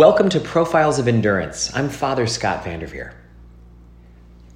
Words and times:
Welcome 0.00 0.30
to 0.30 0.40
Profiles 0.40 0.98
of 0.98 1.08
Endurance. 1.08 1.70
I'm 1.76 1.90
Father 1.90 2.26
Scott 2.26 2.64
Vanderveer. 2.64 3.12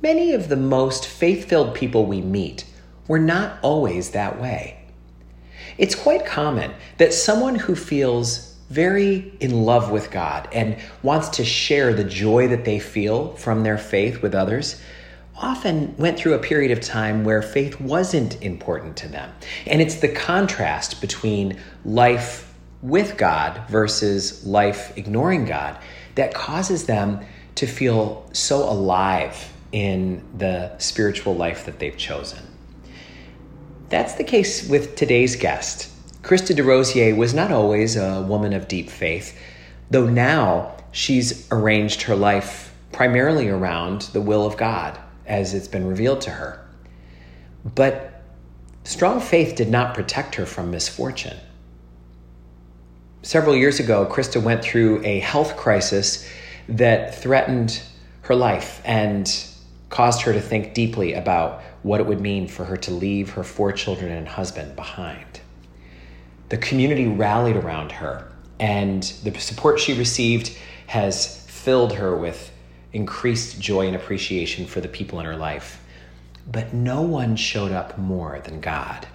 Many 0.00 0.32
of 0.32 0.48
the 0.48 0.56
most 0.56 1.06
faith 1.06 1.50
filled 1.50 1.74
people 1.74 2.06
we 2.06 2.22
meet 2.22 2.64
were 3.08 3.18
not 3.18 3.58
always 3.60 4.12
that 4.12 4.40
way. 4.40 4.82
It's 5.76 5.94
quite 5.94 6.24
common 6.24 6.72
that 6.96 7.12
someone 7.12 7.56
who 7.56 7.76
feels 7.76 8.56
very 8.70 9.34
in 9.38 9.66
love 9.66 9.90
with 9.90 10.10
God 10.10 10.48
and 10.50 10.78
wants 11.02 11.28
to 11.36 11.44
share 11.44 11.92
the 11.92 12.04
joy 12.04 12.48
that 12.48 12.64
they 12.64 12.78
feel 12.78 13.36
from 13.36 13.64
their 13.64 13.76
faith 13.76 14.22
with 14.22 14.34
others 14.34 14.80
often 15.36 15.94
went 15.98 16.18
through 16.18 16.32
a 16.32 16.38
period 16.38 16.70
of 16.70 16.80
time 16.80 17.22
where 17.22 17.42
faith 17.42 17.78
wasn't 17.82 18.42
important 18.42 18.96
to 18.96 19.08
them. 19.08 19.30
And 19.66 19.82
it's 19.82 19.96
the 19.96 20.08
contrast 20.08 21.02
between 21.02 21.60
life 21.84 22.53
with 22.84 23.16
God 23.16 23.66
versus 23.68 24.46
life 24.46 24.96
ignoring 24.96 25.46
God 25.46 25.78
that 26.16 26.34
causes 26.34 26.84
them 26.84 27.24
to 27.54 27.66
feel 27.66 28.28
so 28.32 28.58
alive 28.68 29.52
in 29.72 30.22
the 30.36 30.76
spiritual 30.78 31.34
life 31.34 31.64
that 31.64 31.78
they've 31.78 31.96
chosen. 31.96 32.46
That's 33.88 34.14
the 34.14 34.24
case 34.24 34.68
with 34.68 34.96
today's 34.96 35.34
guest. 35.34 35.90
Krista 36.22 36.54
DeRosier 36.54 37.16
was 37.16 37.32
not 37.32 37.50
always 37.50 37.96
a 37.96 38.22
woman 38.22 38.52
of 38.52 38.68
deep 38.68 38.90
faith, 38.90 39.38
though 39.90 40.06
now 40.06 40.76
she's 40.92 41.50
arranged 41.50 42.02
her 42.02 42.14
life 42.14 42.74
primarily 42.92 43.48
around 43.48 44.02
the 44.12 44.20
will 44.20 44.44
of 44.44 44.58
God 44.58 44.98
as 45.26 45.54
it's 45.54 45.68
been 45.68 45.86
revealed 45.86 46.20
to 46.22 46.30
her. 46.30 46.66
But 47.64 48.22
strong 48.84 49.20
faith 49.20 49.56
did 49.56 49.70
not 49.70 49.94
protect 49.94 50.34
her 50.34 50.44
from 50.44 50.70
misfortune. 50.70 51.38
Several 53.24 53.56
years 53.56 53.80
ago, 53.80 54.04
Krista 54.04 54.40
went 54.40 54.62
through 54.62 55.02
a 55.02 55.18
health 55.18 55.56
crisis 55.56 56.28
that 56.68 57.14
threatened 57.14 57.80
her 58.20 58.34
life 58.34 58.82
and 58.84 59.26
caused 59.88 60.20
her 60.22 60.34
to 60.34 60.42
think 60.42 60.74
deeply 60.74 61.14
about 61.14 61.62
what 61.82 62.00
it 62.00 62.06
would 62.06 62.20
mean 62.20 62.46
for 62.46 62.66
her 62.66 62.76
to 62.76 62.90
leave 62.90 63.30
her 63.30 63.42
four 63.42 63.72
children 63.72 64.12
and 64.12 64.28
husband 64.28 64.76
behind. 64.76 65.40
The 66.50 66.58
community 66.58 67.06
rallied 67.06 67.56
around 67.56 67.92
her, 67.92 68.30
and 68.60 69.02
the 69.22 69.32
support 69.38 69.80
she 69.80 69.94
received 69.94 70.54
has 70.88 71.46
filled 71.46 71.94
her 71.94 72.14
with 72.14 72.52
increased 72.92 73.58
joy 73.58 73.86
and 73.86 73.96
appreciation 73.96 74.66
for 74.66 74.82
the 74.82 74.88
people 74.88 75.18
in 75.18 75.24
her 75.24 75.36
life. 75.36 75.82
But 76.52 76.74
no 76.74 77.00
one 77.00 77.36
showed 77.36 77.72
up 77.72 77.96
more 77.96 78.40
than 78.44 78.60
God. 78.60 79.08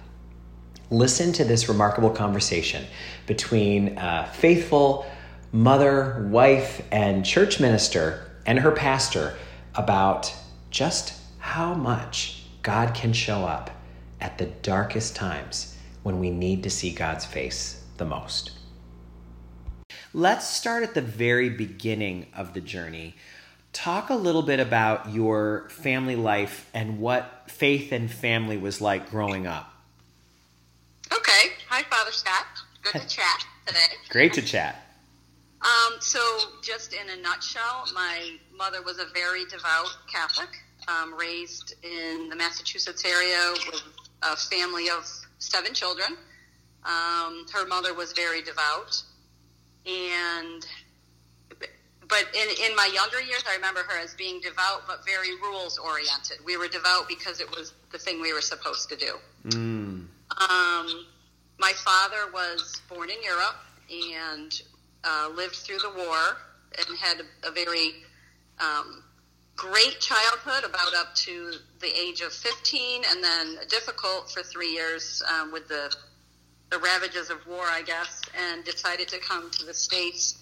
Listen 0.92 1.32
to 1.34 1.44
this 1.44 1.68
remarkable 1.68 2.10
conversation 2.10 2.84
between 3.26 3.96
a 3.96 4.28
faithful 4.34 5.06
mother, 5.52 6.26
wife, 6.28 6.82
and 6.90 7.24
church 7.24 7.60
minister 7.60 8.28
and 8.44 8.58
her 8.58 8.72
pastor 8.72 9.36
about 9.76 10.34
just 10.70 11.14
how 11.38 11.74
much 11.74 12.42
God 12.62 12.92
can 12.92 13.12
show 13.12 13.44
up 13.44 13.70
at 14.20 14.36
the 14.38 14.46
darkest 14.46 15.14
times 15.14 15.76
when 16.02 16.18
we 16.18 16.28
need 16.28 16.64
to 16.64 16.70
see 16.70 16.92
God's 16.92 17.24
face 17.24 17.84
the 17.96 18.04
most. 18.04 18.50
Let's 20.12 20.48
start 20.48 20.82
at 20.82 20.94
the 20.94 21.02
very 21.02 21.50
beginning 21.50 22.26
of 22.36 22.52
the 22.52 22.60
journey. 22.60 23.14
Talk 23.72 24.10
a 24.10 24.14
little 24.16 24.42
bit 24.42 24.58
about 24.58 25.10
your 25.10 25.68
family 25.68 26.16
life 26.16 26.68
and 26.74 26.98
what 26.98 27.44
faith 27.46 27.92
and 27.92 28.10
family 28.10 28.56
was 28.56 28.80
like 28.80 29.08
growing 29.08 29.46
up. 29.46 29.69
Okay. 31.12 31.52
Hi, 31.68 31.82
Father 31.84 32.12
Scott. 32.12 32.46
Good 32.82 33.00
to 33.00 33.08
chat 33.16 33.46
today. 33.66 33.80
Great 34.08 34.32
to 34.34 34.42
chat. 34.42 34.86
Um, 35.62 36.00
so, 36.00 36.20
just 36.62 36.94
in 36.94 37.10
a 37.10 37.20
nutshell, 37.20 37.84
my 37.94 38.36
mother 38.56 38.82
was 38.82 38.98
a 38.98 39.06
very 39.12 39.44
devout 39.44 39.94
Catholic, 40.10 40.48
um, 40.88 41.14
raised 41.14 41.74
in 41.82 42.28
the 42.30 42.36
Massachusetts 42.36 43.04
area 43.04 43.52
with 43.70 43.82
a 44.22 44.36
family 44.36 44.88
of 44.88 45.06
seven 45.38 45.74
children. 45.74 46.16
Um, 46.84 47.44
her 47.52 47.66
mother 47.66 47.92
was 47.92 48.12
very 48.14 48.40
devout, 48.40 49.02
and 49.84 50.66
but 52.08 52.26
in, 52.34 52.70
in 52.70 52.74
my 52.74 52.90
younger 52.92 53.20
years, 53.20 53.44
I 53.48 53.54
remember 53.54 53.80
her 53.80 53.98
as 54.00 54.14
being 54.14 54.40
devout 54.40 54.82
but 54.86 55.04
very 55.06 55.36
rules 55.42 55.78
oriented. 55.78 56.38
We 56.44 56.56
were 56.56 56.68
devout 56.68 57.06
because 57.06 57.40
it 57.40 57.48
was 57.50 57.72
the 57.92 57.98
thing 57.98 58.20
we 58.20 58.32
were 58.32 58.40
supposed 58.40 58.88
to 58.88 58.96
do. 58.96 59.14
Mm. 59.44 59.89
Um, 60.40 61.06
my 61.58 61.72
father 61.84 62.32
was 62.32 62.80
born 62.88 63.10
in 63.10 63.22
Europe 63.22 63.56
and 63.90 64.62
uh, 65.04 65.30
lived 65.34 65.56
through 65.56 65.78
the 65.78 65.90
war 65.90 66.38
and 66.78 66.98
had 66.98 67.20
a, 67.44 67.50
very 67.50 67.92
um, 68.58 69.02
great 69.56 70.00
childhood, 70.00 70.64
about 70.64 70.94
up 70.94 71.14
to 71.14 71.52
the 71.80 71.98
age 71.98 72.22
of 72.22 72.32
15, 72.32 73.02
and 73.10 73.22
then 73.22 73.56
difficult 73.68 74.30
for 74.30 74.42
three 74.42 74.70
years 74.70 75.22
um, 75.30 75.52
with 75.52 75.68
the 75.68 75.94
the 76.70 76.78
ravages 76.78 77.30
of 77.30 77.44
war, 77.48 77.64
I 77.64 77.82
guess, 77.82 78.22
and 78.38 78.64
decided 78.64 79.08
to 79.08 79.18
come 79.18 79.50
to 79.50 79.66
the 79.66 79.74
states, 79.74 80.40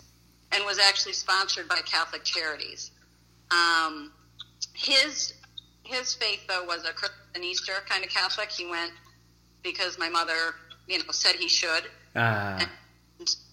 and 0.53 0.63
was 0.67 0.79
actually 0.79 1.15
sponsored 1.15 1.67
by 1.67 1.81
Catholic 1.87 2.23
Charities. 2.23 2.91
Um, 3.51 4.13
his 4.75 5.33
his 5.85 6.15
faith 6.15 6.47
though 6.47 6.65
was 6.65 6.85
a 6.85 6.93
Christian 6.93 7.43
Easter 7.43 7.73
kind 7.89 8.05
of 8.05 8.11
Catholic. 8.11 8.51
He 8.51 8.67
went 8.67 8.93
because 9.63 9.99
my 9.99 10.09
mother, 10.09 10.55
you 10.87 10.99
know, 10.99 11.05
said 11.11 11.35
he 11.37 11.49
should. 11.49 11.85
Uh. 12.15 12.59
And 12.61 12.69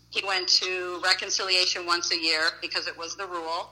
he 0.10 0.26
went 0.26 0.48
to 0.48 1.02
reconciliation 1.04 1.86
once 1.86 2.12
a 2.12 2.18
year 2.18 2.42
because 2.62 2.88
it 2.88 2.98
was 2.98 3.16
the 3.18 3.28
rule. 3.28 3.70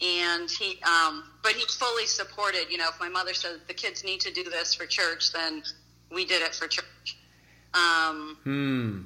And 0.00 0.48
he, 0.50 0.80
um, 0.82 1.24
but 1.42 1.52
he 1.52 1.64
fully 1.66 2.06
supported, 2.06 2.66
you 2.70 2.78
know, 2.78 2.88
if 2.88 3.00
my 3.00 3.08
mother 3.08 3.34
said 3.34 3.60
the 3.66 3.74
kids 3.74 4.04
need 4.04 4.20
to 4.20 4.32
do 4.32 4.44
this 4.44 4.74
for 4.74 4.86
church, 4.86 5.32
then 5.32 5.62
we 6.10 6.24
did 6.24 6.42
it 6.42 6.54
for 6.54 6.68
church. 6.68 7.16
Um, 7.74 8.36
hmm. 8.44 9.00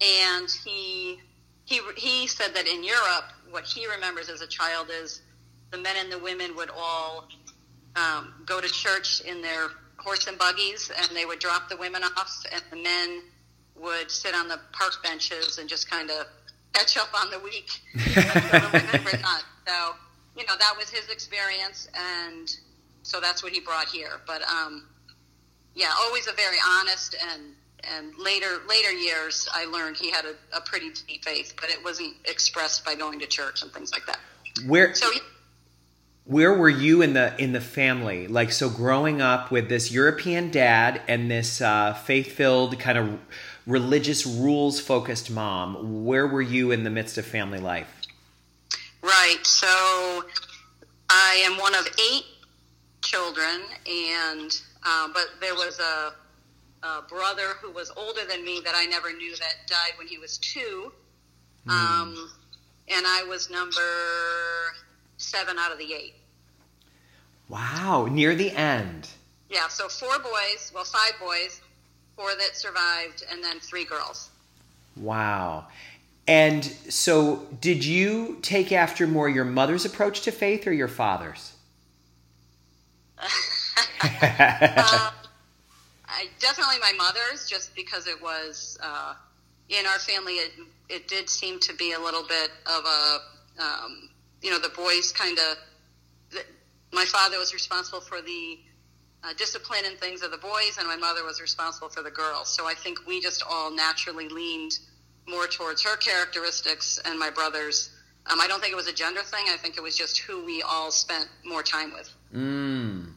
And 0.00 0.48
he, 0.64 1.20
he, 1.64 1.80
he 1.96 2.26
said 2.26 2.54
that 2.54 2.66
in 2.66 2.82
Europe, 2.84 3.32
what 3.50 3.64
he 3.64 3.86
remembers 3.86 4.28
as 4.28 4.40
a 4.40 4.46
child 4.46 4.88
is 4.90 5.22
the 5.70 5.78
men 5.78 5.96
and 5.98 6.10
the 6.10 6.18
women 6.18 6.56
would 6.56 6.70
all 6.70 7.28
um, 7.96 8.34
go 8.46 8.60
to 8.60 8.68
church 8.68 9.20
in 9.20 9.42
their 9.42 9.68
horse 10.04 10.26
and 10.26 10.38
buggies, 10.38 10.90
and 10.96 11.16
they 11.16 11.24
would 11.24 11.38
drop 11.38 11.68
the 11.68 11.76
women 11.76 12.02
off, 12.02 12.44
and 12.52 12.62
the 12.70 12.76
men 12.76 13.22
would 13.76 14.10
sit 14.10 14.34
on 14.34 14.48
the 14.48 14.60
park 14.72 15.02
benches 15.02 15.58
and 15.58 15.68
just 15.68 15.90
kind 15.90 16.10
of 16.10 16.26
catch 16.72 16.96
up 16.96 17.08
on 17.20 17.30
the 17.30 17.38
week. 17.40 17.70
the 17.94 18.70
women 18.72 19.04
were 19.04 19.18
not. 19.18 19.42
So, 19.66 19.94
you 20.36 20.46
know, 20.46 20.54
that 20.58 20.74
was 20.76 20.90
his 20.90 21.08
experience, 21.08 21.88
and 21.94 22.54
so 23.02 23.20
that's 23.20 23.42
what 23.42 23.52
he 23.52 23.60
brought 23.60 23.88
here. 23.88 24.20
But, 24.26 24.42
um, 24.42 24.88
yeah, 25.74 25.90
always 25.98 26.26
a 26.26 26.32
very 26.32 26.58
honest 26.78 27.16
and 27.32 27.54
and 27.92 28.12
later 28.18 28.62
later 28.68 28.92
years, 28.92 29.48
I 29.52 29.66
learned 29.66 29.96
he 29.96 30.10
had 30.10 30.24
a, 30.24 30.56
a 30.56 30.60
pretty 30.60 30.90
deep 31.06 31.24
faith, 31.24 31.54
but 31.60 31.70
it 31.70 31.82
wasn't 31.84 32.14
expressed 32.24 32.84
by 32.84 32.94
going 32.94 33.18
to 33.20 33.26
church 33.26 33.62
and 33.62 33.72
things 33.72 33.92
like 33.92 34.06
that. 34.06 34.18
Where 34.66 34.94
so 34.94 35.10
where 36.24 36.54
were 36.54 36.70
you 36.70 37.02
in 37.02 37.12
the 37.12 37.34
in 37.42 37.52
the 37.52 37.60
family 37.60 38.26
like 38.26 38.50
so 38.50 38.70
growing 38.70 39.20
up 39.20 39.50
with 39.50 39.68
this 39.68 39.92
european 39.92 40.50
dad 40.50 41.00
and 41.06 41.30
this 41.30 41.60
uh, 41.60 41.92
faith-filled 41.92 42.78
kind 42.78 42.98
of 42.98 43.18
religious 43.66 44.26
rules 44.26 44.80
focused 44.80 45.30
mom 45.30 46.04
where 46.04 46.26
were 46.26 46.42
you 46.42 46.70
in 46.70 46.84
the 46.84 46.90
midst 46.90 47.18
of 47.18 47.26
family 47.26 47.58
life 47.58 47.88
right 49.02 49.40
so 49.42 50.24
i 51.10 51.42
am 51.44 51.58
one 51.58 51.74
of 51.74 51.86
eight 52.10 52.24
children 53.02 53.60
and 53.86 54.62
uh, 54.86 55.08
but 55.12 55.26
there 55.40 55.54
was 55.54 55.78
a, 55.80 56.86
a, 56.86 57.02
brother 57.08 57.54
who 57.62 57.70
was 57.72 57.90
older 57.96 58.20
than 58.28 58.44
me 58.44 58.60
that 58.64 58.74
i 58.74 58.86
never 58.86 59.12
knew 59.12 59.36
that 59.36 59.54
died 59.66 59.92
when 59.98 60.06
he 60.06 60.16
was 60.16 60.38
two 60.38 60.90
mm. 61.66 61.70
um, 61.70 62.30
and 62.88 63.06
i 63.06 63.22
was 63.28 63.50
number 63.50 63.82
seven 65.16 65.58
out 65.58 65.72
of 65.72 65.78
the 65.78 65.92
eight. 65.92 66.14
Wow, 67.48 68.06
near 68.10 68.34
the 68.34 68.50
end. 68.50 69.08
Yeah, 69.50 69.68
so 69.68 69.88
four 69.88 70.18
boys, 70.18 70.72
well, 70.74 70.84
five 70.84 71.12
boys, 71.20 71.60
four 72.16 72.30
that 72.38 72.56
survived, 72.56 73.24
and 73.30 73.42
then 73.42 73.60
three 73.60 73.84
girls. 73.84 74.30
Wow. 74.96 75.66
And 76.26 76.64
so, 76.64 77.46
did 77.60 77.84
you 77.84 78.38
take 78.40 78.72
after 78.72 79.06
more 79.06 79.28
your 79.28 79.44
mother's 79.44 79.84
approach 79.84 80.22
to 80.22 80.32
faith 80.32 80.66
or 80.66 80.72
your 80.72 80.88
father's? 80.88 81.52
um, 83.18 83.28
I, 86.06 86.28
definitely 86.40 86.76
my 86.80 86.92
mother's, 86.96 87.46
just 87.48 87.76
because 87.76 88.06
it 88.06 88.22
was 88.22 88.78
uh, 88.82 89.14
in 89.68 89.84
our 89.86 89.98
family. 89.98 90.34
It, 90.34 90.52
it 90.88 91.08
did 91.08 91.28
seem 91.28 91.60
to 91.60 91.74
be 91.74 91.92
a 91.92 91.98
little 91.98 92.26
bit 92.26 92.50
of 92.66 92.84
a 92.84 93.18
um, 93.60 94.08
you 94.42 94.50
know, 94.50 94.58
the 94.58 94.70
boys 94.70 95.12
kind 95.12 95.38
of, 95.38 95.56
my 96.94 97.04
father 97.04 97.38
was 97.38 97.52
responsible 97.52 98.00
for 98.00 98.22
the 98.22 98.58
uh, 99.22 99.32
discipline 99.36 99.84
and 99.84 99.98
things 99.98 100.22
of 100.22 100.30
the 100.30 100.38
boys, 100.38 100.76
and 100.78 100.86
my 100.86 100.96
mother 100.96 101.24
was 101.24 101.40
responsible 101.40 101.88
for 101.88 102.02
the 102.02 102.10
girls. 102.10 102.48
So 102.48 102.66
I 102.66 102.74
think 102.74 103.06
we 103.06 103.20
just 103.20 103.42
all 103.48 103.70
naturally 103.74 104.28
leaned 104.28 104.78
more 105.26 105.46
towards 105.46 105.82
her 105.82 105.96
characteristics, 105.96 107.00
and 107.04 107.18
my 107.18 107.30
brothers 107.30 107.90
Um, 108.26 108.40
I 108.40 108.46
don't 108.46 108.60
think 108.60 108.72
it 108.72 108.76
was 108.76 108.88
a 108.88 108.92
gender 108.92 109.20
thing. 109.20 109.44
I 109.52 109.56
think 109.56 109.76
it 109.76 109.82
was 109.82 109.96
just 109.96 110.18
who 110.18 110.44
we 110.44 110.62
all 110.62 110.90
spent 110.90 111.28
more 111.44 111.62
time 111.62 111.92
with. 111.92 112.10
Mm. 112.34 113.12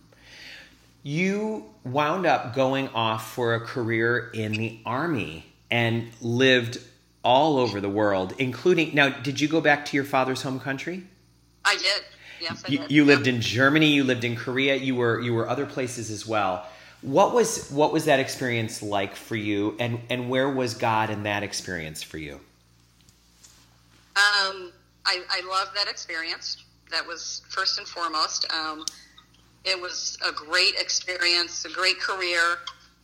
You 1.03 1.65
wound 1.85 2.25
up 2.25 2.53
going 2.53 2.89
off 2.89 3.31
for 3.33 3.53
a 3.53 3.59
career 3.61 4.29
in 4.33 4.51
the 4.51 4.79
army 4.85 5.45
and 5.71 6.09
lived 6.21 6.79
all 7.23 7.57
over 7.57 7.79
the 7.79 7.89
world, 7.89 8.33
including. 8.37 8.93
Now, 8.93 9.09
did 9.09 9.39
you 9.39 9.47
go 9.47 9.61
back 9.61 9.85
to 9.85 9.95
your 9.95 10.03
father's 10.03 10.41
home 10.41 10.59
country? 10.59 11.03
I 11.63 11.75
did. 11.75 12.03
Yes, 12.41 12.63
you, 12.67 12.83
you 12.87 13.05
lived 13.05 13.27
in 13.27 13.41
Germany. 13.41 13.87
You 13.87 14.03
lived 14.03 14.23
in 14.23 14.35
Korea. 14.35 14.75
You 14.75 14.95
were 14.95 15.19
you 15.21 15.33
were 15.33 15.49
other 15.49 15.65
places 15.65 16.11
as 16.11 16.25
well. 16.25 16.67
What 17.01 17.33
was 17.33 17.69
what 17.69 17.93
was 17.93 18.05
that 18.05 18.19
experience 18.19 18.81
like 18.81 19.15
for 19.15 19.35
you, 19.35 19.75
and 19.79 19.99
and 20.09 20.29
where 20.29 20.49
was 20.49 20.73
God 20.73 21.09
in 21.09 21.23
that 21.23 21.43
experience 21.43 22.03
for 22.03 22.17
you? 22.17 22.39
Um, 24.15 24.71
I, 25.05 25.21
I 25.29 25.41
love 25.47 25.69
that 25.75 25.87
experience. 25.87 26.63
That 26.89 27.05
was 27.05 27.41
first 27.49 27.77
and 27.77 27.87
foremost. 27.87 28.51
Um, 28.51 28.83
it 29.63 29.79
was 29.79 30.17
a 30.27 30.31
great 30.31 30.75
experience, 30.79 31.65
a 31.65 31.69
great 31.69 31.99
career, 31.99 32.57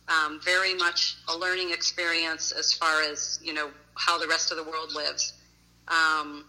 um, 0.08 0.40
very 0.42 0.74
much 0.74 1.16
a 1.28 1.36
learning 1.36 1.70
experience 1.70 2.50
as 2.50 2.72
far 2.72 3.02
as 3.02 3.38
you 3.42 3.52
know 3.52 3.70
how 3.94 4.18
the 4.18 4.26
rest 4.26 4.50
of 4.50 4.56
the 4.56 4.64
world 4.64 4.92
lives. 4.92 5.34
Um, 5.88 6.46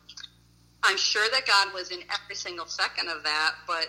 I'm 0.85 0.97
sure 0.97 1.27
that 1.31 1.45
God 1.45 1.73
was 1.73 1.91
in 1.91 1.99
every 2.13 2.35
single 2.35 2.65
second 2.67 3.09
of 3.09 3.23
that, 3.23 3.55
but 3.67 3.87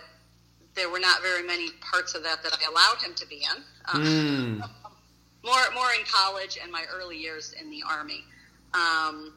there 0.75 0.91
were 0.91 1.01
not 1.01 1.23
very 1.23 1.43
many 1.43 1.71
parts 1.81 2.15
of 2.15 2.23
that 2.25 2.43
that 2.43 2.53
I 2.53 2.71
allowed 2.71 3.03
Him 3.03 3.15
to 3.15 3.27
be 3.27 3.37
in. 3.37 3.63
Um, 3.93 4.03
Mm. 4.03 4.71
More, 5.45 5.63
more 5.75 5.91
in 5.97 6.05
college 6.05 6.59
and 6.61 6.73
my 6.73 6.85
early 6.93 7.17
years 7.17 7.55
in 7.61 7.71
the 7.71 7.81
army. 7.89 8.25
Um, 8.75 9.35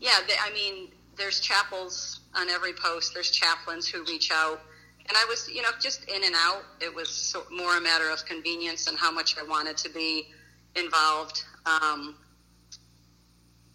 yeah, 0.00 0.18
they, 0.26 0.34
I 0.42 0.52
mean, 0.52 0.88
there's 1.16 1.38
chapels 1.38 2.20
on 2.34 2.48
every 2.48 2.72
post. 2.72 3.14
There's 3.14 3.30
chaplains 3.30 3.86
who 3.86 4.02
reach 4.04 4.32
out, 4.32 4.60
and 5.08 5.16
I 5.16 5.24
was, 5.28 5.48
you 5.48 5.62
know, 5.62 5.68
just 5.80 6.10
in 6.10 6.24
and 6.24 6.34
out. 6.36 6.64
It 6.80 6.92
was 6.92 7.08
so, 7.08 7.44
more 7.52 7.76
a 7.76 7.80
matter 7.80 8.10
of 8.10 8.24
convenience 8.26 8.88
and 8.88 8.98
how 8.98 9.12
much 9.12 9.38
I 9.38 9.44
wanted 9.44 9.76
to 9.78 9.90
be 9.90 10.26
involved. 10.74 11.44
Um, 11.66 12.16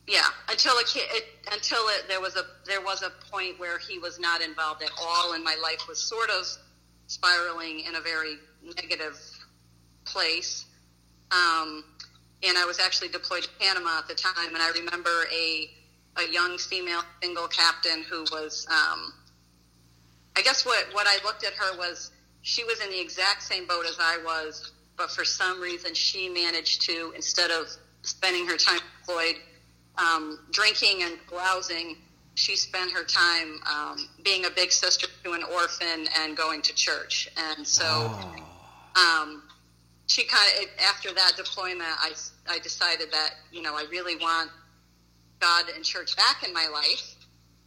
yeah, 0.07 0.21
until 0.49 0.73
it, 0.77 1.25
until 1.51 1.79
it 1.89 2.05
there 2.07 2.21
was 2.21 2.35
a 2.37 2.43
there 2.65 2.81
was 2.81 3.03
a 3.03 3.11
point 3.29 3.59
where 3.59 3.77
he 3.77 3.99
was 3.99 4.19
not 4.19 4.41
involved 4.41 4.81
at 4.81 4.91
all, 5.01 5.33
and 5.33 5.43
my 5.43 5.55
life 5.61 5.85
was 5.87 6.01
sort 6.01 6.29
of 6.29 6.45
spiraling 7.07 7.81
in 7.81 7.95
a 7.95 8.01
very 8.01 8.35
negative 8.63 9.19
place. 10.05 10.65
Um, 11.31 11.83
and 12.41 12.57
I 12.57 12.65
was 12.65 12.79
actually 12.79 13.09
deployed 13.09 13.43
to 13.43 13.49
Panama 13.59 13.97
at 13.97 14.07
the 14.07 14.15
time, 14.15 14.53
and 14.53 14.59
I 14.63 14.69
remember 14.69 15.25
a 15.33 15.69
a 16.17 16.31
young 16.31 16.57
female 16.57 17.01
single 17.21 17.47
captain 17.47 18.03
who 18.09 18.21
was, 18.31 18.65
um, 18.69 19.13
I 20.37 20.41
guess 20.41 20.65
what 20.65 20.85
what 20.93 21.05
I 21.05 21.23
looked 21.25 21.43
at 21.43 21.53
her 21.53 21.77
was 21.77 22.11
she 22.43 22.63
was 22.63 22.79
in 22.79 22.89
the 22.89 23.01
exact 23.01 23.43
same 23.43 23.67
boat 23.67 23.85
as 23.85 23.97
I 23.99 24.19
was, 24.23 24.71
but 24.95 25.11
for 25.11 25.25
some 25.25 25.59
reason 25.59 25.93
she 25.93 26.29
managed 26.29 26.83
to 26.83 27.11
instead 27.13 27.51
of 27.51 27.67
spending 28.03 28.47
her 28.47 28.55
time 28.55 28.79
deployed 29.01 29.35
um, 29.97 30.39
drinking 30.51 31.03
and 31.03 31.17
carousing, 31.27 31.97
she 32.35 32.55
spent 32.55 32.91
her 32.91 33.03
time 33.03 33.59
um, 33.71 34.09
being 34.23 34.45
a 34.45 34.49
big 34.51 34.71
sister 34.71 35.07
to 35.23 35.33
an 35.33 35.43
orphan 35.43 36.07
and 36.19 36.37
going 36.37 36.61
to 36.63 36.73
church. 36.75 37.29
And 37.37 37.65
so, 37.65 37.83
Oh. 37.85 38.43
um, 38.95 39.43
she 40.07 40.23
kind 40.23 40.49
of 40.61 40.69
after 40.89 41.13
that 41.13 41.33
deployment, 41.35 41.89
I 41.99 42.13
I 42.47 42.59
decided 42.59 43.11
that 43.11 43.31
you 43.51 43.61
know 43.61 43.75
I 43.75 43.85
really 43.91 44.15
want 44.15 44.51
God 45.39 45.65
and 45.75 45.83
church 45.83 46.15
back 46.15 46.43
in 46.47 46.53
my 46.53 46.67
life. 46.71 47.15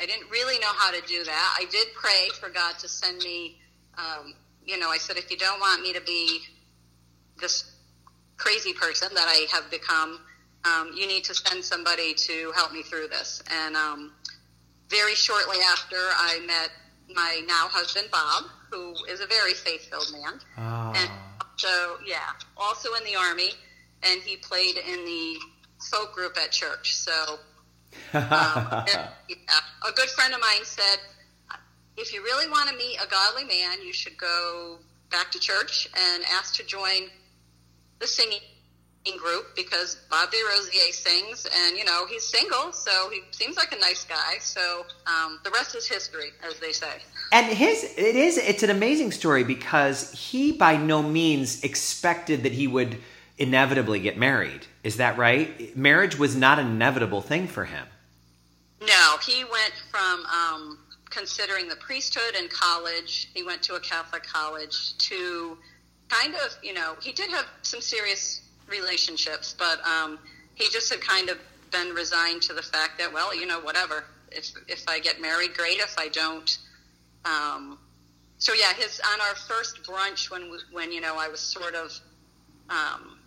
I 0.00 0.06
didn't 0.06 0.30
really 0.30 0.58
know 0.58 0.72
how 0.78 0.90
to 0.90 1.00
do 1.06 1.24
that. 1.24 1.56
I 1.58 1.66
did 1.70 1.88
pray 1.94 2.28
for 2.40 2.48
God 2.48 2.78
to 2.78 2.88
send 2.88 3.18
me. 3.18 3.58
Um, 3.98 4.34
you 4.64 4.78
know, 4.78 4.88
I 4.88 4.96
said, 4.98 5.16
if 5.18 5.30
you 5.30 5.36
don't 5.36 5.60
want 5.60 5.82
me 5.82 5.92
to 5.92 6.00
be 6.00 6.40
this 7.38 7.70
crazy 8.38 8.72
person 8.72 9.08
that 9.14 9.26
I 9.28 9.46
have 9.52 9.70
become, 9.70 10.20
um, 10.64 10.92
you 10.94 11.06
need 11.06 11.24
to 11.24 11.34
send 11.34 11.64
somebody 11.64 12.14
to 12.14 12.52
help 12.54 12.72
me 12.72 12.82
through 12.82 13.08
this. 13.08 13.42
And 13.50 13.76
um, 13.76 14.12
very 14.88 15.14
shortly 15.14 15.58
after, 15.72 15.96
I 15.96 16.40
met 16.46 16.70
my 17.14 17.42
now 17.46 17.68
husband, 17.68 18.08
Bob, 18.10 18.44
who 18.70 18.94
is 19.08 19.20
a 19.20 19.26
very 19.26 19.54
faith 19.54 19.88
filled 19.88 20.12
man. 20.12 20.40
Oh. 20.58 20.92
And 20.94 21.10
so, 21.56 21.96
yeah, 22.06 22.18
also 22.56 22.94
in 22.94 23.04
the 23.04 23.16
Army, 23.16 23.50
and 24.02 24.20
he 24.22 24.36
played 24.36 24.76
in 24.76 25.04
the 25.04 25.36
folk 25.90 26.12
group 26.14 26.36
at 26.36 26.50
church. 26.50 26.96
So, 26.96 27.12
um, 27.12 27.40
yeah, 28.14 29.08
a 29.86 29.92
good 29.92 30.08
friend 30.10 30.34
of 30.34 30.40
mine 30.40 30.64
said, 30.64 30.98
if 31.96 32.14
you 32.14 32.22
really 32.22 32.48
want 32.48 32.68
to 32.70 32.76
meet 32.76 32.96
a 33.02 33.06
godly 33.08 33.44
man, 33.44 33.82
you 33.84 33.92
should 33.92 34.16
go 34.16 34.78
back 35.10 35.30
to 35.32 35.38
church 35.38 35.88
and 35.94 36.24
ask 36.32 36.54
to 36.56 36.64
join 36.64 37.08
the 37.98 38.06
singing 38.06 38.40
group 39.16 39.56
because 39.56 39.96
Bob 40.10 40.30
DeRosier 40.30 40.92
sings, 40.92 41.46
and 41.46 41.76
you 41.76 41.84
know 41.84 42.06
he's 42.06 42.24
single, 42.24 42.72
so 42.72 43.10
he 43.10 43.22
seems 43.30 43.56
like 43.56 43.72
a 43.72 43.78
nice 43.78 44.04
guy. 44.04 44.38
So 44.40 44.84
um, 45.06 45.40
the 45.44 45.50
rest 45.50 45.74
is 45.74 45.88
history, 45.88 46.30
as 46.46 46.58
they 46.58 46.72
say. 46.72 46.98
And 47.32 47.46
his 47.46 47.84
it 47.96 48.16
is 48.16 48.38
it's 48.38 48.62
an 48.62 48.70
amazing 48.70 49.12
story 49.12 49.44
because 49.44 50.12
he 50.12 50.52
by 50.52 50.76
no 50.76 51.02
means 51.02 51.62
expected 51.64 52.42
that 52.42 52.52
he 52.52 52.66
would 52.66 52.98
inevitably 53.38 54.00
get 54.00 54.18
married. 54.18 54.66
Is 54.84 54.98
that 54.98 55.16
right? 55.16 55.76
Marriage 55.76 56.18
was 56.18 56.36
not 56.36 56.58
an 56.58 56.66
inevitable 56.66 57.22
thing 57.22 57.46
for 57.48 57.64
him. 57.64 57.86
No, 58.82 59.16
he 59.26 59.44
went 59.44 59.74
from 59.90 60.24
um, 60.26 60.78
considering 61.08 61.68
the 61.68 61.76
priesthood 61.76 62.34
in 62.38 62.48
college. 62.48 63.30
He 63.34 63.42
went 63.42 63.62
to 63.64 63.74
a 63.74 63.80
Catholic 63.80 64.22
college 64.22 64.96
to 64.98 65.58
kind 66.08 66.34
of, 66.34 66.56
you 66.62 66.74
know, 66.74 66.94
he 67.00 67.12
did 67.12 67.30
have 67.30 67.46
some 67.62 67.80
serious 67.80 68.42
relationships, 68.70 69.54
but 69.58 69.80
um, 69.86 70.18
he 70.54 70.68
just 70.70 70.90
had 70.90 71.00
kind 71.00 71.28
of 71.28 71.38
been 71.70 71.90
resigned 71.94 72.42
to 72.42 72.52
the 72.52 72.62
fact 72.62 72.98
that, 72.98 73.12
well, 73.12 73.34
you 73.34 73.46
know, 73.46 73.60
whatever. 73.60 74.04
If 74.30 74.50
if 74.68 74.84
I 74.88 75.00
get 75.00 75.20
married, 75.20 75.54
great. 75.54 75.78
If 75.78 75.96
I 75.98 76.08
don't, 76.08 76.56
um, 77.24 77.78
so 78.38 78.52
yeah, 78.54 78.72
his 78.74 79.00
on 79.12 79.20
our 79.20 79.34
first 79.34 79.82
brunch 79.82 80.30
when 80.30 80.50
when 80.72 80.92
you 80.92 81.00
know 81.00 81.16
I 81.18 81.28
was 81.28 81.40
sort 81.40 81.74
of, 81.74 81.92
um, 82.68 83.18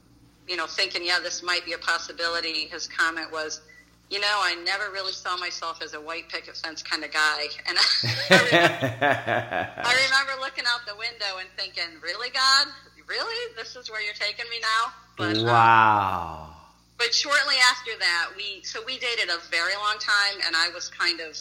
you 0.48 0.56
know, 0.56 0.66
thinking, 0.66 1.06
yeah, 1.06 1.19
this 1.22 1.44
might 1.44 1.66
be 1.66 1.74
a 1.74 1.78
possibility. 1.78 2.68
His 2.68 2.88
comment 2.88 3.31
was. 3.31 3.62
You 4.10 4.19
know, 4.19 4.28
I 4.44 4.54
never 4.63 4.92
really 4.92 5.13
saw 5.13 5.38
myself 5.38 5.81
as 5.81 5.95
a 5.95 6.00
white 6.00 6.30
picket 6.30 6.56
fence 6.57 6.84
kind 6.84 7.04
of 7.04 7.12
guy, 7.12 7.48
and 7.68 7.78
I 7.80 7.85
remember, 8.30 9.81
I 9.81 10.06
remember 10.06 10.42
looking 10.42 10.66
out 10.68 10.85
the 10.85 10.95
window 10.95 11.40
and 11.40 11.50
thinking, 11.57 12.00
"Really, 12.00 12.30
God? 12.30 12.68
Really? 13.07 13.54
This 13.56 13.76
is 13.76 13.90
where 13.90 14.02
you're 14.02 14.14
taking 14.14 14.45
me 14.52 14.59
now?" 14.62 14.94
But 15.17 15.37
um, 15.37 15.45
wow. 15.45 16.49
but 16.97 17.13
shortly 17.13 17.55
after 17.71 17.91
that, 17.99 18.29
we 18.35 18.63
so 18.63 18.81
we 18.85 18.97
dated 18.97 19.29
a 19.29 19.37
very 19.49 19.75
long 19.75 19.97
time, 19.99 20.41
and 20.45 20.55
I 20.55 20.69
was 20.73 20.89
kind 20.89 21.19
of 21.19 21.37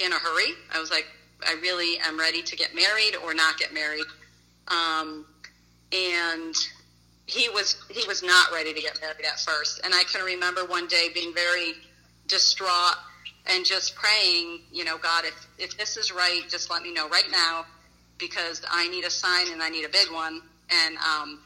in 0.00 0.12
a 0.12 0.16
hurry. 0.16 0.54
I 0.74 0.80
was 0.80 0.90
like, 0.90 1.06
I 1.46 1.54
really 1.62 1.98
am 2.00 2.18
ready 2.18 2.42
to 2.42 2.56
get 2.56 2.74
married 2.74 3.16
or 3.24 3.34
not 3.34 3.58
get 3.58 3.72
married, 3.72 4.06
um, 4.68 5.26
and 5.92 6.54
he 7.26 7.48
was 7.50 7.76
he 7.90 8.06
was 8.06 8.22
not 8.22 8.52
ready 8.52 8.74
to 8.74 8.80
get 8.80 9.00
married 9.00 9.24
at 9.24 9.38
first. 9.40 9.80
And 9.84 9.94
I 9.94 10.02
can 10.04 10.24
remember 10.24 10.64
one 10.64 10.88
day 10.88 11.08
being 11.14 11.32
very 11.34 11.74
distraught 12.26 12.96
and 13.46 13.64
just 13.64 13.94
praying, 13.94 14.60
you 14.72 14.84
know, 14.84 14.98
God, 14.98 15.24
if 15.24 15.46
if 15.58 15.78
this 15.78 15.96
is 15.96 16.12
right, 16.12 16.42
just 16.48 16.70
let 16.70 16.82
me 16.82 16.92
know 16.92 17.08
right 17.08 17.30
now 17.30 17.66
because 18.18 18.62
I 18.70 18.88
need 18.88 19.04
a 19.04 19.10
sign 19.10 19.52
and 19.52 19.62
I 19.62 19.68
need 19.68 19.84
a 19.84 19.88
big 19.88 20.10
one. 20.12 20.42
And 20.70 20.96
um, 20.98 21.40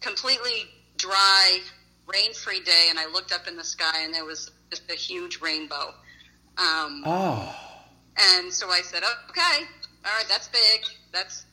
completely 0.00 0.68
dry, 1.00 1.60
rain-free 2.06 2.60
day, 2.60 2.86
and 2.90 2.98
I 2.98 3.06
looked 3.06 3.32
up 3.32 3.48
in 3.48 3.56
the 3.56 3.64
sky, 3.64 4.02
and 4.02 4.12
there 4.14 4.24
was 4.24 4.50
just 4.70 4.90
a 4.90 4.94
huge 4.94 5.40
rainbow. 5.40 5.94
Um, 6.58 7.02
Oh. 7.06 7.54
and 8.16 8.52
so 8.52 8.68
I 8.70 8.82
said, 8.82 9.02
"Okay, 9.30 9.64
all 10.04 10.12
right, 10.16 10.26
that's 10.28 10.48
big. 10.48 10.84
That's 11.12 11.44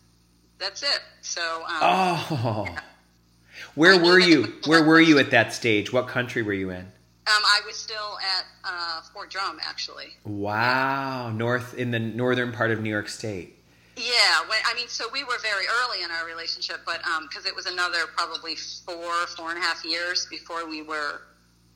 that's 0.60 0.84
it." 0.84 1.02
So, 1.22 1.42
um, 1.64 1.80
Oh. 1.82 2.76
Where 3.76 3.98
were 4.00 4.20
you? 4.20 4.54
Where 4.66 4.84
were 4.84 5.02
you 5.02 5.18
at 5.20 5.32
that 5.32 5.52
stage? 5.54 5.92
What 5.92 6.08
country 6.08 6.44
were 6.44 6.54
you 6.54 6.70
in? 6.70 6.82
um, 6.82 7.44
I 7.44 7.60
was 7.66 7.76
still 7.76 8.18
at 8.38 8.46
uh, 8.64 9.02
Fort 9.14 9.30
Drum, 9.32 9.60
actually. 9.64 10.16
Wow, 10.24 11.32
north 11.32 11.74
in 11.74 11.92
the 11.92 12.00
northern 12.00 12.52
part 12.54 12.72
of 12.72 12.82
New 12.82 12.90
York 12.90 13.10
State. 13.10 13.57
Yeah, 13.98 14.48
when, 14.48 14.60
I 14.66 14.76
mean, 14.76 14.88
so 14.88 15.06
we 15.12 15.24
were 15.24 15.40
very 15.42 15.66
early 15.66 16.04
in 16.04 16.12
our 16.12 16.26
relationship, 16.26 16.82
but 16.86 17.02
because 17.28 17.46
it 17.46 17.56
was 17.56 17.66
another 17.66 18.06
probably 18.16 18.56
four, 18.56 19.26
four 19.36 19.50
and 19.50 19.58
a 19.58 19.62
half 19.62 19.84
years 19.84 20.28
before 20.30 20.70
we 20.70 20.84
were 20.84 21.22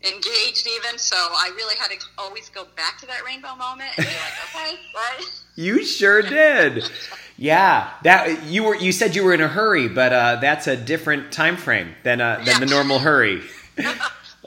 engaged, 0.04 0.68
even. 0.68 1.00
So 1.00 1.16
I 1.16 1.52
really 1.56 1.76
had 1.76 1.90
to 1.90 1.98
always 2.20 2.50
go 2.50 2.66
back 2.76 3.00
to 3.00 3.08
that 3.08 3.26
rainbow 3.26 3.56
moment 3.56 3.90
and 3.98 4.06
be 4.06 4.14
like, 4.14 4.56
okay, 4.56 4.80
right? 4.96 5.42
You 5.56 5.84
sure 5.84 6.22
did. 6.22 6.90
Yeah, 7.38 7.90
that 8.04 8.44
you 8.44 8.64
were. 8.66 8.76
You 8.76 8.92
said 8.92 9.16
you 9.16 9.24
were 9.24 9.34
in 9.34 9.42
a 9.42 9.48
hurry, 9.48 9.88
but 9.88 10.14
uh, 10.14 10.36
that's 10.36 10.68
a 10.68 10.78
different 10.78 11.32
time 11.32 11.58
frame 11.58 11.96
than 12.04 12.22
uh, 12.22 12.42
than 12.46 12.60
the 12.60 12.68
normal 12.68 13.00
hurry. 13.00 13.42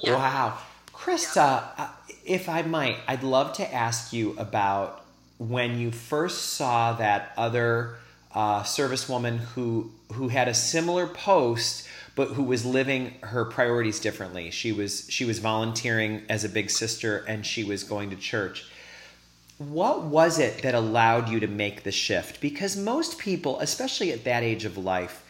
Wow, 0.03 0.59
Krista, 0.93 1.63
uh, 1.79 1.89
if 2.27 2.49
I 2.49 2.61
might, 2.63 2.99
I'd 3.09 3.23
love 3.23 3.55
to 3.55 3.75
ask 3.75 4.13
you 4.13 4.35
about 4.37 5.04
when 5.39 5.79
you 5.79 5.91
first 5.91 6.55
saw 6.55 6.93
that 6.95 7.33
other 7.37 7.97
uh, 8.35 8.63
servicewoman 8.63 9.39
who 9.39 9.91
who 10.13 10.29
had 10.29 10.49
a 10.49 10.55
similar 10.55 11.07
post 11.07 11.89
but 12.17 12.29
who 12.29 12.45
was 12.45 12.65
living 12.65 13.15
her 13.23 13.45
priorities 13.45 13.99
differently. 13.99 14.51
She 14.51 14.73
was 14.73 15.07
she 15.11 15.25
was 15.25 15.39
volunteering 15.39 16.23
as 16.29 16.45
a 16.45 16.49
big 16.49 16.71
sister 16.71 17.25
and 17.27 17.45
she 17.45 17.65
was 17.65 17.85
going 17.85 18.11
to 18.11 18.17
church. 18.17 18.67
What 19.59 20.03
was 20.03 20.39
it 20.39 20.63
that 20.63 20.75
allowed 20.75 21.29
you 21.29 21.41
to 21.41 21.47
make 21.47 21.85
the 21.85 21.93
shift? 21.93 22.41
Because 22.41 22.77
most 22.77 23.19
people, 23.19 23.61
especially 23.61 24.13
at 24.13 24.25
that 24.25 24.43
age 24.43 24.65
of 24.65 24.77
life, 24.77 25.25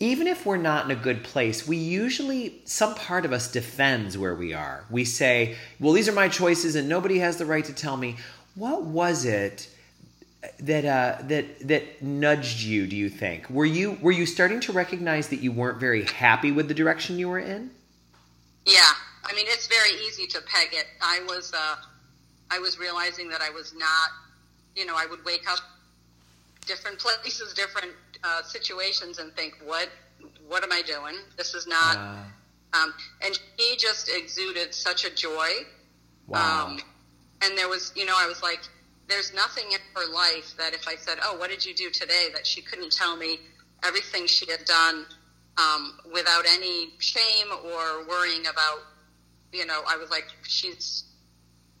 even 0.00 0.26
if 0.26 0.44
we're 0.46 0.56
not 0.56 0.86
in 0.86 0.90
a 0.90 1.00
good 1.00 1.22
place, 1.22 1.68
we 1.68 1.76
usually, 1.76 2.60
some 2.64 2.94
part 2.94 3.24
of 3.24 3.32
us 3.32 3.52
defends 3.52 4.16
where 4.16 4.34
we 4.34 4.52
are. 4.52 4.84
We 4.90 5.04
say, 5.04 5.56
well, 5.78 5.92
these 5.92 6.08
are 6.08 6.12
my 6.12 6.28
choices 6.28 6.74
and 6.74 6.88
nobody 6.88 7.18
has 7.18 7.36
the 7.36 7.46
right 7.46 7.64
to 7.66 7.74
tell 7.74 7.96
me. 7.96 8.16
What 8.54 8.84
was 8.84 9.24
it 9.24 9.68
that 10.60 10.84
uh, 10.84 11.22
that 11.28 11.68
that 11.68 12.02
nudged 12.02 12.60
you? 12.60 12.86
Do 12.86 12.96
you 12.96 13.08
think 13.08 13.48
were 13.48 13.64
you 13.64 13.98
were 14.02 14.12
you 14.12 14.26
starting 14.26 14.60
to 14.60 14.72
recognize 14.72 15.28
that 15.28 15.40
you 15.40 15.52
weren't 15.52 15.78
very 15.78 16.04
happy 16.04 16.52
with 16.52 16.68
the 16.68 16.74
direction 16.74 17.18
you 17.18 17.28
were 17.28 17.38
in? 17.38 17.70
Yeah, 18.66 18.92
I 19.24 19.34
mean 19.34 19.46
it's 19.48 19.66
very 19.66 20.00
easy 20.06 20.26
to 20.28 20.40
peg 20.42 20.68
it. 20.72 20.86
I 21.00 21.20
was 21.26 21.52
uh, 21.54 21.76
I 22.50 22.58
was 22.58 22.78
realizing 22.78 23.28
that 23.30 23.40
I 23.40 23.50
was 23.50 23.72
not, 23.74 24.10
you 24.76 24.84
know, 24.84 24.94
I 24.96 25.06
would 25.06 25.24
wake 25.24 25.50
up 25.50 25.58
different 26.66 26.98
places, 26.98 27.54
different 27.54 27.92
uh, 28.22 28.42
situations, 28.42 29.18
and 29.18 29.32
think, 29.34 29.54
what 29.64 29.88
what 30.48 30.62
am 30.62 30.72
I 30.72 30.82
doing? 30.82 31.14
This 31.36 31.54
is 31.54 31.66
not. 31.66 31.96
Uh, 31.96 32.16
um, 32.74 32.94
and 33.24 33.38
he 33.56 33.76
just 33.76 34.10
exuded 34.10 34.74
such 34.74 35.04
a 35.04 35.14
joy. 35.14 35.48
Wow. 36.26 36.66
Um, 36.66 36.80
and 37.42 37.58
there 37.58 37.68
was, 37.68 37.92
you 37.94 38.06
know, 38.06 38.14
I 38.16 38.26
was 38.26 38.42
like 38.42 38.60
there's 39.08 39.34
nothing 39.34 39.64
in 39.72 39.78
her 39.94 40.12
life 40.12 40.54
that 40.58 40.74
if 40.74 40.86
I 40.88 40.96
said, 40.96 41.18
"Oh, 41.22 41.36
what 41.36 41.50
did 41.50 41.64
you 41.64 41.74
do 41.74 41.90
today?" 41.90 42.28
that 42.32 42.46
she 42.46 42.62
couldn't 42.62 42.92
tell 42.92 43.16
me 43.16 43.40
everything 43.84 44.26
she 44.26 44.50
had 44.50 44.64
done 44.64 45.04
um, 45.58 45.98
without 46.12 46.44
any 46.48 46.90
shame 46.98 47.48
or 47.64 48.06
worrying 48.08 48.46
about. 48.46 48.80
You 49.52 49.66
know, 49.66 49.82
I 49.86 49.96
was 49.96 50.10
like, 50.10 50.26
she's 50.44 51.04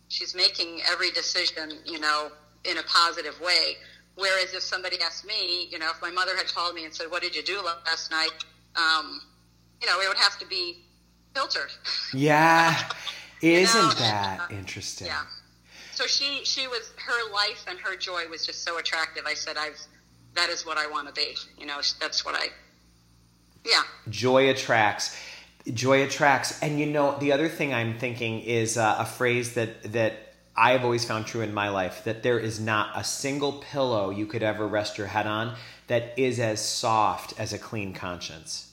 she's 0.08 0.34
making 0.34 0.80
every 0.90 1.10
decision, 1.10 1.78
you 1.86 2.00
know, 2.00 2.30
in 2.64 2.78
a 2.78 2.82
positive 2.82 3.40
way. 3.40 3.76
Whereas 4.14 4.52
if 4.52 4.62
somebody 4.62 5.00
asked 5.00 5.24
me, 5.24 5.68
you 5.70 5.78
know, 5.78 5.90
if 5.90 6.02
my 6.02 6.10
mother 6.10 6.36
had 6.36 6.46
called 6.48 6.74
me 6.74 6.84
and 6.84 6.94
said, 6.94 7.10
"What 7.10 7.22
did 7.22 7.34
you 7.34 7.42
do 7.42 7.62
last 7.62 8.10
night?" 8.10 8.44
Um, 8.76 9.22
you 9.80 9.86
know, 9.88 10.00
it 10.00 10.08
would 10.08 10.18
have 10.18 10.38
to 10.38 10.46
be 10.46 10.84
filtered. 11.34 11.70
Yeah, 12.12 12.90
isn't 13.40 13.80
know? 13.80 13.94
that 13.94 14.50
interesting? 14.50 15.06
Yeah 15.06 15.22
so 16.02 16.08
she 16.08 16.44
she 16.44 16.66
was 16.66 16.92
her 16.96 17.32
life 17.32 17.64
and 17.68 17.78
her 17.78 17.96
joy 17.96 18.26
was 18.28 18.44
just 18.44 18.64
so 18.64 18.78
attractive. 18.78 19.24
I 19.26 19.34
said, 19.34 19.56
I've 19.56 19.78
that 20.34 20.48
is 20.48 20.66
what 20.66 20.78
I 20.78 20.88
want 20.88 21.08
to 21.08 21.14
be. 21.14 21.34
You 21.58 21.66
know, 21.66 21.80
that's 22.00 22.24
what 22.24 22.34
I. 22.34 22.46
Yeah. 23.64 23.82
Joy 24.08 24.50
attracts. 24.50 25.16
Joy 25.72 26.02
attracts, 26.02 26.60
and 26.60 26.80
you 26.80 26.86
know 26.86 27.16
the 27.20 27.30
other 27.30 27.48
thing 27.48 27.72
I'm 27.72 27.98
thinking 27.98 28.40
is 28.40 28.76
uh, 28.76 28.96
a 28.98 29.06
phrase 29.06 29.54
that 29.54 29.92
that 29.92 30.14
I 30.56 30.72
have 30.72 30.82
always 30.82 31.04
found 31.04 31.26
true 31.26 31.42
in 31.42 31.54
my 31.54 31.68
life 31.68 32.02
that 32.04 32.22
there 32.24 32.38
is 32.38 32.58
not 32.58 32.90
a 32.98 33.04
single 33.04 33.52
pillow 33.52 34.10
you 34.10 34.26
could 34.26 34.42
ever 34.42 34.66
rest 34.66 34.98
your 34.98 35.06
head 35.06 35.26
on 35.26 35.54
that 35.86 36.14
is 36.16 36.40
as 36.40 36.60
soft 36.60 37.38
as 37.38 37.52
a 37.52 37.58
clean 37.58 37.94
conscience. 37.94 38.71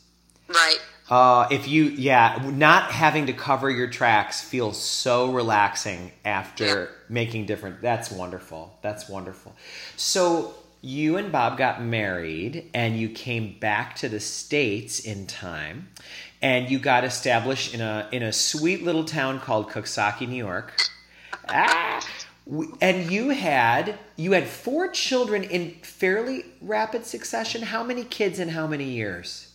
Right. 0.49 0.79
Uh, 1.09 1.47
if 1.49 1.67
you, 1.67 1.85
yeah, 1.85 2.39
not 2.53 2.91
having 2.91 3.25
to 3.27 3.33
cover 3.33 3.69
your 3.69 3.87
tracks 3.87 4.41
feels 4.41 4.79
so 4.79 5.31
relaxing 5.31 6.11
after 6.23 6.65
yeah. 6.65 6.85
making 7.07 7.47
different. 7.47 7.81
That's 7.81 8.11
wonderful. 8.11 8.77
That's 8.83 9.09
wonderful. 9.09 9.55
So 9.95 10.53
you 10.81 11.17
and 11.17 11.31
Bob 11.31 11.57
got 11.57 11.83
married, 11.83 12.69
and 12.73 12.97
you 12.97 13.09
came 13.09 13.57
back 13.59 13.95
to 13.97 14.09
the 14.09 14.19
states 14.19 14.99
in 14.99 15.25
time, 15.25 15.89
and 16.41 16.69
you 16.69 16.77
got 16.79 17.03
established 17.03 17.73
in 17.73 17.81
a 17.81 18.07
in 18.11 18.23
a 18.23 18.31
sweet 18.31 18.83
little 18.83 19.03
town 19.03 19.39
called 19.39 19.69
Coxsackie, 19.69 20.27
New 20.27 20.35
York. 20.35 20.79
ah, 21.49 22.07
and 22.81 23.11
you 23.11 23.29
had 23.29 23.97
you 24.15 24.33
had 24.33 24.47
four 24.47 24.87
children 24.89 25.43
in 25.43 25.71
fairly 25.81 26.45
rapid 26.61 27.05
succession. 27.05 27.63
How 27.63 27.83
many 27.83 28.03
kids 28.03 28.39
in 28.39 28.49
how 28.49 28.67
many 28.67 28.85
years? 28.85 29.48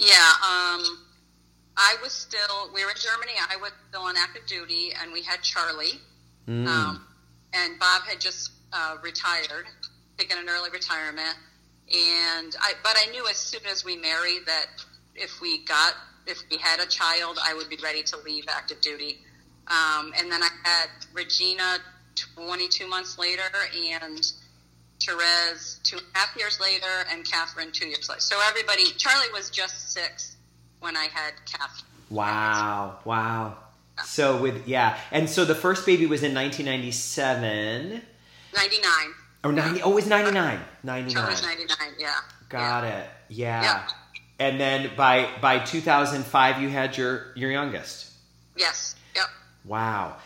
Yeah, 0.00 0.32
um, 0.40 0.98
I 1.76 1.96
was 2.02 2.12
still. 2.12 2.70
We 2.74 2.84
were 2.84 2.90
in 2.90 2.96
Germany. 2.96 3.32
I 3.50 3.56
was 3.56 3.70
still 3.90 4.02
on 4.02 4.16
active 4.16 4.46
duty, 4.46 4.92
and 5.00 5.12
we 5.12 5.22
had 5.22 5.42
Charlie. 5.42 6.00
Mm. 6.48 6.66
Um, 6.66 7.06
and 7.52 7.78
Bob 7.78 8.02
had 8.04 8.18
just 8.18 8.52
uh, 8.72 8.96
retired, 9.02 9.66
taken 10.16 10.38
an 10.38 10.48
early 10.48 10.70
retirement. 10.70 11.36
And 11.92 12.56
I, 12.60 12.72
but 12.82 12.96
I 12.96 13.10
knew 13.10 13.26
as 13.28 13.36
soon 13.36 13.66
as 13.70 13.84
we 13.84 13.96
married 13.96 14.46
that 14.46 14.66
if 15.14 15.40
we 15.42 15.64
got, 15.64 15.94
if 16.26 16.38
we 16.50 16.56
had 16.56 16.80
a 16.80 16.86
child, 16.86 17.38
I 17.42 17.52
would 17.52 17.68
be 17.68 17.78
ready 17.82 18.02
to 18.04 18.16
leave 18.24 18.44
active 18.48 18.80
duty. 18.80 19.18
Um, 19.66 20.14
and 20.18 20.32
then 20.32 20.42
I 20.42 20.48
had 20.64 20.88
Regina 21.12 21.76
22 22.36 22.88
months 22.88 23.18
later, 23.18 23.42
and 23.92 24.32
Therese 25.04 25.80
two 25.82 25.96
and 25.96 26.06
a 26.14 26.18
half 26.18 26.36
years 26.36 26.60
later, 26.60 27.06
and 27.10 27.24
Catherine 27.24 27.72
two 27.72 27.86
years 27.86 28.08
later. 28.08 28.20
So 28.20 28.36
everybody, 28.48 28.84
Charlie 28.96 29.30
was 29.32 29.50
just 29.50 29.92
six 29.92 30.36
when 30.80 30.96
I 30.96 31.04
had 31.04 31.32
Catherine. 31.46 31.90
Wow! 32.10 32.98
Wow! 33.04 33.56
Yeah. 33.96 34.02
So 34.04 34.40
with 34.40 34.66
yeah, 34.66 34.98
and 35.10 35.28
so 35.28 35.44
the 35.44 35.54
first 35.54 35.86
baby 35.86 36.06
was 36.06 36.22
in 36.22 36.34
1997. 36.34 38.02
99. 38.54 38.92
Or 39.42 39.52
90, 39.52 39.82
oh, 39.82 39.92
it 39.92 39.94
was 39.94 40.06
99. 40.06 40.60
99. 40.82 41.26
was 41.26 41.42
99, 41.42 41.76
yeah. 41.98 42.14
Got 42.48 42.84
yeah. 42.84 42.98
it. 42.98 43.10
Yeah. 43.28 43.62
yeah. 43.62 43.88
And 44.38 44.60
then 44.60 44.90
by 44.96 45.28
by 45.40 45.58
2005 45.60 46.60
you 46.60 46.68
had 46.68 46.96
your 46.96 47.32
your 47.36 47.50
youngest. 47.50 48.10
Yes. 48.56 48.96
Yep. 49.14 49.26
Wow. 49.64 50.16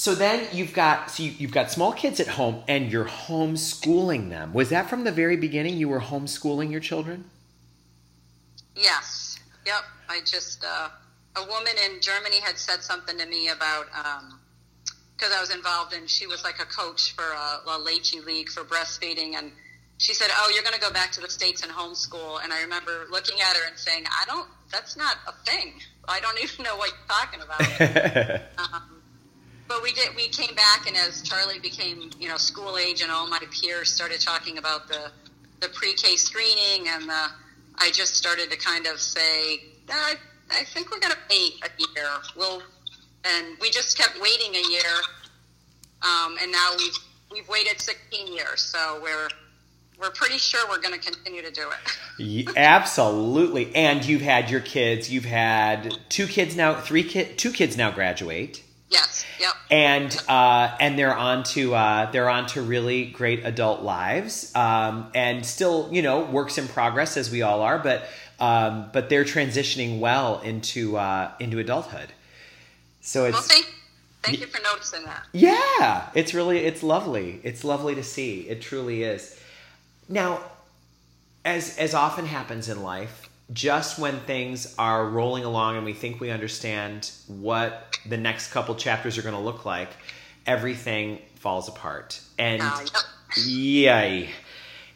So 0.00 0.14
then 0.14 0.46
you've 0.50 0.72
got 0.72 1.10
so 1.10 1.24
you, 1.24 1.32
you've 1.32 1.52
got 1.52 1.70
small 1.70 1.92
kids 1.92 2.20
at 2.20 2.26
home 2.26 2.62
and 2.66 2.90
you're 2.90 3.04
homeschooling 3.04 4.30
them. 4.30 4.54
Was 4.54 4.70
that 4.70 4.88
from 4.88 5.04
the 5.04 5.12
very 5.12 5.36
beginning? 5.36 5.76
You 5.76 5.90
were 5.90 6.00
homeschooling 6.00 6.70
your 6.70 6.80
children. 6.80 7.26
Yes. 8.74 9.38
Yep. 9.66 9.82
I 10.08 10.20
just 10.24 10.64
uh, 10.64 10.88
a 11.36 11.44
woman 11.46 11.74
in 11.84 12.00
Germany 12.00 12.40
had 12.40 12.56
said 12.56 12.82
something 12.82 13.18
to 13.18 13.26
me 13.26 13.48
about 13.48 13.88
because 15.18 15.32
um, 15.32 15.36
I 15.36 15.38
was 15.38 15.54
involved 15.54 15.92
and 15.92 16.08
she 16.08 16.26
was 16.26 16.44
like 16.44 16.60
a 16.60 16.64
coach 16.64 17.12
for 17.12 17.24
a, 17.24 17.58
La 17.66 17.76
Leche 17.76 18.24
League 18.24 18.48
for 18.48 18.64
breastfeeding 18.64 19.34
and 19.34 19.52
she 19.98 20.14
said, 20.14 20.28
"Oh, 20.30 20.50
you're 20.54 20.62
going 20.62 20.74
to 20.74 20.80
go 20.80 20.90
back 20.90 21.12
to 21.12 21.20
the 21.20 21.28
states 21.28 21.62
and 21.62 21.70
homeschool." 21.70 22.42
And 22.42 22.54
I 22.54 22.62
remember 22.62 23.04
looking 23.10 23.38
at 23.42 23.54
her 23.54 23.68
and 23.68 23.78
saying, 23.78 24.04
"I 24.06 24.24
don't. 24.24 24.48
That's 24.72 24.96
not 24.96 25.18
a 25.28 25.32
thing. 25.44 25.74
I 26.08 26.20
don't 26.20 26.40
even 26.42 26.64
know 26.64 26.76
what 26.76 26.90
you're 26.90 27.06
talking 27.06 27.42
about." 27.42 28.40
um, 28.72 28.99
but 29.70 29.84
we 29.84 29.92
did. 29.92 30.14
We 30.16 30.28
came 30.28 30.54
back, 30.56 30.88
and 30.88 30.96
as 30.96 31.22
Charlie 31.22 31.60
became, 31.60 32.10
you 32.18 32.28
know, 32.28 32.36
school 32.36 32.76
age, 32.76 33.02
and 33.02 33.10
all 33.10 33.28
my 33.28 33.38
peers 33.52 33.90
started 33.90 34.20
talking 34.20 34.58
about 34.58 34.88
the 34.88 35.12
the 35.60 35.68
pre-K 35.68 36.16
screening, 36.16 36.88
and 36.88 37.08
the, 37.08 37.26
I 37.76 37.90
just 37.92 38.16
started 38.16 38.50
to 38.50 38.56
kind 38.56 38.86
of 38.86 38.98
say, 38.98 39.60
I, 39.88 40.14
I 40.50 40.64
think 40.64 40.90
we're 40.90 40.98
going 40.98 41.12
to 41.12 41.18
wait 41.28 41.62
a 41.62 41.68
year. 41.94 42.08
We'll, 42.34 42.62
and 43.24 43.58
we 43.60 43.70
just 43.70 43.96
kept 43.96 44.20
waiting 44.20 44.54
a 44.56 44.70
year, 44.70 44.96
um, 46.02 46.36
and 46.42 46.50
now 46.50 46.72
we've 46.76 46.98
we've 47.30 47.48
waited 47.48 47.80
16 47.80 48.26
years, 48.26 48.60
so 48.60 48.98
we're 49.00 49.28
we're 50.00 50.10
pretty 50.10 50.38
sure 50.38 50.68
we're 50.68 50.80
going 50.80 50.98
to 50.98 51.10
continue 51.10 51.42
to 51.42 51.50
do 51.52 51.68
it. 51.70 52.56
Absolutely. 52.56 53.72
And 53.76 54.04
you've 54.04 54.22
had 54.22 54.50
your 54.50 54.60
kids. 54.60 55.12
You've 55.12 55.26
had 55.26 55.96
two 56.08 56.26
kids 56.26 56.56
now, 56.56 56.80
three 56.80 57.04
kid, 57.04 57.38
two 57.38 57.52
kids 57.52 57.76
now 57.76 57.92
graduate. 57.92 58.64
Yes. 58.90 59.24
Yep. 59.38 59.52
And 59.70 60.22
uh, 60.28 60.76
and 60.80 60.98
they're 60.98 61.16
on 61.16 61.44
to 61.44 61.74
uh, 61.74 62.10
they're 62.10 62.28
on 62.28 62.46
to 62.48 62.62
really 62.62 63.06
great 63.06 63.44
adult 63.46 63.82
lives, 63.82 64.54
um, 64.56 65.10
and 65.14 65.46
still 65.46 65.88
you 65.92 66.02
know 66.02 66.24
works 66.24 66.58
in 66.58 66.66
progress 66.66 67.16
as 67.16 67.30
we 67.30 67.42
all 67.42 67.62
are, 67.62 67.78
but 67.78 68.08
um, 68.40 68.90
but 68.92 69.08
they're 69.08 69.24
transitioning 69.24 70.00
well 70.00 70.40
into 70.40 70.96
uh, 70.96 71.30
into 71.38 71.58
adulthood. 71.58 72.08
So 73.00 73.26
it's. 73.26 73.34
Well, 73.34 73.42
thank, 73.42 73.74
thank 74.22 74.40
you 74.40 74.46
for 74.46 74.60
noticing 74.62 75.04
that. 75.04 75.24
Yeah, 75.32 76.08
it's 76.14 76.34
really 76.34 76.58
it's 76.58 76.82
lovely. 76.82 77.40
It's 77.44 77.62
lovely 77.62 77.94
to 77.94 78.02
see. 78.02 78.40
It 78.48 78.60
truly 78.60 79.04
is. 79.04 79.40
Now, 80.08 80.40
as 81.44 81.78
as 81.78 81.94
often 81.94 82.26
happens 82.26 82.68
in 82.68 82.82
life, 82.82 83.29
just 83.52 83.98
when 83.98 84.18
things 84.20 84.74
are 84.78 85.08
rolling 85.08 85.44
along 85.44 85.76
and 85.76 85.84
we 85.84 85.92
think 85.92 86.20
we 86.20 86.30
understand 86.30 87.10
what 87.26 87.98
the 88.06 88.16
next 88.16 88.52
couple 88.52 88.74
chapters 88.74 89.18
are 89.18 89.22
going 89.22 89.34
to 89.34 89.40
look 89.40 89.64
like, 89.64 89.90
everything 90.46 91.18
falls 91.36 91.68
apart. 91.68 92.20
And 92.38 92.62
uh, 92.62 92.78
yay. 93.36 94.30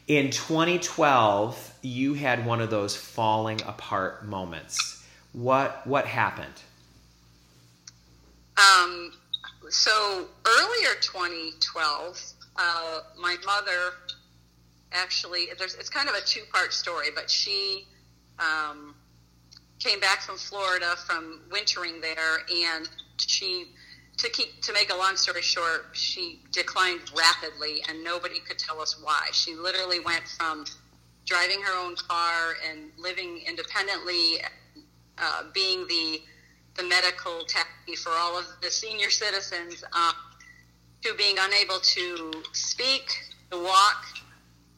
In 0.06 0.30
2012, 0.30 1.74
you 1.82 2.14
had 2.14 2.44
one 2.46 2.60
of 2.60 2.70
those 2.70 2.94
falling 2.94 3.60
apart 3.62 4.26
moments. 4.26 5.02
What 5.32 5.84
what 5.86 6.06
happened? 6.06 6.54
Um, 8.56 9.12
so 9.68 10.26
earlier 10.46 10.94
2012, 11.00 12.22
uh, 12.56 13.00
my 13.18 13.36
mother 13.44 13.94
actually, 14.92 15.48
there's, 15.58 15.74
it's 15.74 15.90
kind 15.90 16.08
of 16.08 16.14
a 16.14 16.20
two 16.20 16.42
part 16.52 16.72
story, 16.72 17.08
but 17.12 17.28
she 17.28 17.86
um, 18.38 18.94
came 19.78 20.00
back 20.00 20.22
from 20.22 20.36
Florida 20.36 20.94
from 21.06 21.40
wintering 21.50 22.00
there, 22.00 22.38
and 22.50 22.88
she 23.18 23.66
to 24.16 24.30
keep 24.30 24.62
to 24.62 24.72
make 24.72 24.92
a 24.92 24.96
long 24.96 25.16
story 25.16 25.42
short, 25.42 25.86
she 25.92 26.40
declined 26.52 27.00
rapidly, 27.16 27.82
and 27.88 28.02
nobody 28.04 28.40
could 28.40 28.58
tell 28.58 28.80
us 28.80 28.96
why. 29.02 29.28
She 29.32 29.54
literally 29.54 30.00
went 30.00 30.26
from 30.28 30.64
driving 31.26 31.60
her 31.62 31.84
own 31.84 31.96
car 31.96 32.54
and 32.68 32.90
living 32.98 33.42
independently, 33.46 34.38
uh, 35.18 35.44
being 35.52 35.86
the 35.86 36.22
the 36.76 36.82
medical 36.82 37.44
taxi 37.46 37.94
for 37.94 38.10
all 38.10 38.36
of 38.38 38.46
the 38.60 38.70
senior 38.70 39.10
citizens, 39.10 39.84
uh, 39.92 40.12
to 41.02 41.14
being 41.14 41.36
unable 41.38 41.78
to 41.78 42.32
speak, 42.52 43.14
to 43.50 43.58
walk, 43.58 44.04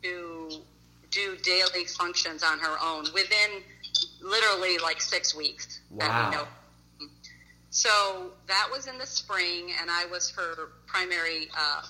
to 0.02 0.35
do 1.16 1.36
daily 1.42 1.86
functions 1.86 2.42
on 2.42 2.58
her 2.58 2.76
own 2.82 3.04
within 3.14 3.62
literally 4.20 4.76
like 4.78 5.00
six 5.00 5.34
weeks. 5.34 5.80
Wow. 5.90 6.46
So 7.70 8.32
that 8.48 8.68
was 8.70 8.86
in 8.86 8.98
the 8.98 9.06
spring, 9.06 9.72
and 9.80 9.90
I 9.90 10.06
was 10.06 10.30
her 10.30 10.70
primary 10.86 11.48
uh, 11.56 11.82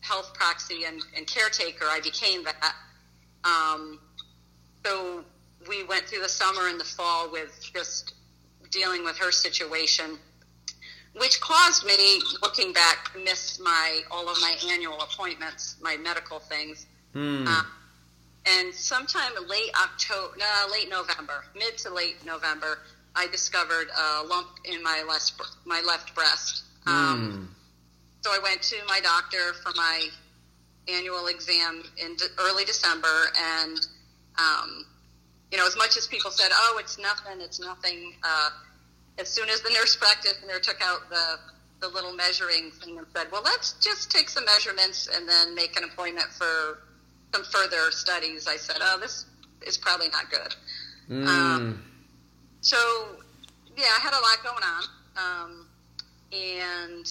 health 0.00 0.32
proxy 0.34 0.84
and, 0.84 1.02
and, 1.16 1.26
caretaker. 1.26 1.84
I 1.86 2.00
became 2.00 2.44
that. 2.44 2.74
Um, 3.44 4.00
so 4.84 5.24
we 5.68 5.84
went 5.84 6.04
through 6.04 6.20
the 6.22 6.28
summer 6.28 6.68
and 6.68 6.78
the 6.78 6.84
fall 6.84 7.30
with 7.30 7.58
just 7.74 8.14
dealing 8.70 9.04
with 9.04 9.16
her 9.18 9.32
situation, 9.32 10.18
which 11.16 11.40
caused 11.40 11.86
me, 11.86 12.20
looking 12.42 12.72
back, 12.72 13.12
to 13.12 13.18
miss 13.20 13.58
my 13.60 14.00
all 14.10 14.28
of 14.28 14.38
my 14.40 14.56
annual 14.70 15.00
appointments, 15.00 15.76
my 15.80 15.96
medical 15.96 16.38
things. 16.38 16.86
Hmm. 17.14 17.46
Uh, 17.48 17.62
and 18.46 18.74
sometime 18.74 19.32
late 19.48 19.70
October, 19.80 20.36
no, 20.38 20.72
late 20.72 20.88
November, 20.88 21.44
mid 21.54 21.76
to 21.78 21.92
late 21.92 22.24
November, 22.24 22.78
I 23.14 23.26
discovered 23.28 23.88
a 23.96 24.24
lump 24.24 24.48
in 24.64 24.82
my 24.82 25.04
left 25.06 25.32
my 25.64 25.82
left 25.86 26.14
breast. 26.14 26.64
Um, 26.86 27.32
Hmm. 27.32 27.46
So 28.22 28.30
I 28.32 28.38
went 28.38 28.60
to 28.62 28.76
my 28.86 29.00
doctor 29.00 29.54
for 29.62 29.72
my 29.76 30.08
annual 30.88 31.26
exam 31.28 31.82
in 31.96 32.16
de- 32.16 32.26
early 32.38 32.64
December, 32.64 33.30
and 33.38 33.78
um, 34.38 34.84
you 35.50 35.58
know, 35.58 35.66
as 35.66 35.76
much 35.76 35.96
as 35.96 36.06
people 36.06 36.30
said, 36.30 36.50
"Oh, 36.52 36.78
it's 36.80 36.98
nothing, 36.98 37.40
it's 37.40 37.60
nothing," 37.60 38.14
uh, 38.22 38.50
as 39.18 39.28
soon 39.28 39.48
as 39.48 39.62
the 39.62 39.70
nurse 39.70 39.96
practitioner 39.96 40.58
took 40.60 40.80
out 40.82 41.08
the 41.10 41.38
the 41.80 41.88
little 41.88 42.12
measuring 42.12 42.70
thing 42.72 42.98
and 42.98 43.06
said, 43.14 43.32
"Well, 43.32 43.42
let's 43.42 43.72
just 43.80 44.10
take 44.10 44.28
some 44.28 44.44
measurements 44.44 45.08
and 45.08 45.28
then 45.28 45.54
make 45.54 45.76
an 45.76 45.84
appointment 45.84 46.28
for 46.32 46.78
some 47.32 47.44
further 47.44 47.90
studies," 47.90 48.46
I 48.46 48.56
said, 48.56 48.76
"Oh, 48.80 48.98
this 49.00 49.26
is 49.66 49.78
probably 49.78 50.08
not 50.08 50.30
good." 50.30 50.54
Mm. 51.08 51.26
Um, 51.26 51.84
so 52.60 52.76
yeah, 53.76 53.86
I 53.96 54.00
had 54.00 54.12
a 54.12 54.20
lot 54.20 54.38
going 54.42 54.62
on, 54.62 54.84
um, 55.16 55.66
and 56.32 57.06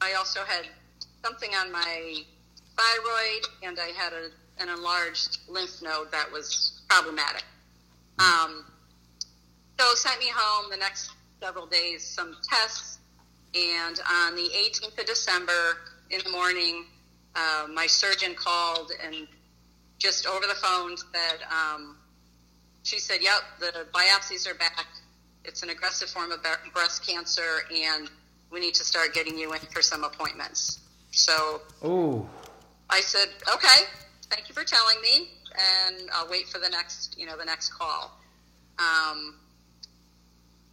I 0.00 0.14
also 0.14 0.40
had 0.44 0.66
something 1.24 1.50
on 1.54 1.70
my 1.70 2.22
thyroid, 2.76 3.46
and 3.62 3.78
I 3.78 3.88
had 3.88 4.12
a, 4.12 4.30
an 4.62 4.68
enlarged 4.68 5.38
lymph 5.48 5.82
node 5.82 6.10
that 6.12 6.30
was 6.32 6.82
problematic. 6.88 7.44
Um, 8.18 8.64
so 9.78 9.94
sent 9.94 10.18
me 10.20 10.30
home 10.34 10.70
the 10.70 10.76
next 10.76 11.10
several 11.40 11.66
days 11.66 12.04
some 12.04 12.36
tests, 12.48 12.98
and 13.54 14.00
on 14.10 14.34
the 14.34 14.48
18th 14.48 14.98
of 14.98 15.06
December 15.06 15.78
in 16.10 16.20
the 16.24 16.30
morning, 16.30 16.84
uh, 17.34 17.66
my 17.72 17.86
surgeon 17.86 18.34
called 18.34 18.92
and 19.04 19.26
just 20.00 20.26
over 20.26 20.46
the 20.46 20.54
phone 20.54 20.96
said. 20.96 21.38
Um, 21.48 21.96
she 22.82 22.98
said, 22.98 23.18
"Yep, 23.22 23.42
the 23.60 23.86
biopsies 23.94 24.50
are 24.50 24.54
back. 24.54 24.86
It's 25.44 25.62
an 25.62 25.70
aggressive 25.70 26.08
form 26.08 26.32
of 26.32 26.40
breast 26.72 27.06
cancer, 27.06 27.62
and 27.72 28.10
we 28.50 28.58
need 28.58 28.74
to 28.74 28.84
start 28.84 29.14
getting 29.14 29.38
you 29.38 29.52
in 29.52 29.60
for 29.72 29.82
some 29.82 30.02
appointments." 30.02 30.80
So 31.12 31.62
Oh. 31.82 32.28
I 32.88 33.00
said, 33.00 33.28
"Okay, 33.54 33.84
thank 34.30 34.48
you 34.48 34.54
for 34.54 34.64
telling 34.64 35.00
me, 35.02 35.30
and 35.54 36.08
I'll 36.12 36.28
wait 36.28 36.48
for 36.48 36.58
the 36.58 36.68
next, 36.68 37.16
you 37.18 37.26
know, 37.26 37.36
the 37.36 37.44
next 37.44 37.68
call." 37.74 38.18
Um, 38.78 39.38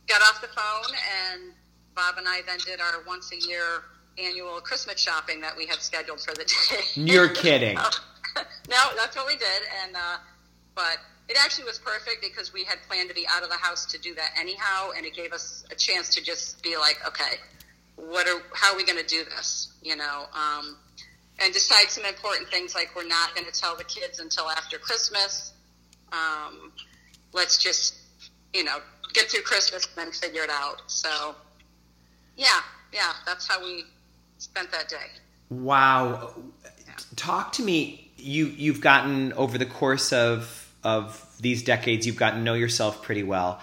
got 0.07 0.21
off 0.21 0.39
the 0.41 0.47
phone, 0.47 0.95
and 1.21 1.53
Bob 1.93 2.17
and 2.17 2.27
I 2.27 2.41
then 2.47 2.59
did 2.59 2.79
our 2.79 3.03
once 3.05 3.31
a 3.33 3.37
year 3.37 3.83
annual 4.17 4.61
Christmas 4.61 4.99
shopping 4.99 5.41
that 5.41 5.55
we 5.55 5.65
had 5.65 5.79
scheduled 5.81 6.21
for 6.21 6.33
the 6.33 6.45
day. 6.45 6.83
You're 6.95 7.29
kidding. 7.29 7.77
no, 8.69 8.89
that's 8.95 9.15
what 9.15 9.27
we 9.27 9.35
did, 9.35 9.61
and 9.83 9.95
uh, 9.95 10.17
but 10.75 10.97
it 11.29 11.37
actually 11.43 11.65
was 11.65 11.79
perfect 11.79 12.21
because 12.21 12.53
we 12.53 12.63
had 12.63 12.77
planned 12.87 13.09
to 13.09 13.15
be 13.15 13.25
out 13.29 13.43
of 13.43 13.49
the 13.49 13.57
house 13.57 13.85
to 13.87 13.97
do 13.99 14.15
that 14.15 14.31
anyhow, 14.39 14.91
and 14.95 15.05
it 15.05 15.13
gave 15.13 15.33
us 15.33 15.65
a 15.71 15.75
chance 15.75 16.09
to 16.15 16.23
just 16.23 16.61
be 16.63 16.77
like, 16.77 16.97
okay, 17.05 17.37
what 17.95 18.27
are 18.27 18.41
how 18.53 18.73
are 18.73 18.77
we 18.77 18.85
going 18.85 18.99
to 18.99 19.07
do 19.07 19.23
this, 19.35 19.73
you 19.81 19.95
know, 19.95 20.25
um, 20.33 20.77
and 21.39 21.53
decide 21.53 21.89
some 21.89 22.05
important 22.05 22.47
things 22.49 22.73
like 22.73 22.95
we're 22.95 23.07
not 23.07 23.35
going 23.35 23.45
to 23.45 23.59
tell 23.59 23.75
the 23.75 23.83
kids 23.83 24.19
until 24.19 24.49
after 24.49 24.77
Christmas. 24.77 25.53
Um, 26.11 26.71
let's 27.33 27.57
just, 27.57 27.95
you 28.53 28.63
know, 28.63 28.77
get 29.13 29.29
through 29.29 29.41
Christmas 29.41 29.85
and 29.85 29.95
then 29.95 30.11
figure 30.13 30.43
it 30.43 30.49
out. 30.49 30.81
So, 30.87 31.35
yeah, 32.37 32.61
yeah, 32.93 33.13
that's 33.25 33.47
how 33.47 33.61
we 33.61 33.83
spent 34.37 34.71
that 34.71 34.89
day. 34.89 35.07
Wow. 35.49 36.33
Talk 37.15 37.51
to 37.53 37.63
me. 37.63 38.06
You 38.17 38.47
you've 38.47 38.81
gotten 38.81 39.33
over 39.33 39.57
the 39.57 39.65
course 39.65 40.11
of 40.13 40.71
of 40.83 41.23
these 41.39 41.63
decades, 41.63 42.05
you've 42.07 42.15
gotten 42.17 42.39
to 42.39 42.43
know 42.43 42.53
yourself 42.53 43.01
pretty 43.03 43.23
well. 43.23 43.59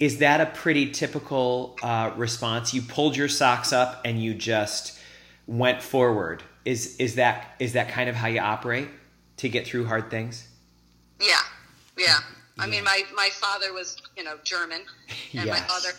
Is 0.00 0.18
that 0.18 0.40
a 0.40 0.46
pretty 0.46 0.90
typical 0.92 1.76
uh, 1.82 2.12
response? 2.16 2.72
You 2.72 2.82
pulled 2.82 3.16
your 3.16 3.28
socks 3.28 3.72
up 3.72 4.00
and 4.04 4.22
you 4.22 4.32
just 4.34 4.98
went 5.46 5.82
forward. 5.82 6.42
Is 6.64 6.96
is 6.96 7.16
that 7.16 7.54
is 7.58 7.72
that 7.72 7.88
kind 7.88 8.08
of 8.08 8.14
how 8.16 8.28
you 8.28 8.40
operate 8.40 8.88
to 9.38 9.48
get 9.48 9.66
through 9.66 9.86
hard 9.86 10.10
things? 10.10 10.46
Yeah, 11.20 11.34
yeah. 11.96 12.18
I 12.58 12.64
Yeah. 12.66 12.70
mean, 12.70 12.84
my, 12.84 13.02
my 13.14 13.28
father 13.32 13.72
was, 13.72 13.96
you 14.16 14.24
know, 14.24 14.36
German, 14.44 14.80
and 15.34 15.48
my 15.48 15.56
Yes. 15.56 15.68
mother 15.68 15.96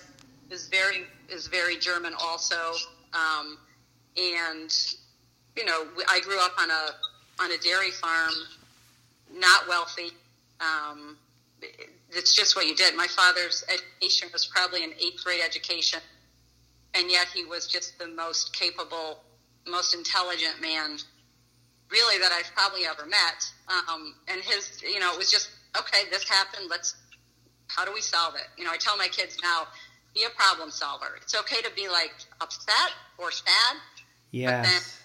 is 0.50 0.68
very 0.68 1.06
is 1.30 1.48
very 1.48 1.78
German 1.78 2.14
also. 2.22 2.74
Um, 3.14 3.58
and 4.18 4.72
you 5.58 5.66
know, 5.66 5.88
I 6.10 6.20
grew 6.22 6.40
up 6.40 6.54
on 6.60 6.70
a 6.72 6.88
on 7.40 7.52
a 7.52 7.58
dairy 7.58 7.92
farm, 7.92 8.34
not 9.34 9.68
wealthy. 9.68 10.12
Um, 10.60 11.18
it's 12.12 12.36
just 12.36 12.56
what 12.56 12.68
you 12.68 12.76
did. 12.76 12.96
My 12.96 13.08
father's 13.08 13.64
education 13.70 14.30
was 14.34 14.46
probably 14.46 14.84
an 14.84 14.92
eighth 15.00 15.24
grade 15.24 15.42
education, 15.46 16.00
and 16.94 17.10
yet 17.10 17.28
he 17.34 17.46
was 17.46 17.68
just 17.68 17.98
the 18.00 18.08
most 18.08 18.54
capable, 18.54 19.20
most 19.68 19.94
intelligent 19.94 20.62
man 20.62 20.98
really 21.92 22.20
that 22.20 22.32
I've 22.32 22.52
probably 22.56 22.86
ever 22.86 23.06
met. 23.06 23.52
Um, 23.68 24.16
and 24.28 24.42
his, 24.42 24.82
you 24.84 25.00
know, 25.00 25.12
it 25.12 25.18
was 25.18 25.32
just, 25.32 25.50
okay, 25.78 26.10
this 26.12 26.28
happened. 26.28 26.68
Let's, 26.70 26.96
how 27.68 27.84
do 27.84 27.92
we 27.94 28.02
solve 28.02 28.36
it? 28.36 28.46
You 28.58 28.64
know, 28.64 28.72
I 28.72 28.78
tell 28.78 28.96
my 28.98 29.08
kids 29.08 29.38
now, 29.42 29.68
be 30.14 30.24
a 30.24 30.30
problem 30.30 30.72
solver. 30.72 31.18
It's 31.22 31.36
okay 31.36 31.62
to 31.62 31.72
be 31.76 31.88
like 31.88 32.12
upset 32.42 32.92
or 33.18 33.32
sad, 33.32 33.78
Yes. 34.32 34.99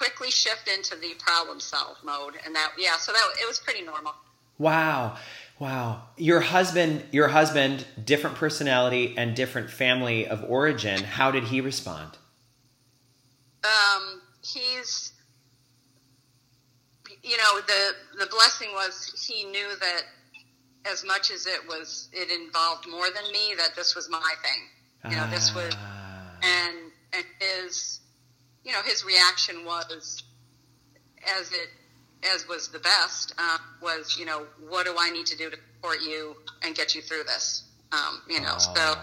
Quickly 0.00 0.30
shift 0.30 0.66
into 0.66 0.96
the 0.96 1.12
problem 1.18 1.60
solve 1.60 1.98
mode. 2.02 2.34
And 2.46 2.54
that, 2.54 2.72
yeah, 2.78 2.96
so 2.96 3.12
that, 3.12 3.22
it 3.38 3.46
was 3.46 3.58
pretty 3.58 3.82
normal. 3.82 4.14
Wow. 4.56 5.16
Wow. 5.58 6.04
Your 6.16 6.40
husband, 6.40 7.04
your 7.12 7.28
husband, 7.28 7.84
different 8.02 8.36
personality 8.36 9.14
and 9.18 9.36
different 9.36 9.68
family 9.68 10.26
of 10.26 10.42
origin. 10.48 11.04
How 11.04 11.30
did 11.30 11.44
he 11.44 11.60
respond? 11.60 12.16
Um, 13.62 14.22
he's, 14.40 15.12
you 17.22 17.36
know, 17.36 17.60
the, 17.66 17.92
the 18.20 18.26
blessing 18.30 18.68
was 18.72 19.26
he 19.28 19.44
knew 19.44 19.68
that 19.80 20.02
as 20.90 21.04
much 21.04 21.30
as 21.30 21.46
it 21.46 21.60
was, 21.68 22.08
it 22.14 22.30
involved 22.30 22.88
more 22.88 23.08
than 23.14 23.30
me, 23.30 23.54
that 23.58 23.76
this 23.76 23.94
was 23.94 24.08
my 24.08 24.34
thing. 24.42 25.10
You 25.10 25.16
know, 25.18 25.28
this 25.30 25.54
was, 25.54 25.74
Ah. 25.76 26.32
and 26.42 26.76
and 27.12 27.24
his 27.38 27.99
you 28.64 28.72
know 28.72 28.82
his 28.82 29.04
reaction 29.04 29.64
was 29.64 30.22
as 31.38 31.50
it 31.52 31.68
as 32.34 32.46
was 32.48 32.68
the 32.68 32.78
best 32.80 33.34
uh, 33.38 33.58
was 33.82 34.16
you 34.18 34.24
know 34.26 34.46
what 34.68 34.86
do 34.86 34.94
I 34.98 35.10
need 35.10 35.26
to 35.26 35.36
do 35.36 35.50
to 35.50 35.56
support 35.76 35.98
you 36.02 36.36
and 36.62 36.74
get 36.74 36.94
you 36.94 37.02
through 37.02 37.24
this 37.24 37.64
um, 37.92 38.20
you 38.28 38.40
know 38.40 38.56
so 38.58 38.72
Oh. 38.76 38.96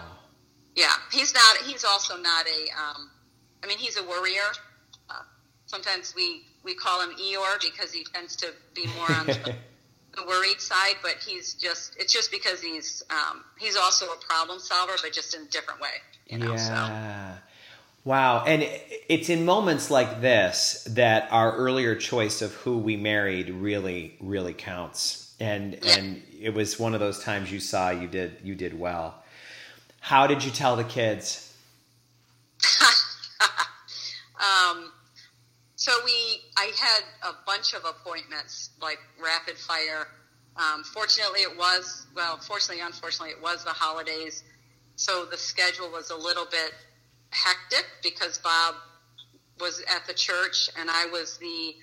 yeah 0.74 0.92
he's 1.12 1.34
not 1.34 1.56
he's 1.66 1.84
also 1.84 2.16
not 2.16 2.46
a 2.46 2.60
um, 2.80 3.10
I 3.62 3.66
mean 3.66 3.78
he's 3.78 3.96
a 3.98 4.04
worrier 4.04 4.48
uh, 5.10 5.22
sometimes 5.66 6.14
we 6.14 6.42
we 6.64 6.74
call 6.74 7.00
him 7.02 7.10
Eeyore 7.16 7.60
because 7.60 7.92
he 7.92 8.04
tends 8.04 8.36
to 8.36 8.48
be 8.74 8.86
more 8.96 9.10
on 9.18 9.26
the, 9.26 9.54
the 10.16 10.24
worried 10.26 10.60
side 10.60 10.96
but 11.02 11.16
he's 11.26 11.54
just 11.54 11.96
it's 11.98 12.12
just 12.12 12.30
because 12.30 12.60
he's 12.62 13.02
um, 13.10 13.42
he's 13.58 13.76
also 13.76 14.06
a 14.06 14.16
problem 14.28 14.60
solver 14.60 14.94
but 15.02 15.12
just 15.12 15.34
in 15.34 15.42
a 15.42 15.46
different 15.46 15.80
way 15.80 15.88
you 16.26 16.38
know 16.38 16.56
so 16.56 16.72
yeah. 16.72 17.36
Wow. 18.08 18.42
And 18.46 18.66
it's 19.10 19.28
in 19.28 19.44
moments 19.44 19.90
like 19.90 20.22
this 20.22 20.82
that 20.92 21.28
our 21.30 21.54
earlier 21.54 21.94
choice 21.94 22.40
of 22.40 22.54
who 22.54 22.78
we 22.78 22.96
married 22.96 23.50
really, 23.50 24.16
really 24.18 24.54
counts. 24.54 25.34
And 25.38 25.74
and 25.84 26.22
it 26.40 26.54
was 26.54 26.78
one 26.78 26.94
of 26.94 27.00
those 27.00 27.22
times 27.22 27.52
you 27.52 27.60
saw 27.60 27.90
you 27.90 28.08
did 28.08 28.38
you 28.42 28.54
did 28.54 28.80
well. 28.80 29.22
How 30.00 30.26
did 30.26 30.42
you 30.42 30.50
tell 30.50 30.74
the 30.74 30.84
kids? 30.84 31.54
Um, 34.40 34.92
so 35.74 35.90
we, 36.04 36.12
I 36.56 36.70
had 36.80 37.02
a 37.28 37.34
bunch 37.44 37.74
of 37.74 37.84
appointments, 37.84 38.70
like 38.80 39.00
rapid 39.20 39.58
fire. 39.58 40.06
Um, 40.56 40.84
fortunately, 40.84 41.40
it 41.40 41.58
was 41.58 42.06
well. 42.14 42.36
Fortunately, 42.36 42.80
unfortunately, 42.80 43.30
it 43.30 43.42
was 43.42 43.64
the 43.64 43.72
holidays, 43.72 44.44
so 44.94 45.24
the 45.24 45.36
schedule 45.36 45.90
was 45.90 46.10
a 46.10 46.16
little 46.16 46.46
bit 46.46 46.72
hectic 47.30 47.86
because 48.02 48.38
Bob 48.38 48.74
was 49.60 49.82
at 49.94 50.06
the 50.06 50.14
church 50.14 50.70
and 50.78 50.88
I 50.90 51.06
was 51.06 51.36
the 51.38 51.74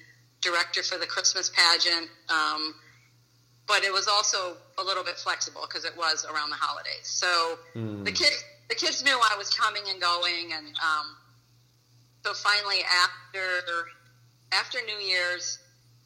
director 0.42 0.84
for 0.84 0.98
the 0.98 1.06
Christmas 1.06 1.50
pageant. 1.50 2.10
Um, 2.30 2.76
but 3.68 3.84
it 3.84 3.92
was 3.92 4.08
also 4.08 4.58
a 4.78 4.84
little 4.84 5.04
bit 5.04 5.16
flexible 5.16 5.62
because 5.68 5.86
it 5.86 5.98
was 5.98 6.26
around 6.26 6.50
the 6.50 6.56
holidays. 6.56 7.08
So 7.08 7.58
the 8.04 8.12
kids, 8.12 8.44
the 8.70 8.76
kids 8.76 9.04
knew 9.04 9.20
I 9.32 9.38
was 9.38 9.50
coming 9.50 9.82
and 9.90 10.00
going, 10.00 10.54
and 10.56 10.68
um, 10.68 11.16
so 12.24 12.34
finally 12.34 12.82
after 12.84 13.88
after 14.52 14.78
New 14.86 15.04
Year's, 15.04 15.60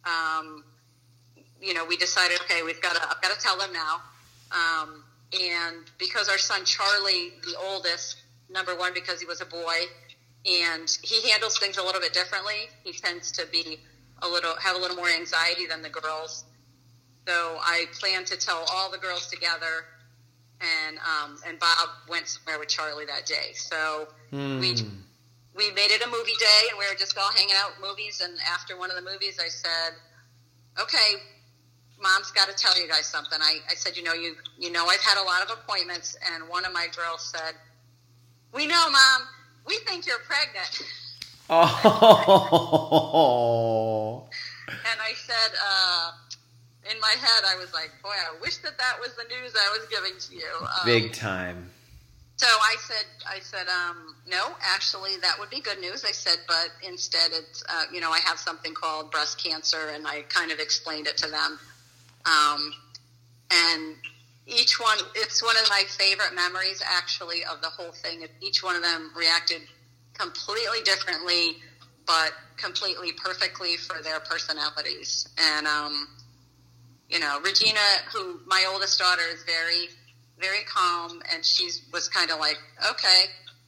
um, 0.06 0.63
you 1.62 1.73
know, 1.73 1.86
we 1.86 1.97
decided, 1.97 2.39
okay, 2.41 2.63
we've 2.63 2.82
got 2.82 2.95
to 2.95 3.04
I've 3.04 3.21
got 3.21 3.38
to 3.38 3.41
tell 3.41 3.58
them 3.58 3.73
now. 3.73 4.02
Um, 4.52 5.04
and 5.34 5.78
because 5.97 6.30
our 6.30 6.38
son 6.38 6.63
Charlie, 6.65 7.34
the 7.43 7.56
oldest, 7.62 8.17
number 8.50 8.76
one, 8.76 8.94
because 8.94 9.20
he 9.20 9.26
was 9.26 9.42
a 9.42 9.46
boy, 9.46 9.86
and 10.46 10.90
he 11.04 11.30
handles 11.30 11.58
things 11.60 11.78
a 11.78 11.84
little 11.84 12.02
bit 12.02 12.14
differently. 12.14 12.70
He 12.84 12.94
tends 12.94 13.32
to 13.34 13.46
be 13.52 13.80
a 14.22 14.28
little 14.28 14.56
have 14.58 14.76
a 14.76 14.80
little 14.80 14.98
more 14.98 15.10
anxiety 15.10 15.66
than 15.66 15.82
the 15.82 15.90
girls. 15.90 16.46
So 17.28 17.58
I 17.62 17.86
plan 18.00 18.26
to 18.26 18.38
tell 18.38 18.66
all 18.72 18.90
the 18.92 18.98
girls 18.98 19.28
together, 19.28 19.86
and 20.62 20.98
um, 20.98 21.38
and 21.48 21.60
Bob 21.60 21.90
went 22.10 22.28
somewhere 22.28 22.60
with 22.60 22.70
Charlie 22.70 23.06
that 23.06 23.26
day. 23.26 23.54
So 23.54 24.08
we 24.60 24.76
we 25.56 25.72
made 25.72 25.92
it 25.92 26.02
a 26.02 26.08
movie 26.08 26.38
day, 26.40 26.62
and 26.70 26.80
we 26.80 26.86
were 26.88 26.98
just 26.98 27.18
all 27.18 27.32
hanging 27.32 27.56
out 27.58 27.72
movies. 27.82 28.22
And 28.24 28.34
after 28.52 28.78
one 28.78 28.90
of 28.90 28.96
the 28.96 29.04
movies, 29.04 29.40
I 29.44 29.50
said, 29.50 29.94
"Okay, 30.80 31.22
Mom's 32.02 32.32
got 32.32 32.48
to 32.48 32.56
tell 32.56 32.80
you 32.80 32.88
guys 32.88 33.06
something." 33.06 33.40
I, 33.42 33.60
I 33.70 33.76
said, 33.76 33.98
"You 33.98 34.04
know, 34.04 34.14
you 34.14 34.36
you 34.58 34.72
know, 34.72 34.86
I've 34.88 35.02
had 35.02 35.22
a 35.22 35.26
lot 35.26 35.44
of 35.44 35.52
appointments, 35.52 36.18
and 36.34 36.48
one 36.50 36.66
of 36.66 36.74
my 36.74 36.88
girls 36.96 37.26
said, 37.26 37.56
"We 38.54 38.68
know, 38.68 38.90
Mom, 38.90 39.28
we 39.66 39.78
think 39.80 40.06
you're 40.06 40.20
pregnant." 40.20 40.84
Oh. 42.72 44.28
And 44.70 45.00
I 45.02 45.14
said, 45.16 45.52
uh, 45.68 46.12
in 46.92 47.00
my 47.02 47.16
head, 47.20 47.44
I 47.48 47.56
was 47.56 47.74
like, 47.74 47.90
"Boy, 48.04 48.12
I 48.12 48.36
wish 48.40 48.58
that 48.58 48.78
that 48.78 49.00
was 49.00 49.16
the 49.16 49.24
news 49.24 49.56
I 49.56 49.70
was 49.76 49.88
giving 49.90 50.20
to 50.20 50.36
you." 50.36 50.54
Um, 50.62 50.86
Big 50.86 51.12
time. 51.14 51.72
So 52.40 52.48
I 52.48 52.76
said, 52.80 53.06
I 53.28 53.40
said, 53.42 53.68
um, 53.68 54.16
no, 54.26 54.56
actually, 54.62 55.18
that 55.18 55.38
would 55.40 55.50
be 55.50 55.60
good 55.60 55.82
news. 55.82 56.06
I 56.06 56.12
said, 56.12 56.38
but 56.48 56.70
instead, 56.88 57.32
it's, 57.34 57.62
uh, 57.68 57.84
you 57.92 58.00
know, 58.00 58.12
I 58.12 58.20
have 58.20 58.40
something 58.40 58.74
called 58.74 59.12
breast 59.12 59.44
cancer, 59.44 59.90
and 59.94 60.08
I 60.08 60.22
kind 60.30 60.50
of 60.50 60.60
explained 60.60 61.08
it 61.08 61.18
to 61.18 61.30
them. 61.30 61.60
Um, 62.26 62.74
and 63.52 63.96
each 64.50 64.80
one, 64.80 64.98
it's 65.16 65.44
one 65.44 65.56
of 65.58 65.70
my 65.70 65.84
favorite 65.88 66.34
memories, 66.34 66.82
actually, 66.86 67.44
of 67.44 67.62
the 67.62 67.70
whole 67.70 67.92
thing. 67.92 68.26
Each 68.42 68.64
one 68.64 68.76
of 68.76 68.82
them 68.82 69.12
reacted 69.16 69.62
completely 70.14 70.82
differently, 70.84 71.58
but 72.06 72.34
completely 72.58 73.12
perfectly 73.14 73.78
for 73.78 74.02
their 74.02 74.20
personalities. 74.20 75.28
And, 75.38 75.68
um, 75.68 76.08
you 77.10 77.20
know, 77.20 77.40
Regina, 77.44 77.80
who 78.14 78.40
my 78.46 78.66
oldest 78.72 79.00
daughter 79.00 79.24
is 79.32 79.44
very, 79.44 79.90
very 80.40 80.64
calm, 80.66 81.22
and 81.34 81.46
she 81.46 81.70
was 81.94 82.08
kind 82.10 82.32
of 82.32 82.40
like, 82.40 82.58
okay, 82.92 83.26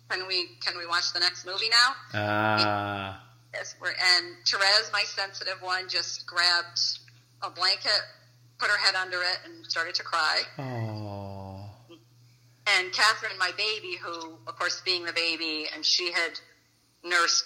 can 0.10 0.28
we 0.28 0.50
can 0.64 0.78
we 0.78 0.86
watch 0.86 1.14
the 1.14 1.20
next 1.20 1.46
movie 1.46 1.70
now? 1.70 1.96
Ah. 2.14 3.24
Yes, 3.54 3.76
and 3.82 4.36
Therese, 4.48 4.90
my 4.94 5.04
sensitive 5.04 5.62
one, 5.62 5.90
just 5.90 6.26
grabbed 6.26 6.80
a 7.42 7.50
blanket, 7.50 8.02
put 8.62 8.70
her 8.70 8.78
head 8.78 8.94
under 8.96 9.18
it, 9.18 9.40
and 9.44 9.66
started 9.66 9.96
to 9.96 10.04
cry. 10.04 10.42
oh. 10.60 11.66
And 12.68 12.94
Catherine, 12.94 13.38
my 13.40 13.52
baby, 13.58 13.98
who, 14.02 14.38
of 14.48 14.56
course, 14.56 14.82
being 14.86 15.04
the 15.04 15.14
baby, 15.14 15.66
and 15.74 15.84
she 15.84 16.12
had 16.12 16.40
nursed 17.04 17.44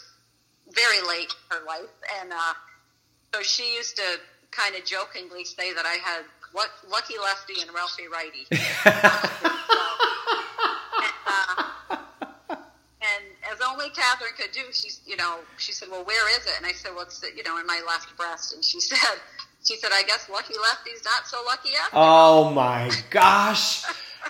very 0.71 1.01
late 1.07 1.33
in 1.33 1.57
her 1.57 1.65
life, 1.65 1.89
and 2.21 2.33
uh, 2.33 2.53
so 3.33 3.41
she 3.41 3.75
used 3.75 3.95
to 3.95 4.03
kind 4.51 4.75
of 4.75 4.83
jokingly 4.85 5.45
say 5.45 5.73
that 5.73 5.85
I 5.85 5.97
had 6.03 6.25
what 6.51 6.69
lucky 6.89 7.15
lefty 7.17 7.61
and 7.61 7.73
Ralphie 7.73 8.07
righty. 8.11 8.45
and, 8.51 8.61
uh, 11.27 11.63
and 13.01 13.23
as 13.51 13.59
only 13.67 13.89
Catherine 13.91 14.31
could 14.37 14.51
do, 14.51 14.61
she's 14.71 15.01
you 15.05 15.15
know 15.17 15.37
she 15.57 15.71
said, 15.71 15.89
"Well, 15.89 16.03
where 16.03 16.29
is 16.37 16.45
it?" 16.45 16.53
And 16.57 16.65
I 16.65 16.71
said, 16.73 16.91
"Well, 16.93 17.03
it's 17.03 17.23
you 17.35 17.43
know 17.43 17.57
in 17.57 17.65
my 17.65 17.81
left 17.87 18.15
breast." 18.17 18.53
And 18.53 18.63
she 18.63 18.79
said, 18.81 19.17
"She 19.65 19.77
said, 19.77 19.91
I 19.93 20.03
guess 20.03 20.29
lucky 20.29 20.53
lefty's 20.61 21.03
not 21.03 21.27
so 21.27 21.41
lucky 21.45 21.71
after." 21.75 21.91
Oh 21.93 22.51
my 22.51 22.91
gosh. 23.09 23.83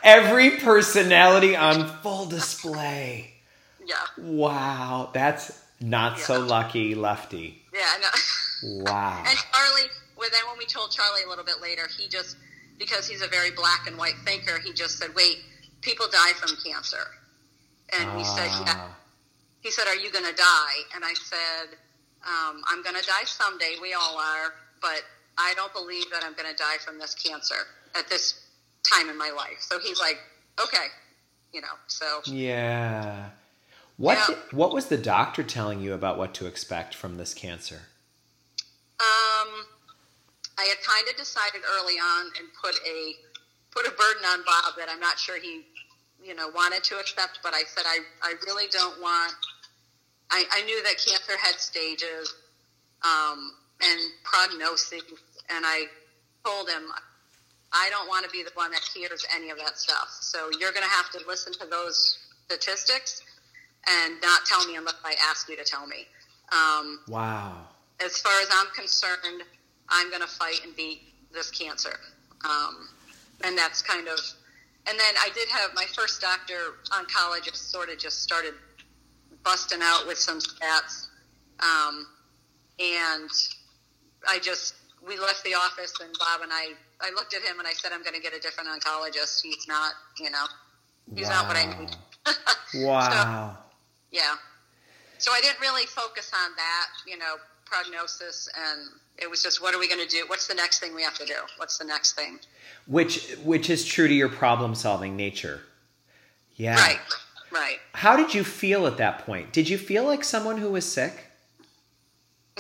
Every 0.04 0.58
personality 0.58 1.56
on 1.56 1.88
full 2.02 2.26
display. 2.26 3.32
yeah, 3.86 3.95
Wow. 4.17 5.10
That's 5.13 5.62
not 5.80 6.19
so 6.19 6.39
lucky, 6.39 6.95
Lefty. 6.95 7.62
yeah, 7.74 7.82
I 7.82 8.00
know. 8.00 8.84
Wow. 8.84 9.24
And 9.28 9.38
Charlie, 9.54 9.89
well, 10.17 10.30
then 10.32 10.41
when 10.50 10.58
we 10.58 10.65
told 10.65 10.91
Charlie 10.91 11.24
a 11.26 11.30
little 11.30 11.45
bit 11.45 11.62
later, 11.62 11.88
he 11.98 12.08
just, 12.08 12.36
because 12.80 13.08
he's 13.08 13.21
a 13.21 13.28
very 13.28 13.52
black 13.52 13.88
and 13.88 13.98
white 13.98 14.15
thinker, 14.26 14.60
he 14.60 14.74
just 14.74 14.98
said, 14.98 15.13
wait, 15.15 15.38
people 15.82 16.08
die 16.12 16.34
from 16.34 16.56
cancer. 16.65 17.06
And 17.98 18.17
he 18.17 18.24
said, 18.24 18.48
yeah. 18.48 18.63
Ah. 18.67 18.98
He 19.62 19.71
said, 19.71 19.88
are 19.88 19.95
you 19.95 20.12
going 20.12 20.26
to 20.26 20.36
die? 20.36 20.76
And 20.93 21.04
I 21.06 21.13
said, 21.13 21.78
um, 22.26 22.62
I'm 22.67 22.82
going 22.84 22.95
to 22.95 23.06
die 23.06 23.26
someday. 23.26 23.76
We 23.82 23.93
all 23.93 24.17
are. 24.17 24.54
But 24.82 25.04
I 25.38 25.54
don't 25.56 25.74
believe 25.74 26.06
that 26.12 26.24
I'm 26.24 26.34
going 26.34 26.50
to 26.50 26.56
die 26.58 26.78
from 26.84 26.98
this 27.00 27.13
cancer 27.15 27.56
at 27.98 28.08
this 28.10 28.41
time 28.84 29.10
in 29.10 29.17
my 29.17 29.32
life. 29.36 29.58
So 29.60 29.80
he's 29.80 30.00
like, 30.00 30.17
okay. 30.62 30.88
You 31.54 31.62
know, 31.62 31.67
so 31.88 32.21
Yeah. 32.26 33.30
What 33.98 34.17
Yeah. 34.17 34.26
did- 34.28 34.54
what 34.54 34.71
was 34.74 34.88
the 34.88 34.98
doctor 34.98 35.41
telling 35.43 35.80
you 35.82 35.93
about 35.93 36.17
what 36.17 36.34
to 36.36 36.45
expect 36.48 36.93
from 36.95 37.17
this 37.17 37.34
cancer? 37.34 37.88
Um, 39.00 39.67
I 40.58 40.63
had 40.65 40.82
kind 40.84 41.08
of 41.08 41.15
decided 41.17 41.62
early 41.65 41.95
on 42.00 42.32
and 42.39 42.48
put 42.62 42.76
a 42.86 43.17
put 43.71 43.86
a 43.86 43.91
burden 43.91 44.24
on 44.26 44.41
Bob 44.43 44.76
that 44.78 44.88
I'm 44.89 45.02
not 45.02 45.19
sure 45.19 45.38
he, 45.38 45.65
you 46.24 46.34
know, 46.34 46.48
wanted 46.50 46.82
to 46.86 46.98
accept. 46.98 47.39
But 47.43 47.54
I 47.54 47.63
said 47.63 47.84
I 47.86 48.00
I 48.21 48.34
really 48.45 48.67
don't 48.69 49.02
want. 49.02 49.34
I, 50.32 50.45
I 50.52 50.62
knew 50.63 50.82
that 50.84 50.98
cancer 50.98 51.38
had 51.38 51.60
stages, 51.60 52.34
um, 53.04 53.54
and 53.82 54.00
prognosis, 54.24 55.04
and 55.49 55.65
I 55.65 55.86
told 56.45 56.69
him 56.69 56.84
I 57.73 57.89
don't 57.89 58.08
want 58.08 58.25
to 58.25 58.31
be 58.31 58.43
the 58.43 58.51
one 58.53 58.71
that 58.71 58.81
hears 58.95 59.25
any 59.36 59.49
of 59.49 59.58
that 59.58 59.77
stuff. 59.77 60.08
So 60.21 60.49
you're 60.60 60.71
going 60.71 60.84
to 60.84 60.89
have 60.89 61.12
to 61.12 61.19
listen 61.27 61.53
to 61.53 61.65
those 61.65 62.19
statistics 62.45 63.21
and 63.88 64.15
not 64.21 64.45
tell 64.45 64.65
me 64.65 64.75
unless 64.77 64.95
I 65.03 65.15
ask 65.29 65.49
you 65.49 65.58
to 65.58 65.63
tell 65.63 65.86
me. 65.88 66.08
Um, 66.51 66.99
Wow. 67.08 67.67
as 68.03 68.17
far 68.19 68.39
as 68.41 68.47
I'm 68.51 68.67
concerned, 68.75 69.43
I'm 69.89 70.10
going 70.10 70.21
to 70.21 70.27
fight 70.27 70.62
and 70.63 70.75
beat 70.75 71.01
this 71.34 71.51
cancer. 71.51 71.99
Um, 72.47 72.88
and 73.43 73.58
that's 73.58 73.81
kind 73.81 74.08
of, 74.08 74.19
and 74.88 74.97
then 74.97 75.15
I 75.19 75.29
did 75.34 75.49
have 75.49 75.71
my 75.75 75.86
first 75.95 76.21
doctor 76.21 76.75
oncologist 76.91 77.71
sort 77.71 77.89
of 77.89 77.97
just 77.97 78.23
started 78.23 78.53
busting 79.43 79.79
out 79.81 80.08
with 80.08 80.17
some 80.17 80.39
stats. 80.39 81.08
Um, 81.60 82.08
and 82.79 83.29
I 84.27 84.39
just, 84.39 84.75
we 85.08 85.18
left 85.20 85.44
the 85.44 85.54
office 85.54 85.94
and 86.02 86.15
Bob 86.18 86.41
and 86.41 86.52
I, 86.52 86.74
I 87.02 87.12
looked 87.12 87.34
at 87.34 87.41
him 87.41 87.60
and 87.60 87.68
I 87.68 87.74
said, 87.74 87.91
I'm 87.94 88.02
going 88.04 88.15
to 88.15 88.22
get 88.22 88.34
a 88.36 88.39
different 88.39 88.70
oncologist. 88.70 89.41
He's 89.44 89.68
not, 89.68 89.94
you 90.20 90.30
know, 90.32 90.46
he's 91.15 91.30
not 91.30 91.48
what 91.48 91.58
I 91.58 91.65
Wow. 91.65 91.80
need. 91.80 91.96
Wow. 92.86 93.58
Yeah. 94.12 94.34
So 95.18 95.32
I 95.32 95.39
didn't 95.41 95.62
really 95.62 95.86
focus 95.86 96.32
on 96.34 96.52
that, 96.58 96.88
you 97.08 97.18
know, 97.18 97.36
prognosis, 97.65 98.50
and 98.56 98.89
it 99.18 99.30
was 99.30 99.41
just, 99.41 99.62
what 99.62 99.74
are 99.74 99.80
we 99.80 99.88
going 99.88 100.02
to 100.06 100.08
do? 100.08 100.26
What's 100.28 100.48
the 100.48 100.54
next 100.56 100.80
thing 100.80 100.94
we 100.94 101.04
have 101.04 101.15
to 101.18 101.26
do? 101.26 101.36
What's 101.58 101.78
the 101.78 101.86
next 101.86 102.13
thing? 102.13 102.39
Which 102.88 103.32
which 103.44 103.70
is 103.70 103.86
true 103.86 104.08
to 104.08 104.13
your 104.13 104.30
problem 104.30 104.76
solving 104.76 105.15
nature. 105.15 105.62
Yeah. 106.56 106.76
Right. 106.76 107.00
Right. 107.52 107.78
How 107.94 108.15
did 108.18 108.34
you 108.34 108.44
feel 108.44 108.86
at 108.88 108.98
that 108.98 109.20
point? 109.26 109.54
Did 109.54 109.70
you 109.70 109.78
feel 109.78 110.04
like 110.04 110.24
someone 110.24 110.58
who 110.58 110.70
was 110.72 110.86
sick? 110.91 111.32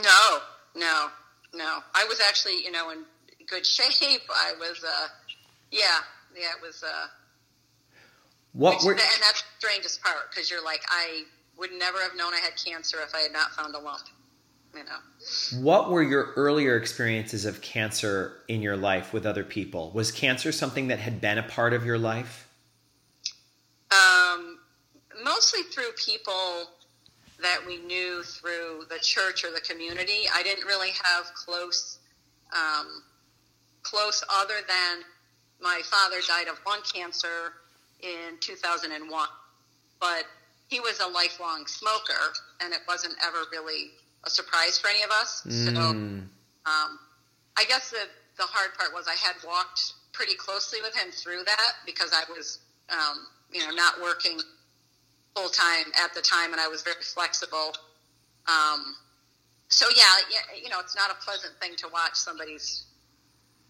No, 0.01 0.37
no, 0.75 1.07
no. 1.55 1.79
I 1.93 2.05
was 2.05 2.19
actually, 2.19 2.63
you 2.63 2.71
know, 2.71 2.91
in 2.91 3.03
good 3.47 3.65
shape. 3.65 4.21
I 4.29 4.53
was, 4.59 4.83
uh, 4.83 5.07
yeah, 5.71 5.99
yeah, 6.35 6.49
it 6.57 6.61
was, 6.61 6.83
uh, 6.83 7.07
What 8.53 8.77
which- 8.77 8.83
were 8.85 8.91
and 8.93 8.99
that's 8.99 9.41
the 9.41 9.47
strangest 9.59 10.01
part 10.01 10.29
because 10.29 10.49
you're 10.49 10.63
like, 10.63 10.81
I, 10.89 11.23
would 11.57 11.71
never 11.71 12.01
have 12.01 12.15
known 12.15 12.33
I 12.33 12.39
had 12.39 12.53
cancer 12.63 12.97
if 13.01 13.15
I 13.15 13.19
had 13.19 13.31
not 13.31 13.51
found 13.51 13.75
a 13.75 13.79
lump. 13.79 14.01
You 14.75 14.83
know. 14.83 15.61
What 15.61 15.89
were 15.89 16.03
your 16.03 16.33
earlier 16.35 16.75
experiences 16.75 17.45
of 17.45 17.61
cancer 17.61 18.41
in 18.49 18.61
your 18.61 18.75
life 18.75 19.13
with 19.13 19.25
other 19.25 19.45
people? 19.45 19.91
Was 19.91 20.11
cancer 20.11 20.51
something 20.51 20.89
that 20.89 20.99
had 20.99 21.21
been 21.21 21.37
a 21.37 21.43
part 21.43 21.71
of 21.71 21.85
your 21.85 21.97
life? 21.97 22.49
Um, 23.89 24.59
mostly 25.23 25.61
through 25.63 25.91
people 26.05 26.71
that 27.45 27.61
we 27.65 27.77
knew 27.77 28.23
through 28.23 28.85
the 28.89 28.97
church 28.99 29.45
or 29.45 29.51
the 29.51 29.61
community. 29.61 30.25
I 30.33 30.41
didn't 30.41 30.65
really 30.65 30.89
have 30.89 31.25
close, 31.35 31.99
um, 32.51 33.03
close 33.83 34.23
other 34.41 34.55
than 34.67 35.03
my 35.61 35.81
father 35.85 36.17
died 36.27 36.47
of 36.47 36.59
lung 36.65 36.81
cancer 36.91 37.53
in 38.01 38.37
2001, 38.41 39.27
but 40.01 40.23
he 40.67 40.79
was 40.79 40.99
a 40.99 41.07
lifelong 41.07 41.67
smoker, 41.67 42.33
and 42.61 42.73
it 42.73 42.79
wasn't 42.87 43.13
ever 43.23 43.43
really 43.51 43.91
a 44.23 44.29
surprise 44.29 44.79
for 44.79 44.87
any 44.87 45.03
of 45.03 45.11
us. 45.11 45.43
Mm. 45.47 45.75
So, 45.75 45.81
um, 45.81 46.99
I 47.57 47.63
guess 47.67 47.91
the 47.91 48.07
the 48.37 48.43
hard 48.43 48.73
part 48.77 48.91
was 48.91 49.07
I 49.07 49.15
had 49.15 49.35
walked 49.47 49.93
pretty 50.11 50.35
closely 50.35 50.79
with 50.81 50.93
him 50.95 51.11
through 51.11 51.43
that 51.45 51.73
because 51.85 52.11
I 52.11 52.23
was, 52.29 52.59
um, 52.89 53.27
you 53.53 53.61
know, 53.65 53.71
not 53.73 54.01
working 54.01 54.39
full 55.35 55.49
time 55.49 55.85
at 56.03 56.13
the 56.13 56.21
time, 56.21 56.51
and 56.51 56.61
I 56.61 56.67
was 56.67 56.81
very 56.81 57.01
flexible. 57.01 57.73
Um, 58.47 58.95
so 59.67 59.87
yeah, 59.95 60.03
you 60.61 60.69
know, 60.69 60.79
it's 60.79 60.95
not 60.95 61.11
a 61.11 61.15
pleasant 61.23 61.53
thing 61.59 61.75
to 61.77 61.87
watch 61.91 62.15
somebody's 62.15 62.85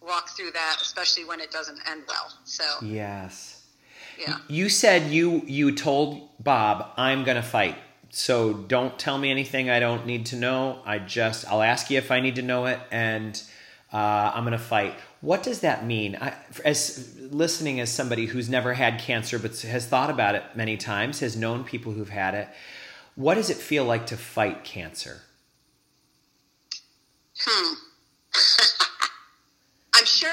walk 0.01 0.29
through 0.29 0.51
that, 0.51 0.77
especially 0.81 1.25
when 1.25 1.39
it 1.39 1.51
doesn't 1.51 1.79
end 1.89 2.03
well. 2.07 2.31
So 2.43 2.63
yes, 2.81 3.63
yeah. 4.19 4.37
You 4.47 4.69
said 4.69 5.11
you 5.11 5.43
you 5.45 5.75
told 5.75 6.29
Bob 6.43 6.91
I'm 6.97 7.23
going 7.23 7.37
to 7.37 7.43
fight. 7.43 7.77
So 8.11 8.53
don't 8.53 8.97
tell 8.97 9.17
me 9.17 9.29
anything 9.29 9.69
I 9.69 9.79
don't 9.79 10.05
need 10.05 10.27
to 10.27 10.37
know. 10.37 10.79
I 10.85 10.99
just 10.99 11.45
I'll 11.51 11.61
ask 11.61 11.89
you 11.89 11.97
if 11.97 12.11
I 12.11 12.19
need 12.19 12.35
to 12.35 12.41
know 12.41 12.65
it, 12.65 12.79
and 12.91 13.41
uh, 13.91 14.31
I'm 14.33 14.43
going 14.43 14.57
to 14.57 14.57
fight. 14.57 14.95
What 15.25 15.41
does 15.41 15.61
that 15.61 15.83
mean? 15.83 16.15
I, 16.21 16.35
as 16.63 17.17
listening 17.19 17.79
as 17.79 17.91
somebody 17.91 18.27
who's 18.27 18.47
never 18.47 18.75
had 18.75 18.99
cancer 18.99 19.39
but 19.39 19.59
has 19.61 19.87
thought 19.87 20.11
about 20.11 20.35
it 20.35 20.43
many 20.53 20.77
times, 20.77 21.19
has 21.21 21.35
known 21.35 21.63
people 21.63 21.93
who've 21.93 22.09
had 22.09 22.35
it. 22.35 22.47
What 23.15 23.33
does 23.33 23.49
it 23.49 23.57
feel 23.57 23.85
like 23.85 24.05
to 24.07 24.17
fight 24.17 24.63
cancer? 24.63 25.21
Hmm. 27.39 27.73
I'm 29.95 30.05
sure, 30.05 30.29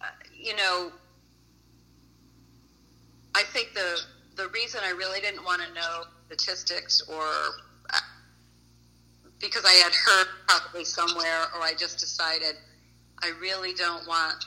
uh, 0.00 0.06
you 0.36 0.56
know, 0.56 0.90
I 3.36 3.44
think 3.44 3.74
the 3.74 4.00
the 4.34 4.48
reason 4.48 4.80
I 4.84 4.90
really 4.90 5.20
didn't 5.20 5.44
want 5.44 5.62
to 5.62 5.72
know 5.72 6.02
statistics 6.26 7.00
or 7.08 7.22
uh, 7.94 8.00
because 9.38 9.64
I 9.64 9.74
had 9.74 9.92
heard 9.92 10.26
probably 10.48 10.84
somewhere 10.84 11.42
or 11.54 11.62
I 11.62 11.74
just 11.78 12.00
decided 12.00 12.56
I 13.22 13.32
really 13.40 13.74
don't 13.74 14.06
want 14.06 14.46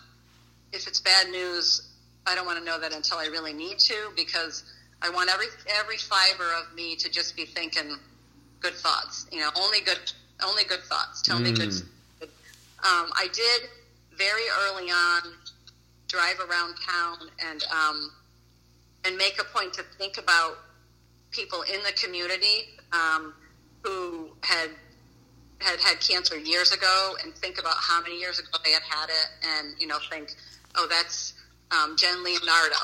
if 0.71 0.87
it's 0.87 0.99
bad 0.99 1.29
news 1.29 1.89
I 2.25 2.35
don't 2.35 2.45
want 2.45 2.59
to 2.59 2.65
know 2.65 2.79
that 2.79 2.93
until 2.93 3.17
I 3.17 3.25
really 3.25 3.53
need 3.53 3.79
to 3.79 4.11
because 4.15 4.63
I 5.01 5.09
want 5.09 5.29
every 5.29 5.47
every 5.79 5.97
fiber 5.97 6.49
of 6.59 6.75
me 6.75 6.95
to 6.95 7.09
just 7.09 7.35
be 7.35 7.45
thinking 7.45 7.97
good 8.59 8.73
thoughts 8.73 9.27
you 9.31 9.39
know 9.39 9.49
only 9.57 9.81
good 9.81 9.99
only 10.43 10.63
good 10.63 10.83
thoughts 10.83 11.21
tell 11.21 11.37
mm. 11.37 11.43
me 11.43 11.51
good 11.51 11.69
mm. 11.69 11.83
um, 12.21 13.11
I 13.15 13.27
did 13.33 13.69
very 14.17 14.43
early 14.65 14.89
on 14.89 15.33
drive 16.07 16.39
around 16.39 16.75
town 16.87 17.17
and 17.45 17.63
um, 17.71 18.11
and 19.05 19.17
make 19.17 19.39
a 19.39 19.43
point 19.45 19.73
to 19.73 19.83
think 19.97 20.17
about 20.17 20.57
people 21.31 21.63
in 21.63 21.81
the 21.83 21.91
community 21.93 22.69
um, 22.93 23.33
who 23.81 24.31
had 24.41 24.69
had 25.63 25.79
had 25.79 25.99
cancer 25.99 26.37
years 26.37 26.71
ago 26.71 27.15
and 27.23 27.33
think 27.35 27.59
about 27.59 27.75
how 27.77 28.01
many 28.01 28.19
years 28.19 28.39
ago 28.39 28.49
they 28.63 28.71
had 28.71 28.83
had 28.83 29.09
it 29.09 29.29
and 29.47 29.75
you 29.79 29.87
know 29.87 29.97
think 30.09 30.35
oh 30.75 30.87
that's 30.89 31.33
um, 31.71 31.95
jen 31.97 32.23
leonardo 32.23 32.75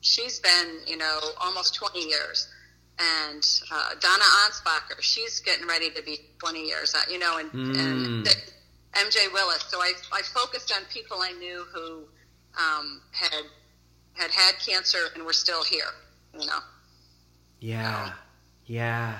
she's 0.00 0.40
been 0.40 0.78
you 0.86 0.96
know 0.96 1.18
almost 1.40 1.74
20 1.74 2.00
years 2.00 2.48
and 2.98 3.44
uh, 3.72 3.90
donna 4.00 4.24
ansbacher 4.46 5.00
she's 5.00 5.40
getting 5.40 5.66
ready 5.66 5.90
to 5.90 6.02
be 6.02 6.18
20 6.38 6.64
years 6.64 6.94
uh, 6.94 7.02
you 7.10 7.18
know 7.18 7.38
and, 7.38 7.50
mm. 7.52 7.78
and 7.78 8.26
mj 8.94 9.32
willis 9.32 9.64
so 9.68 9.78
I, 9.78 9.92
I 10.12 10.22
focused 10.22 10.72
on 10.72 10.82
people 10.92 11.18
i 11.20 11.32
knew 11.32 11.64
who 11.72 12.04
um, 12.58 13.00
had 13.12 13.44
had 14.14 14.30
had 14.30 14.54
cancer 14.58 14.98
and 15.14 15.24
were 15.24 15.32
still 15.32 15.64
here, 15.64 15.90
you 16.38 16.46
know. 16.46 16.58
Yeah. 17.60 18.12
Yeah. 18.66 19.18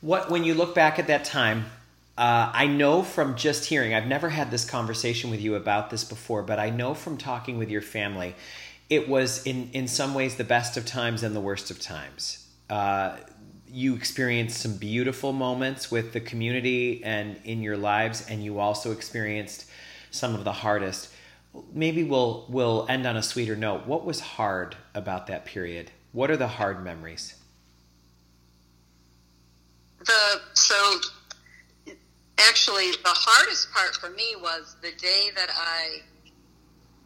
What 0.00 0.30
when 0.30 0.44
you 0.44 0.54
look 0.54 0.74
back 0.74 0.98
at 0.98 1.06
that 1.08 1.24
time, 1.24 1.66
uh, 2.16 2.50
I 2.52 2.66
know 2.66 3.02
from 3.02 3.36
just 3.36 3.66
hearing, 3.66 3.94
I've 3.94 4.06
never 4.06 4.28
had 4.28 4.50
this 4.50 4.68
conversation 4.68 5.30
with 5.30 5.40
you 5.40 5.54
about 5.54 5.90
this 5.90 6.04
before, 6.04 6.42
but 6.42 6.58
I 6.58 6.70
know 6.70 6.94
from 6.94 7.16
talking 7.16 7.58
with 7.58 7.70
your 7.70 7.82
family, 7.82 8.34
it 8.88 9.08
was 9.08 9.44
in, 9.46 9.70
in 9.72 9.88
some 9.88 10.14
ways 10.14 10.36
the 10.36 10.44
best 10.44 10.76
of 10.76 10.86
times 10.86 11.22
and 11.22 11.34
the 11.34 11.40
worst 11.40 11.70
of 11.70 11.80
times. 11.80 12.46
Uh, 12.70 13.16
you 13.66 13.94
experienced 13.94 14.60
some 14.60 14.76
beautiful 14.76 15.32
moments 15.32 15.90
with 15.90 16.12
the 16.12 16.20
community 16.20 17.02
and 17.02 17.40
in 17.44 17.62
your 17.62 17.76
lives, 17.76 18.26
and 18.28 18.44
you 18.44 18.58
also 18.58 18.92
experienced 18.92 19.66
some 20.10 20.34
of 20.34 20.44
the 20.44 20.52
hardest 20.52 21.10
maybe 21.72 22.02
we'll 22.04 22.46
we'll 22.48 22.86
end 22.88 23.06
on 23.06 23.16
a 23.16 23.22
sweeter 23.22 23.56
note. 23.56 23.86
What 23.86 24.04
was 24.04 24.20
hard 24.20 24.76
about 24.94 25.26
that 25.28 25.44
period? 25.44 25.90
What 26.12 26.30
are 26.30 26.36
the 26.36 26.48
hard 26.48 26.82
memories? 26.84 27.34
The 30.00 30.40
so 30.54 31.00
actually 32.48 32.90
the 32.90 33.12
hardest 33.12 33.72
part 33.72 33.94
for 33.96 34.10
me 34.10 34.34
was 34.40 34.76
the 34.82 34.92
day 34.92 35.28
that 35.34 35.50
I 35.50 36.00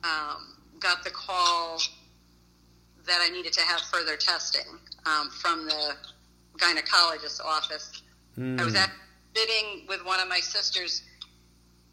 um, 0.04 0.56
got 0.80 1.04
the 1.04 1.10
call 1.10 1.80
that 3.06 3.20
I 3.22 3.30
needed 3.30 3.52
to 3.54 3.60
have 3.62 3.80
further 3.80 4.16
testing 4.16 4.66
um, 5.06 5.30
from 5.30 5.66
the 5.66 5.94
gynecologist's 6.58 7.40
office. 7.40 8.02
Mm. 8.38 8.60
I 8.60 8.64
was 8.64 8.74
hmm. 8.74 8.80
at, 8.80 8.90
sitting 9.34 9.86
with 9.88 10.04
one 10.04 10.20
of 10.20 10.28
my 10.28 10.40
sisters, 10.40 11.02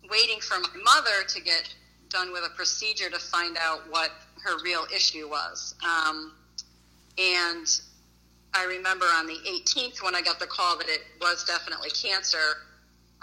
waiting 0.09 0.39
for 0.39 0.59
my 0.59 0.69
mother 0.83 1.27
to 1.27 1.41
get 1.41 1.73
done 2.09 2.31
with 2.31 2.43
a 2.45 2.55
procedure 2.55 3.09
to 3.09 3.19
find 3.19 3.57
out 3.59 3.81
what 3.89 4.11
her 4.43 4.61
real 4.63 4.85
issue 4.93 5.27
was. 5.29 5.75
Um, 5.83 6.33
and 7.17 7.67
I 8.53 8.65
remember 8.65 9.05
on 9.05 9.27
the 9.27 9.37
18th 9.47 10.03
when 10.03 10.15
I 10.15 10.21
got 10.21 10.39
the 10.39 10.47
call 10.47 10.77
that 10.77 10.87
it 10.87 11.01
was 11.19 11.43
definitely 11.45 11.89
cancer. 11.89 12.37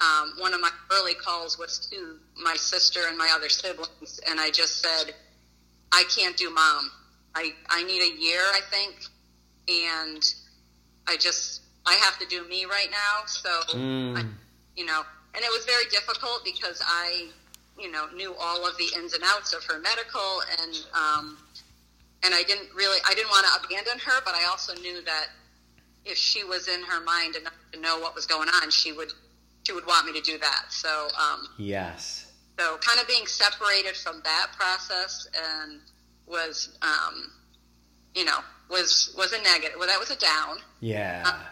Um, 0.03 0.35
one 0.39 0.53
of 0.53 0.61
my 0.61 0.71
early 0.91 1.15
calls 1.15 1.59
was 1.59 1.79
to 1.91 2.19
my 2.37 2.55
sister 2.57 3.01
and 3.09 3.17
my 3.17 3.31
other 3.35 3.49
siblings, 3.49 4.21
and 4.29 4.41
I 4.41 4.51
just 4.51 4.83
said, 4.83 5.15
"I 5.93 6.05
can't 6.15 6.37
do 6.37 6.51
mom. 6.51 6.91
I 7.35 7.53
I 7.69 7.85
need 7.85 8.03
a 8.03 8.21
year, 8.21 8.41
I 8.41 8.61
think, 8.71 9.05
and 9.69 10.35
I 11.07 11.17
just 11.17 11.63
I 11.87 11.95
have 11.95 12.19
to 12.19 12.27
do 12.27 12.47
me 12.49 12.65
right 12.65 12.91
now." 12.91 13.27
So, 13.27 13.49
mm. 13.77 14.19
I, 14.19 14.25
you 14.75 14.87
know, 14.87 15.03
and 15.35 15.45
it 15.45 15.51
was 15.51 15.65
very 15.65 15.85
difficult 15.91 16.43
because 16.45 16.83
I 16.85 17.29
you 17.79 17.91
know 17.91 18.07
knew 18.15 18.35
all 18.41 18.67
of 18.67 18.77
the 18.79 18.89
ins 18.97 19.13
and 19.15 19.23
outs 19.25 19.53
of 19.53 19.63
her 19.65 19.79
medical 19.79 20.43
and 20.61 20.75
um, 20.95 21.39
and 22.25 22.35
I 22.35 22.43
didn't 22.43 22.75
really 22.75 22.99
I 23.07 23.15
didn't 23.15 23.31
want 23.31 23.47
to 23.47 23.67
abandon 23.67 23.99
her, 24.01 24.21
but 24.25 24.35
I 24.35 24.47
also 24.47 24.75
knew 24.75 25.03
that 25.05 25.29
if 26.05 26.17
she 26.17 26.43
was 26.43 26.67
in 26.67 26.83
her 26.83 27.01
mind 27.01 27.37
enough 27.37 27.55
to 27.73 27.81
know 27.81 28.01
what 28.01 28.17
was 28.17 28.27
going 28.27 28.49
on, 28.49 28.71
she 28.71 28.93
would 28.93 29.13
she 29.67 29.73
would 29.73 29.87
want 29.87 30.07
me 30.07 30.13
to 30.13 30.21
do 30.21 30.39
that. 30.39 30.67
So 30.71 31.09
um, 31.19 31.49
yes. 31.59 32.33
So 32.59 32.77
kind 32.79 33.01
of 33.01 33.09
being 33.09 33.27
separated 33.27 33.97
from 33.97 34.21
that 34.25 34.49
process 34.59 35.29
and 35.35 35.81
was 36.27 36.79
um, 36.83 37.31
you 38.15 38.25
know 38.25 38.39
was 38.71 39.15
was 39.17 39.33
a 39.33 39.43
negative. 39.43 39.77
Well, 39.79 39.89
that 39.89 39.99
was 39.99 40.11
a 40.11 40.17
down. 40.17 40.59
Yeah. 40.81 41.23
Uh, 41.27 41.45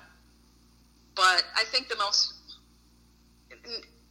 but 1.14 1.44
I 1.56 1.64
think 1.64 1.88
the 1.88 1.96
most 1.96 2.34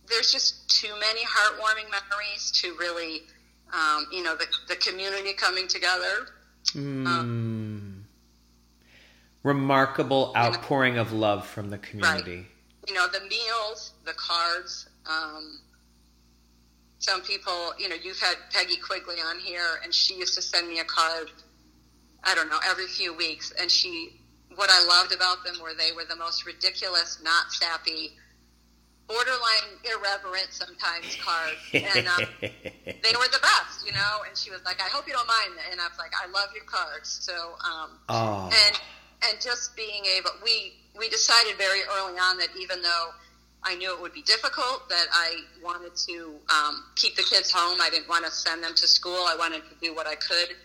there's 0.09 0.31
just 0.31 0.69
too 0.69 0.93
many 0.99 1.21
heartwarming 1.21 1.89
memories 1.89 2.51
to 2.51 2.75
really, 2.79 3.23
um, 3.73 4.07
you 4.11 4.23
know, 4.23 4.35
the, 4.35 4.45
the 4.67 4.75
community 4.75 5.33
coming 5.33 5.67
together. 5.67 6.27
Mm. 6.69 7.05
Um, 7.05 8.05
Remarkable 9.43 10.33
outpouring 10.35 10.95
know, 10.95 11.01
of 11.01 11.13
love 11.13 11.47
from 11.47 11.69
the 11.69 11.77
community. 11.77 12.35
Right. 12.37 12.45
You 12.89 12.95
know, 12.95 13.07
the 13.07 13.21
meals, 13.21 13.93
the 14.03 14.13
cards. 14.13 14.89
Um, 15.09 15.59
some 16.97 17.21
people, 17.21 17.71
you 17.77 17.87
know, 17.87 17.95
you've 18.03 18.19
had 18.19 18.35
Peggy 18.51 18.75
Quigley 18.75 19.21
on 19.21 19.39
here, 19.39 19.79
and 19.83 19.93
she 19.93 20.15
used 20.15 20.33
to 20.35 20.41
send 20.41 20.67
me 20.67 20.79
a 20.79 20.83
card. 20.83 21.29
I 22.23 22.35
don't 22.35 22.49
know, 22.49 22.59
every 22.67 22.87
few 22.87 23.15
weeks, 23.15 23.53
and 23.59 23.69
she. 23.71 24.15
What 24.55 24.69
I 24.71 24.83
loved 24.83 25.13
about 25.13 25.45
them 25.45 25.55
were 25.61 25.73
they 25.77 25.91
were 25.95 26.03
the 26.03 26.17
most 26.17 26.45
ridiculous, 26.45 27.21
not 27.23 27.51
sappy 27.51 28.17
borderline 29.09 29.81
irreverent 29.83 30.53
sometimes 30.53 31.17
cards, 31.17 31.57
and 31.73 32.07
um, 32.07 32.23
they 32.41 33.13
were 33.17 33.27
the 33.33 33.41
best, 33.41 33.83
you 33.85 33.91
know. 33.91 34.23
And 34.25 34.37
she 34.37 34.51
was 34.51 34.63
like, 34.63 34.79
"I 34.79 34.87
hope 34.87 35.07
you 35.07 35.13
don't 35.13 35.27
mind," 35.27 35.59
and 35.71 35.81
I 35.81 35.87
was 35.87 35.97
like, 35.97 36.13
"I 36.15 36.29
love 36.29 36.49
your 36.53 36.63
cards." 36.65 37.09
So, 37.09 37.33
um, 37.65 37.99
oh. 38.07 38.49
and 38.67 38.79
and 39.27 39.41
just 39.41 39.75
being 39.75 40.05
able, 40.05 40.31
we 40.43 40.78
we 40.99 41.09
decided 41.09 41.57
very 41.57 41.81
early 41.97 42.17
on 42.19 42.37
that 42.37 42.49
even 42.59 42.81
though 42.81 43.07
I 43.63 43.75
knew 43.75 43.91
it 43.93 44.01
would 44.01 44.13
be 44.13 44.21
difficult, 44.21 44.87
that 44.89 45.05
I 45.11 45.41
wanted 45.63 45.95
to 46.07 46.35
um, 46.53 46.83
keep 46.95 47.15
the 47.15 47.23
kids 47.23 47.51
home. 47.51 47.79
I 47.81 47.89
didn't 47.89 48.07
want 48.07 48.25
to 48.25 48.31
send 48.31 48.63
them 48.63 48.73
to 48.75 48.87
school. 48.87 49.25
I 49.27 49.35
wanted 49.37 49.63
to 49.69 49.75
do 49.81 49.93
what 49.95 50.07
I 50.07 50.15
could 50.15 50.55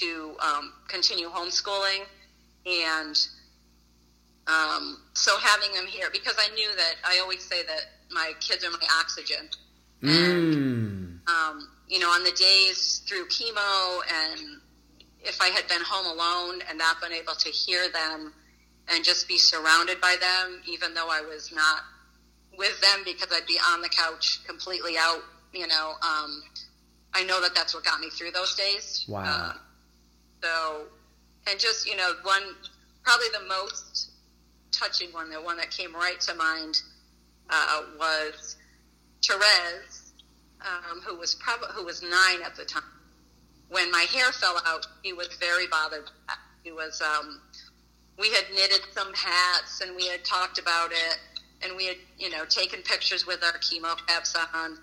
to 0.00 0.36
um, 0.40 0.72
continue 0.88 1.28
homeschooling. 1.28 2.04
And 2.66 3.16
um, 4.46 5.02
so 5.12 5.36
having 5.38 5.74
them 5.74 5.86
here, 5.86 6.08
because 6.12 6.36
I 6.38 6.52
knew 6.54 6.68
that 6.76 6.94
I 7.04 7.18
always 7.20 7.42
say 7.44 7.62
that 7.62 7.80
my 8.10 8.32
kids 8.40 8.64
are 8.64 8.70
my 8.70 8.86
oxygen. 9.00 9.48
And, 10.02 10.54
Mm. 10.54 11.28
um, 11.28 11.68
you 11.88 11.98
know, 11.98 12.10
on 12.10 12.24
the 12.24 12.32
days 12.32 13.02
through 13.08 13.26
chemo 13.28 14.00
and 14.08 14.60
if 15.20 15.40
I 15.40 15.48
had 15.48 15.66
been 15.68 15.80
home 15.82 16.06
alone 16.06 16.60
and 16.68 16.76
not 16.78 17.00
been 17.00 17.12
able 17.12 17.34
to 17.34 17.48
hear 17.48 17.88
them 17.88 18.32
and 18.88 19.04
just 19.04 19.28
be 19.28 19.38
surrounded 19.38 20.00
by 20.00 20.16
them, 20.20 20.60
even 20.66 20.94
though 20.94 21.08
I 21.08 21.22
was 21.22 21.52
not 21.52 21.80
with 22.56 22.80
them 22.80 23.02
because 23.04 23.28
I'd 23.32 23.46
be 23.46 23.58
on 23.72 23.80
the 23.80 23.88
couch 23.88 24.40
completely 24.46 24.96
out, 24.98 25.22
you 25.52 25.66
know, 25.66 25.94
um, 26.02 26.42
I 27.12 27.24
know 27.24 27.40
that 27.40 27.54
that's 27.54 27.74
what 27.74 27.84
got 27.84 28.00
me 28.00 28.10
through 28.10 28.32
those 28.32 28.54
days. 28.54 29.04
Wow. 29.08 29.22
Uh, 29.24 29.52
so, 30.42 30.82
and 31.48 31.58
just, 31.58 31.88
you 31.88 31.96
know, 31.96 32.12
one, 32.22 32.42
probably 33.02 33.26
the 33.32 33.46
most 33.46 34.10
touching 34.72 35.10
one, 35.12 35.30
the 35.30 35.40
one 35.40 35.56
that 35.56 35.70
came 35.70 35.94
right 35.94 36.20
to 36.20 36.34
mind, 36.34 36.80
uh, 37.50 37.82
was 37.98 38.56
Therese, 39.26 40.12
um, 40.60 41.00
who 41.02 41.16
was 41.16 41.34
probably, 41.36 41.68
who 41.72 41.84
was 41.84 42.02
nine 42.02 42.42
at 42.44 42.56
the 42.56 42.64
time. 42.64 42.82
When 43.68 43.90
my 43.90 44.06
hair 44.12 44.30
fell 44.32 44.60
out, 44.66 44.86
he 45.02 45.12
was 45.12 45.28
very 45.40 45.66
bothered. 45.66 46.10
He 46.62 46.72
was, 46.72 47.00
um, 47.00 47.40
we 48.18 48.30
had 48.32 48.44
knitted 48.54 48.80
some 48.92 49.12
hats 49.14 49.80
and 49.80 49.94
we 49.96 50.06
had 50.08 50.24
talked 50.24 50.58
about 50.58 50.90
it 50.92 51.18
and 51.62 51.76
we 51.76 51.86
had, 51.86 51.96
you 52.18 52.30
know, 52.30 52.44
taken 52.44 52.80
pictures 52.82 53.26
with 53.26 53.42
our 53.42 53.58
chemo 53.58 53.96
caps 54.06 54.36
on. 54.54 54.78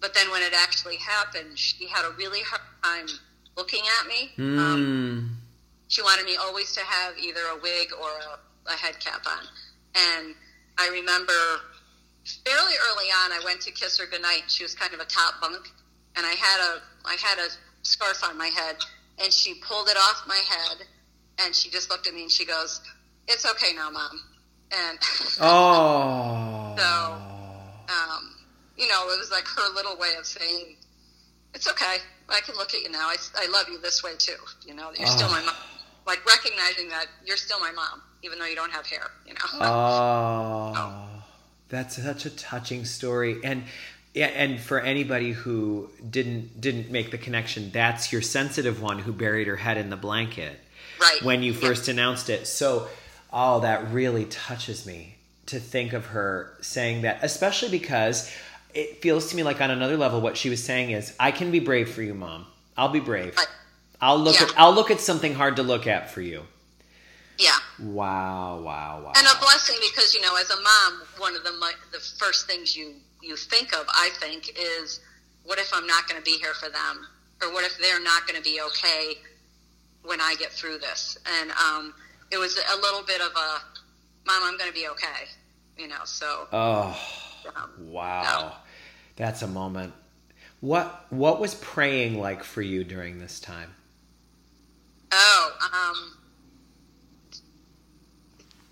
But 0.00 0.14
then 0.14 0.30
when 0.30 0.42
it 0.42 0.52
actually 0.54 0.96
happened, 0.96 1.58
she 1.58 1.88
had 1.88 2.04
a 2.04 2.10
really 2.16 2.40
hard 2.42 2.60
time 2.82 3.06
looking 3.56 3.82
at 4.00 4.06
me. 4.06 4.30
Um, 4.38 4.76
Mm. 4.76 5.34
she 5.88 6.02
wanted 6.02 6.26
me 6.26 6.36
always 6.36 6.72
to 6.74 6.80
have 6.80 7.14
either 7.18 7.40
a 7.52 7.56
wig 7.56 7.88
or 7.98 8.10
a, 8.10 8.72
a 8.72 8.76
head 8.76 9.00
cap 9.00 9.26
on. 9.26 9.44
And 9.94 10.34
I 10.78 10.88
remember 10.88 11.32
fairly 12.44 12.74
early 12.90 13.06
on, 13.24 13.32
I 13.32 13.40
went 13.44 13.60
to 13.62 13.70
kiss 13.70 13.98
her 13.98 14.06
goodnight. 14.06 14.44
She 14.48 14.62
was 14.62 14.74
kind 14.74 14.92
of 14.92 15.00
a 15.00 15.04
top 15.06 15.40
bunk, 15.40 15.68
and 16.16 16.26
I 16.26 16.32
had 16.32 16.60
a 16.60 16.82
I 17.04 17.16
had 17.22 17.38
a 17.38 17.48
scarf 17.82 18.22
on 18.24 18.36
my 18.36 18.48
head, 18.48 18.76
and 19.22 19.32
she 19.32 19.54
pulled 19.54 19.88
it 19.88 19.96
off 19.96 20.24
my 20.26 20.42
head, 20.48 20.86
and 21.44 21.54
she 21.54 21.70
just 21.70 21.90
looked 21.90 22.06
at 22.06 22.14
me 22.14 22.22
and 22.22 22.30
she 22.30 22.44
goes, 22.44 22.80
"It's 23.28 23.44
okay 23.46 23.72
now, 23.74 23.90
mom." 23.90 24.20
And 24.72 24.98
Oh. 25.40 26.74
So- 26.76 27.22
um, 27.88 28.34
you 28.76 28.88
know, 28.88 29.04
it 29.10 29.18
was 29.18 29.30
like 29.30 29.46
her 29.46 29.74
little 29.74 29.96
way 29.96 30.14
of 30.18 30.26
saying, 30.26 30.76
"It's 31.54 31.68
okay. 31.70 31.96
I 32.28 32.40
can 32.40 32.56
look 32.56 32.74
at 32.74 32.82
you 32.82 32.90
now. 32.90 33.06
I, 33.08 33.16
I 33.36 33.46
love 33.46 33.68
you 33.68 33.78
this 33.80 34.02
way 34.02 34.12
too. 34.18 34.36
You 34.66 34.74
know, 34.74 34.90
you're 34.98 35.06
still 35.06 35.28
my 35.28 35.40
mom." 35.42 35.54
Like 36.06 36.24
recognizing 36.26 36.88
that 36.90 37.06
you're 37.24 37.36
still 37.36 37.58
my 37.60 37.72
mom, 37.72 38.02
even 38.22 38.38
though 38.38 38.44
you 38.46 38.54
don't 38.56 38.70
have 38.72 38.86
hair. 38.86 39.10
You 39.26 39.34
know. 39.34 39.40
Oh, 39.62 41.22
that's 41.68 42.00
such 42.02 42.26
a 42.26 42.30
touching 42.30 42.84
story, 42.84 43.38
and 43.42 43.64
yeah, 44.14 44.26
and 44.26 44.60
for 44.60 44.80
anybody 44.80 45.32
who 45.32 45.90
didn't 46.08 46.60
didn't 46.60 46.90
make 46.90 47.10
the 47.10 47.18
connection, 47.18 47.70
that's 47.72 48.12
your 48.12 48.22
sensitive 48.22 48.80
one 48.80 48.98
who 49.00 49.12
buried 49.12 49.46
her 49.46 49.56
head 49.56 49.76
in 49.78 49.90
the 49.90 49.96
blanket 49.96 50.60
right. 51.00 51.22
when 51.22 51.42
you 51.42 51.52
Yeah. 51.52 51.60
first 51.60 51.88
announced 51.88 52.28
it. 52.30 52.46
So, 52.46 52.88
oh, 53.32 53.60
that 53.60 53.90
really 53.92 54.24
touches 54.26 54.86
me 54.86 55.16
to 55.46 55.60
think 55.60 55.92
of 55.92 56.06
her 56.06 56.56
saying 56.60 57.02
that, 57.02 57.20
especially 57.22 57.68
because 57.68 58.30
it 58.74 59.00
feels 59.00 59.30
to 59.30 59.36
me 59.36 59.42
like 59.42 59.60
on 59.60 59.70
another 59.70 59.96
level, 59.96 60.20
what 60.20 60.36
she 60.36 60.50
was 60.50 60.62
saying 60.62 60.90
is, 60.90 61.12
"I 61.18 61.30
can 61.30 61.50
be 61.50 61.60
brave 61.60 61.90
for 61.92 62.02
you, 62.02 62.14
mom. 62.14 62.46
I'll 62.76 62.88
be 62.88 63.00
brave. 63.00 63.36
Right. 63.36 63.46
I'll 64.00 64.18
look 64.18 64.38
Yeah. 64.38 64.46
at 64.46 64.58
I'll 64.58 64.74
look 64.74 64.90
at 64.90 65.00
something 65.00 65.34
hard 65.34 65.56
to 65.56 65.62
look 65.62 65.86
at 65.86 66.12
for 66.12 66.20
you." 66.20 66.46
Yeah. 67.38 67.58
Wow, 67.78 68.60
wow, 68.60 69.02
wow. 69.04 69.12
and 69.14 69.26
a 69.26 69.38
blessing 69.40 69.76
because 69.90 70.14
you 70.14 70.20
know 70.22 70.36
as 70.36 70.50
a 70.50 70.56
mom 70.60 71.02
one 71.18 71.36
of 71.36 71.44
the 71.44 71.52
the 71.92 72.00
first 72.18 72.46
things 72.46 72.74
you 72.74 72.94
you 73.22 73.36
think 73.36 73.74
of 73.74 73.84
i 73.90 74.08
think 74.20 74.56
is 74.58 75.00
what 75.44 75.58
if 75.58 75.70
i'm 75.74 75.86
not 75.86 76.08
going 76.08 76.18
to 76.18 76.24
be 76.24 76.38
here 76.38 76.54
for 76.54 76.70
them 76.70 77.06
or 77.42 77.52
what 77.52 77.64
if 77.64 77.76
they're 77.78 78.00
not 78.02 78.26
going 78.26 78.36
to 78.36 78.42
be 78.42 78.60
okay 78.62 79.18
when 80.06 80.20
i 80.20 80.34
get 80.38 80.50
through 80.52 80.78
this 80.78 81.18
and 81.40 81.50
um, 81.52 81.92
it 82.30 82.38
was 82.38 82.56
a 82.56 82.76
little 82.80 83.02
bit 83.04 83.20
of 83.20 83.30
a 83.36 83.60
mom 84.26 84.42
i'm 84.42 84.56
going 84.58 84.70
to 84.70 84.74
be 84.74 84.88
okay 84.88 85.26
you 85.78 85.88
know 85.88 86.00
so 86.04 86.46
Oh. 86.52 86.98
um, 87.54 87.70
Wow. 87.90 88.56
That's 89.16 89.42
a 89.42 89.46
moment. 89.46 89.92
What 90.60 91.06
what 91.10 91.40
was 91.40 91.54
praying 91.54 92.18
like 92.18 92.42
for 92.44 92.60
you 92.62 92.84
during 92.84 93.18
this 93.18 93.40
time? 93.40 93.70
Oh, 95.12 95.52
um, 95.72 96.16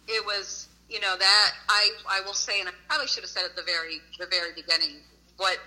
it 0.09 0.25
was, 0.27 0.68
you 0.90 1.01
know, 1.01 1.16
that 1.16 1.53
I, 1.68 1.90
I 2.09 2.20
will 2.27 2.35
say, 2.35 2.61
and 2.61 2.68
I 2.68 2.73
probably 2.88 3.07
should 3.07 3.23
have 3.23 3.31
said 3.31 3.44
at 3.44 3.57
the 3.57 3.62
very, 3.62 4.01
the 4.18 4.27
very 4.27 4.53
beginning, 4.55 4.97
what, 5.37 5.59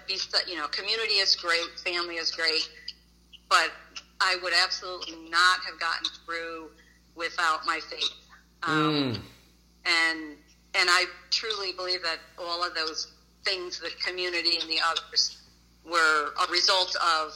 you 0.47 0.55
know, 0.55 0.67
community 0.67 1.13
is 1.15 1.35
great, 1.35 1.79
family 1.83 2.15
is 2.15 2.31
great, 2.31 2.69
but 3.49 3.71
I 4.19 4.37
would 4.41 4.53
absolutely 4.63 5.15
not 5.29 5.59
have 5.65 5.79
gotten 5.79 6.07
through 6.25 6.69
without 7.15 7.65
my 7.65 7.79
faith. 7.79 8.13
Um, 8.63 8.73
Mm. 8.73 9.21
and 9.85 10.37
and 10.73 10.89
I 10.89 11.05
truly 11.31 11.71
believe 11.73 12.03
that 12.03 12.19
all 12.37 12.63
of 12.63 12.75
those 12.75 13.07
things, 13.43 13.79
the 13.79 13.89
community 14.05 14.57
and 14.59 14.69
the 14.69 14.79
others, 14.83 15.37
were 15.85 16.33
a 16.47 16.51
result 16.51 16.95
of 16.95 17.33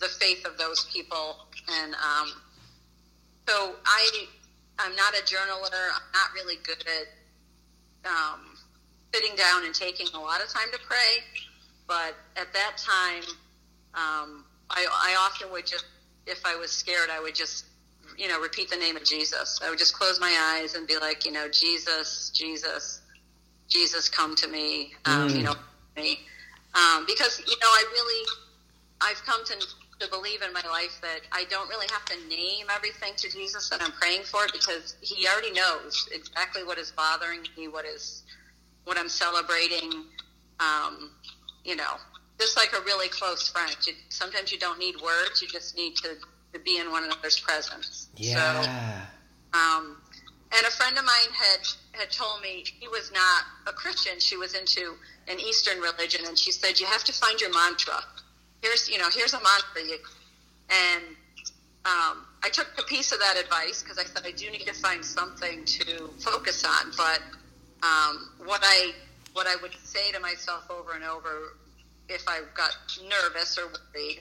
the 0.00 0.08
faith 0.08 0.44
of 0.44 0.58
those 0.58 0.84
people. 0.92 1.46
And 1.68 1.94
um, 1.94 2.32
so 3.48 3.74
I, 3.86 4.26
I'm 4.78 4.94
not 4.96 5.14
a 5.14 5.22
journaler. 5.22 5.88
I'm 5.94 6.10
not 6.12 6.32
really 6.34 6.56
good 6.64 6.84
at 6.86 8.10
um, 8.10 8.40
sitting 9.14 9.36
down 9.36 9.64
and 9.64 9.74
taking 9.74 10.08
a 10.14 10.20
lot 10.20 10.42
of 10.42 10.48
time 10.48 10.68
to 10.72 10.78
pray. 10.86 11.22
But 11.86 12.14
at 12.36 12.52
that 12.52 12.76
time, 12.76 13.22
um, 13.94 14.44
I, 14.70 14.86
I 14.90 15.16
often 15.20 15.50
would 15.52 15.66
just, 15.66 15.84
if 16.26 16.44
I 16.44 16.56
was 16.56 16.70
scared, 16.70 17.10
I 17.10 17.20
would 17.20 17.34
just 17.34 17.66
you 18.16 18.28
know, 18.28 18.40
repeat 18.40 18.70
the 18.70 18.76
name 18.76 18.96
of 18.96 19.04
Jesus. 19.04 19.60
I 19.64 19.70
would 19.70 19.78
just 19.78 19.94
close 19.94 20.20
my 20.20 20.58
eyes 20.60 20.74
and 20.74 20.86
be 20.86 20.98
like, 20.98 21.24
you 21.24 21.32
know, 21.32 21.48
Jesus, 21.48 22.30
Jesus, 22.34 23.00
Jesus, 23.68 24.08
come 24.08 24.34
to 24.36 24.48
me, 24.48 24.92
um, 25.04 25.28
Mm. 25.28 25.36
you 25.36 25.42
know, 25.44 25.54
me. 25.96 26.20
Um, 26.74 27.04
because, 27.06 27.40
you 27.40 27.56
know, 27.60 27.68
I 27.68 27.84
really, 27.92 28.28
I've 29.00 29.22
come 29.24 29.44
to, 29.44 29.54
to 30.00 30.08
believe 30.10 30.42
in 30.42 30.52
my 30.52 30.62
life 30.70 30.98
that 31.02 31.20
I 31.32 31.44
don't 31.50 31.68
really 31.68 31.86
have 31.90 32.04
to 32.06 32.16
name 32.28 32.66
everything 32.70 33.14
to 33.16 33.30
Jesus 33.30 33.68
that 33.70 33.82
I'm 33.82 33.92
praying 33.92 34.24
for 34.24 34.40
because 34.52 34.96
he 35.00 35.26
already 35.28 35.52
knows 35.52 36.08
exactly 36.12 36.64
what 36.64 36.78
is 36.78 36.92
bothering 36.92 37.40
me, 37.56 37.68
what 37.68 37.84
is, 37.84 38.22
what 38.84 38.98
I'm 38.98 39.08
celebrating. 39.08 40.04
Um, 40.60 41.10
you 41.64 41.76
know, 41.76 41.94
just 42.42 42.56
like 42.56 42.72
a 42.72 42.84
really 42.84 43.08
close 43.08 43.48
friend. 43.48 43.76
You, 43.86 43.92
sometimes 44.08 44.50
you 44.50 44.58
don't 44.58 44.78
need 44.78 44.96
words, 45.00 45.40
you 45.40 45.48
just 45.48 45.76
need 45.76 45.94
to 45.96 46.16
to 46.52 46.58
be 46.58 46.78
in 46.78 46.90
one 46.90 47.04
another's 47.04 47.40
presence. 47.40 48.08
Yeah. 48.16 48.34
So, 48.34 49.58
um, 49.58 49.96
and 50.54 50.66
a 50.66 50.70
friend 50.70 50.98
of 50.98 51.04
mine 51.04 51.32
had 51.32 51.66
had 51.92 52.10
told 52.10 52.42
me 52.42 52.64
she 52.64 52.88
was 52.88 53.10
not 53.12 53.44
a 53.66 53.72
Christian; 53.72 54.18
she 54.18 54.36
was 54.36 54.54
into 54.54 54.94
an 55.28 55.38
Eastern 55.38 55.80
religion, 55.80 56.22
and 56.26 56.36
she 56.36 56.50
said 56.50 56.80
you 56.80 56.86
have 56.86 57.04
to 57.04 57.12
find 57.12 57.40
your 57.40 57.52
mantra. 57.54 58.00
Here's 58.60 58.88
you 58.88 58.98
know 58.98 59.08
here's 59.12 59.34
a 59.34 59.40
mantra, 59.40 59.82
you, 59.88 59.98
and 60.68 61.04
um, 61.84 62.26
I 62.42 62.50
took 62.52 62.68
a 62.78 62.82
piece 62.82 63.12
of 63.12 63.20
that 63.20 63.36
advice 63.42 63.82
because 63.82 63.98
I 63.98 64.04
said 64.04 64.24
I 64.26 64.32
do 64.32 64.50
need 64.50 64.66
to 64.66 64.74
find 64.74 65.04
something 65.04 65.64
to 65.64 66.10
focus 66.18 66.64
on. 66.64 66.92
But 66.96 67.20
um, 67.86 68.30
what 68.44 68.60
I 68.62 68.92
what 69.32 69.46
I 69.46 69.56
would 69.62 69.74
say 69.84 70.12
to 70.12 70.20
myself 70.20 70.70
over 70.70 70.92
and 70.92 71.04
over 71.04 71.54
if 72.08 72.24
I 72.28 72.40
got 72.54 72.76
nervous 73.08 73.58
or 73.58 73.66
worried 73.66 74.20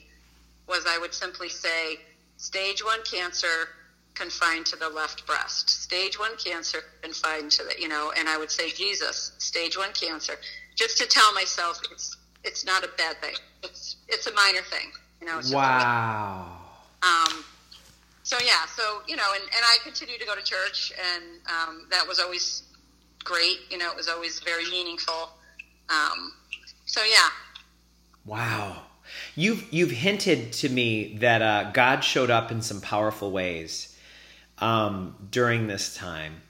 was 0.68 0.86
I 0.88 0.98
would 0.98 1.14
simply 1.14 1.50
say, 1.50 1.98
stage 2.38 2.84
one 2.84 3.00
cancer 3.04 3.68
confined 4.14 4.66
to 4.68 4.76
the 4.76 4.90
left 4.90 5.26
breast. 5.26 5.70
Stage 5.70 6.20
one 6.20 6.36
cancer 6.38 6.80
confined 7.02 7.52
to 7.52 7.64
the, 7.64 7.74
you 7.80 7.88
know, 7.88 8.12
and 8.18 8.30
I 8.30 8.38
would 8.38 8.52
say, 8.52 8.70
Jesus, 8.70 9.34
stage 9.38 9.78
one 9.78 9.92
cancer, 9.94 10.34
just 10.76 10.98
to 10.98 11.08
tell 11.08 11.34
myself 11.34 11.82
it's 11.92 12.18
it's 12.44 12.66
not 12.66 12.84
a 12.84 12.90
bad 12.98 13.22
thing. 13.22 13.36
It's 13.64 13.98
it's 14.08 14.28
a 14.28 14.34
minor 14.34 14.62
thing, 14.62 14.92
you 15.20 15.28
know. 15.28 15.40
It's 15.40 15.52
Wow. 15.52 16.58
um, 17.04 17.44
so 18.24 18.38
yeah, 18.44 18.66
so 18.76 19.02
you 19.08 19.16
know, 19.16 19.30
and, 19.34 19.44
and 19.44 19.64
I 19.64 19.78
continued 19.84 20.20
to 20.20 20.26
go 20.26 20.36
to 20.36 20.44
church, 20.44 20.92
and 21.14 21.24
um, 21.48 21.88
that 21.92 22.08
was 22.08 22.20
always 22.20 22.64
great. 23.24 23.60
You 23.70 23.78
know, 23.78 23.92
it 23.92 23.96
was 23.98 24.08
always 24.08 24.40
very 24.40 24.66
meaningful. 24.70 25.30
Um, 25.90 26.34
so 26.86 27.02
yeah, 27.04 27.30
Wow. 28.26 28.84
You've 29.36 29.72
you've 29.74 29.92
hinted 29.92 30.54
to 30.54 30.70
me 30.70 31.18
that 31.18 31.42
uh, 31.42 31.72
God 31.72 32.04
showed 32.04 32.30
up 32.30 32.52
in 32.52 32.62
some 32.62 32.82
powerful 32.82 33.32
ways 33.32 33.96
um, 34.60 35.16
during 35.32 35.68
this 35.68 35.96
time. 35.96 36.42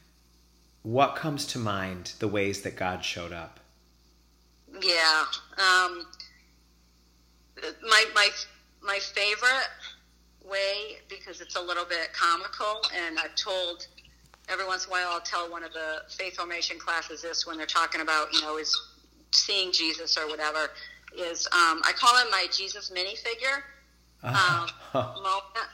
what 0.83 1.15
comes 1.15 1.45
to 1.45 1.59
mind 1.59 2.13
the 2.19 2.27
ways 2.27 2.61
that 2.61 2.75
God 2.75 3.05
showed 3.05 3.31
up? 3.31 3.59
Yeah. 4.81 5.23
Um, 5.57 6.05
my 7.83 8.05
my 8.15 8.29
my 8.81 8.99
favorite 8.99 9.69
way 10.43 10.97
because 11.07 11.39
it's 11.41 11.55
a 11.55 11.61
little 11.61 11.85
bit 11.85 12.11
comical, 12.13 12.81
and 13.05 13.19
I've 13.19 13.35
told 13.35 13.87
every 14.49 14.65
once 14.65 14.85
in 14.85 14.89
a 14.89 14.93
while 14.93 15.09
I'll 15.11 15.21
tell 15.21 15.49
one 15.49 15.63
of 15.63 15.71
the 15.73 16.01
faith 16.09 16.35
formation 16.35 16.79
classes 16.79 17.21
this 17.21 17.45
when 17.45 17.57
they're 17.57 17.65
talking 17.65 18.01
about 18.01 18.33
you 18.33 18.41
know 18.41 18.57
is 18.57 18.75
seeing 19.31 19.71
Jesus 19.71 20.17
or 20.17 20.27
whatever 20.27 20.71
is 21.17 21.47
um, 21.47 21.81
I 21.85 21.91
call 21.95 22.17
him 22.17 22.29
my 22.31 22.47
Jesus 22.51 22.91
minifigure 22.91 23.61
um, 24.23 24.67
moment 24.93 25.69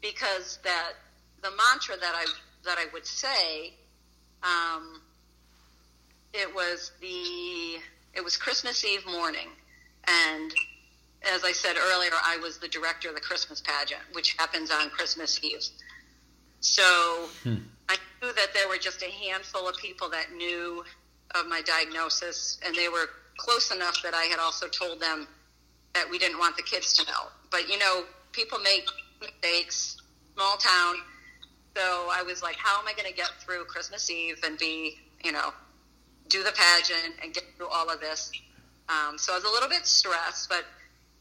because 0.00 0.58
that 0.64 0.92
the 1.42 1.50
mantra 1.50 1.96
that 1.96 2.14
I 2.14 2.24
that 2.64 2.78
I 2.78 2.86
would 2.92 3.06
say 3.06 3.74
um, 4.42 5.00
it 6.32 6.52
was 6.54 6.92
the 7.00 7.78
it 8.14 8.22
was 8.22 8.36
Christmas 8.36 8.84
Eve 8.84 9.06
morning 9.06 9.48
and 10.04 10.52
as 11.30 11.44
I 11.44 11.52
said 11.52 11.76
earlier, 11.76 12.10
I 12.24 12.38
was 12.38 12.58
the 12.58 12.68
director 12.68 13.08
of 13.08 13.14
the 13.14 13.20
Christmas 13.20 13.60
pageant, 13.60 14.00
which 14.12 14.34
happens 14.38 14.70
on 14.70 14.90
Christmas 14.90 15.38
Eve. 15.42 15.62
So 16.60 17.28
hmm. 17.42 17.56
I 17.88 17.96
knew 18.20 18.32
that 18.32 18.48
there 18.54 18.68
were 18.68 18.78
just 18.78 19.02
a 19.02 19.10
handful 19.10 19.68
of 19.68 19.76
people 19.76 20.08
that 20.10 20.32
knew 20.32 20.84
of 21.34 21.46
my 21.46 21.62
diagnosis, 21.62 22.58
and 22.64 22.74
they 22.74 22.88
were 22.88 23.08
close 23.36 23.70
enough 23.70 24.02
that 24.02 24.14
I 24.14 24.24
had 24.24 24.38
also 24.38 24.68
told 24.68 25.00
them 25.00 25.26
that 25.94 26.08
we 26.08 26.18
didn't 26.18 26.38
want 26.38 26.56
the 26.56 26.62
kids 26.62 26.92
to 26.94 27.04
know. 27.06 27.28
But 27.50 27.68
you 27.68 27.78
know, 27.78 28.04
people 28.32 28.58
make 28.60 28.86
mistakes, 29.20 30.00
small 30.34 30.56
town. 30.56 30.96
So 31.76 32.08
I 32.12 32.22
was 32.22 32.42
like, 32.42 32.56
how 32.56 32.80
am 32.80 32.86
I 32.86 32.92
going 32.92 33.08
to 33.08 33.14
get 33.14 33.30
through 33.40 33.64
Christmas 33.64 34.10
Eve 34.10 34.38
and 34.44 34.58
be, 34.58 34.98
you 35.24 35.32
know, 35.32 35.52
do 36.28 36.42
the 36.42 36.52
pageant 36.52 37.14
and 37.22 37.32
get 37.32 37.44
through 37.56 37.68
all 37.68 37.88
of 37.88 38.00
this? 38.00 38.30
Um, 38.88 39.16
so 39.16 39.32
I 39.32 39.36
was 39.36 39.44
a 39.44 39.48
little 39.50 39.68
bit 39.68 39.86
stressed, 39.86 40.48
but 40.48 40.64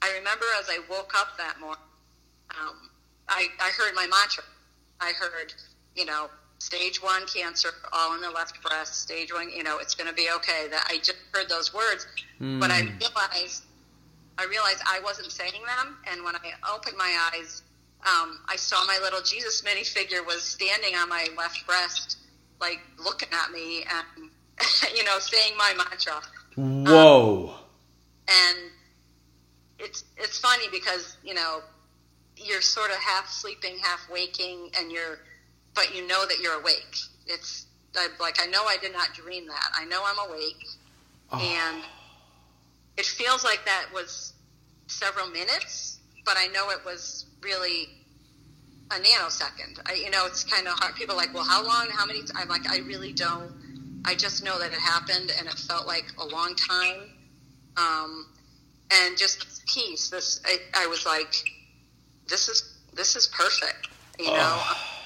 I 0.01 0.11
remember 0.17 0.45
as 0.59 0.67
I 0.69 0.79
woke 0.89 1.13
up 1.15 1.37
that 1.37 1.59
morning, 1.59 1.83
um, 2.59 2.89
I, 3.29 3.47
I 3.61 3.71
heard 3.77 3.93
my 3.95 4.07
mantra. 4.07 4.43
I 4.99 5.13
heard, 5.13 5.53
you 5.95 6.05
know, 6.05 6.29
stage 6.61 7.01
one 7.01 7.25
cancer, 7.25 7.69
all 7.91 8.13
in 8.13 8.21
the 8.21 8.29
left 8.29 8.61
breast, 8.61 9.01
stage 9.01 9.33
one, 9.33 9.49
you 9.49 9.63
know, 9.63 9.79
it's 9.79 9.95
going 9.95 10.07
to 10.07 10.13
be 10.13 10.29
okay. 10.35 10.67
That 10.69 10.85
I 10.87 10.97
just 10.97 11.17
heard 11.33 11.49
those 11.49 11.73
words, 11.73 12.05
mm. 12.39 12.59
but 12.59 12.69
I 12.69 12.81
realized, 12.81 13.63
I 14.37 14.45
realized 14.45 14.81
I 14.87 14.99
wasn't 15.03 15.31
saying 15.31 15.63
them. 15.65 15.97
And 16.09 16.23
when 16.23 16.35
I 16.35 16.51
opened 16.71 16.97
my 16.97 17.29
eyes, 17.33 17.63
um, 18.05 18.39
I 18.47 18.55
saw 18.57 18.85
my 18.85 18.99
little 19.01 19.21
Jesus 19.21 19.63
minifigure 19.63 20.25
was 20.25 20.43
standing 20.43 20.95
on 20.95 21.09
my 21.09 21.27
left 21.35 21.65
breast, 21.65 22.17
like 22.59 22.79
looking 23.03 23.29
at 23.31 23.51
me 23.51 23.83
and, 23.83 24.29
you 24.95 25.03
know, 25.03 25.17
saying 25.17 25.53
my 25.57 25.73
mantra. 25.75 26.21
Whoa. 26.55 27.49
Um, 27.49 27.55
and 28.27 28.57
it's 29.79 30.03
it's 30.15 30.37
funny 30.37 30.65
because 30.71 31.17
you 31.23 31.33
know 31.33 31.61
you're 32.37 32.61
sort 32.61 32.91
of 32.91 32.97
half 32.97 33.27
sleeping, 33.29 33.77
half 33.81 34.07
waking, 34.11 34.69
and 34.77 34.91
you're 34.91 35.19
but 35.75 35.95
you 35.95 36.05
know 36.07 36.25
that 36.25 36.39
you're 36.39 36.59
awake. 36.59 36.97
It's 37.27 37.65
like 38.19 38.41
I 38.41 38.47
know 38.47 38.63
I 38.65 38.77
did 38.81 38.93
not 38.93 39.13
dream 39.13 39.47
that. 39.47 39.71
I 39.77 39.85
know 39.85 40.01
I'm 40.05 40.29
awake, 40.29 40.65
oh. 41.31 41.39
and 41.39 41.83
it 42.97 43.05
feels 43.05 43.43
like 43.43 43.65
that 43.65 43.85
was 43.93 44.33
several 44.87 45.27
minutes, 45.29 45.99
but 46.25 46.35
I 46.37 46.47
know 46.47 46.69
it 46.69 46.83
was 46.85 47.25
really 47.41 47.89
a 48.91 48.95
nanosecond. 48.95 49.79
I, 49.85 49.93
you 49.93 50.09
know, 50.09 50.25
it's 50.25 50.43
kind 50.43 50.67
of 50.67 50.73
hard. 50.73 50.95
People 50.95 51.15
are 51.15 51.17
like, 51.17 51.33
well, 51.33 51.43
how 51.43 51.65
long? 51.65 51.87
How 51.89 52.05
many? 52.05 52.21
I'm 52.35 52.47
like, 52.47 52.69
I 52.69 52.79
really 52.79 53.13
don't. 53.13 53.51
I 54.05 54.15
just 54.15 54.43
know 54.43 54.57
that 54.59 54.71
it 54.71 54.79
happened, 54.79 55.31
and 55.37 55.47
it 55.47 55.53
felt 55.53 55.87
like 55.87 56.05
a 56.19 56.25
long 56.25 56.55
time. 56.55 57.09
Um, 57.77 58.27
and 58.91 59.17
just 59.17 59.65
peace. 59.67 60.09
This 60.09 60.41
I, 60.45 60.57
I, 60.73 60.87
was 60.87 61.05
like, 61.05 61.33
this 62.27 62.49
is 62.49 62.77
this 62.93 63.15
is 63.15 63.27
perfect, 63.27 63.87
you 64.19 64.27
know. 64.27 64.33
Oh. 64.37 65.00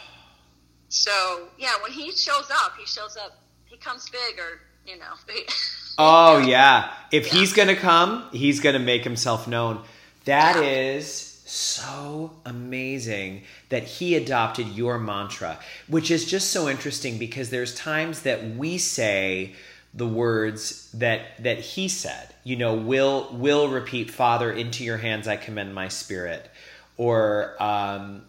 So 0.90 1.48
yeah, 1.58 1.74
when 1.82 1.92
he 1.92 2.12
shows 2.12 2.50
up, 2.52 2.74
he 2.78 2.86
shows 2.86 3.18
up. 3.18 3.38
He 3.66 3.78
comes 3.78 4.10
big, 4.10 4.40
or 4.40 4.62
you 4.86 4.98
know. 4.98 5.14
oh 5.98 6.38
yeah, 6.48 6.92
if 7.12 7.28
yeah. 7.28 7.40
he's 7.40 7.54
gonna 7.54 7.76
come, 7.76 8.26
he's 8.32 8.60
gonna 8.60 8.80
make 8.80 9.04
himself 9.04 9.48
known. 9.48 9.84
That 10.26 10.56
yeah. 10.56 10.96
is 10.96 11.42
so 11.46 12.32
amazing 12.46 13.44
that 13.70 13.84
he 13.84 14.16
adopted 14.16 14.68
your 14.70 14.98
mantra, 14.98 15.60
which 15.88 16.10
is 16.10 16.26
just 16.26 16.52
so 16.52 16.68
interesting 16.68 17.18
because 17.18 17.50
there's 17.50 17.76
times 17.76 18.22
that 18.22 18.56
we 18.56 18.78
say 18.78 19.54
the 19.94 20.08
words 20.08 20.92
that 20.92 21.42
that 21.42 21.58
he 21.58 21.88
said 21.88 22.28
you 22.44 22.58
know 22.58 22.76
will 22.76 23.30
will 23.32 23.70
repeat 23.70 24.12
father 24.12 24.52
into 24.52 24.84
your 24.84 24.98
hands 24.98 25.26
i 25.26 25.38
commend 25.38 25.74
my 25.74 25.88
spirit 25.88 26.52
or 26.98 27.56
um, 27.64 28.22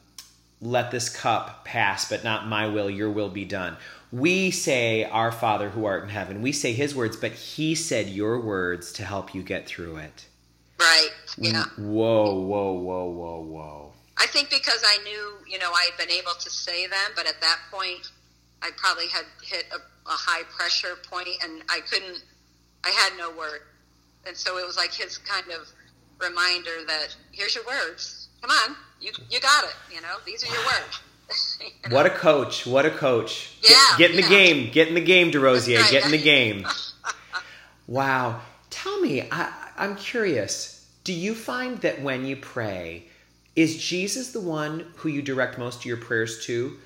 let 0.60 0.90
this 0.90 1.08
cup 1.08 1.64
pass 1.64 2.08
but 2.08 2.24
not 2.24 2.46
my 2.46 2.66
will 2.66 2.90
your 2.90 3.10
will 3.10 3.28
be 3.28 3.44
done. 3.44 3.76
We 4.12 4.50
say 4.50 5.04
our 5.04 5.32
father 5.32 5.70
who 5.70 5.84
art 5.84 6.04
in 6.04 6.08
heaven. 6.10 6.42
We 6.42 6.52
say 6.52 6.72
his 6.72 6.94
words 6.94 7.16
but 7.16 7.32
he 7.32 7.74
said 7.74 8.08
your 8.08 8.40
words 8.40 8.92
to 8.94 9.04
help 9.04 9.34
you 9.34 9.42
get 9.42 9.66
through 9.66 9.96
it. 9.96 10.26
Right 10.78 11.10
yeah. 11.38 11.64
Whoa 11.76 12.34
whoa 12.40 12.72
whoa 12.72 13.04
whoa 13.06 13.40
whoa. 13.42 13.92
I 14.18 14.26
think 14.26 14.50
because 14.50 14.82
i 14.86 14.98
knew 15.04 15.36
you 15.48 15.58
know 15.58 15.70
i 15.72 15.88
had 15.90 15.98
been 15.98 16.16
able 16.16 16.32
to 16.32 16.50
say 16.50 16.86
them 16.86 17.10
but 17.14 17.26
at 17.26 17.40
that 17.40 17.58
point 17.70 18.10
i 18.62 18.70
probably 18.76 19.08
had 19.08 19.24
hit 19.42 19.66
a 19.74 19.78
a 20.08 20.12
high 20.12 20.42
pressure 20.44 20.96
point, 21.10 21.28
and 21.42 21.62
I 21.68 21.80
couldn't. 21.80 22.22
I 22.84 22.90
had 22.90 23.16
no 23.18 23.30
word, 23.30 23.62
and 24.26 24.36
so 24.36 24.58
it 24.58 24.66
was 24.66 24.76
like 24.76 24.92
his 24.92 25.18
kind 25.18 25.46
of 25.50 25.68
reminder 26.20 26.84
that 26.86 27.14
here's 27.32 27.54
your 27.54 27.64
words. 27.66 28.25
Come 28.46 28.56
on, 28.56 28.76
you 29.00 29.10
you 29.30 29.40
got 29.40 29.64
it. 29.64 29.74
You 29.92 30.00
know, 30.02 30.16
these 30.24 30.44
are 30.44 30.52
your 30.52 30.64
words. 30.64 31.58
you 31.60 31.90
know? 31.90 31.96
What 31.96 32.06
a 32.06 32.10
coach! 32.10 32.66
What 32.66 32.86
a 32.86 32.90
coach! 32.90 33.56
Yeah, 33.62 33.74
get, 33.98 33.98
get 33.98 34.10
in 34.12 34.16
yeah. 34.18 34.22
the 34.22 34.28
game. 34.28 34.72
Get 34.72 34.88
in 34.88 34.94
the 34.94 35.00
game, 35.00 35.32
DeRosier. 35.32 35.80
Right. 35.80 35.90
Get 35.90 36.04
in 36.04 36.12
the 36.12 36.22
game. 36.22 36.66
wow. 37.88 38.40
Tell 38.70 39.00
me, 39.00 39.22
I, 39.32 39.52
I'm 39.76 39.96
curious. 39.96 40.88
Do 41.02 41.12
you 41.12 41.34
find 41.34 41.78
that 41.78 42.02
when 42.02 42.24
you 42.24 42.36
pray, 42.36 43.04
is 43.56 43.82
Jesus 43.82 44.32
the 44.32 44.40
one 44.40 44.86
who 44.96 45.08
you 45.08 45.22
direct 45.22 45.58
most 45.58 45.80
of 45.80 45.84
your 45.86 45.96
prayers 45.96 46.44
to? 46.46 46.76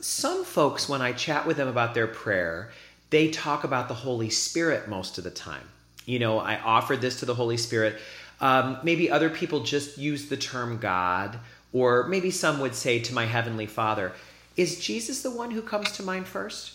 some 0.00 0.44
folks, 0.44 0.88
when 0.88 1.00
I 1.00 1.12
chat 1.12 1.46
with 1.46 1.56
them 1.56 1.68
about 1.68 1.94
their 1.94 2.08
prayer, 2.08 2.72
they 3.10 3.28
talk 3.28 3.64
about 3.64 3.88
the 3.88 3.94
Holy 3.94 4.30
Spirit 4.30 4.88
most 4.88 5.16
of 5.16 5.24
the 5.24 5.30
time. 5.30 5.68
You 6.06 6.18
know, 6.18 6.38
I 6.38 6.58
offered 6.58 7.00
this 7.00 7.20
to 7.20 7.26
the 7.26 7.34
Holy 7.34 7.56
Spirit. 7.56 8.00
Um, 8.42 8.78
maybe 8.82 9.10
other 9.10 9.30
people 9.30 9.60
just 9.60 9.96
use 9.96 10.28
the 10.28 10.36
term 10.36 10.78
God, 10.78 11.38
or 11.72 12.08
maybe 12.08 12.30
some 12.30 12.60
would 12.60 12.74
say 12.74 12.98
to 12.98 13.14
my 13.14 13.24
Heavenly 13.24 13.66
Father. 13.66 14.12
Is 14.56 14.78
Jesus 14.78 15.22
the 15.22 15.30
one 15.30 15.50
who 15.50 15.62
comes 15.62 15.92
to 15.92 16.02
mind 16.02 16.26
first? 16.26 16.72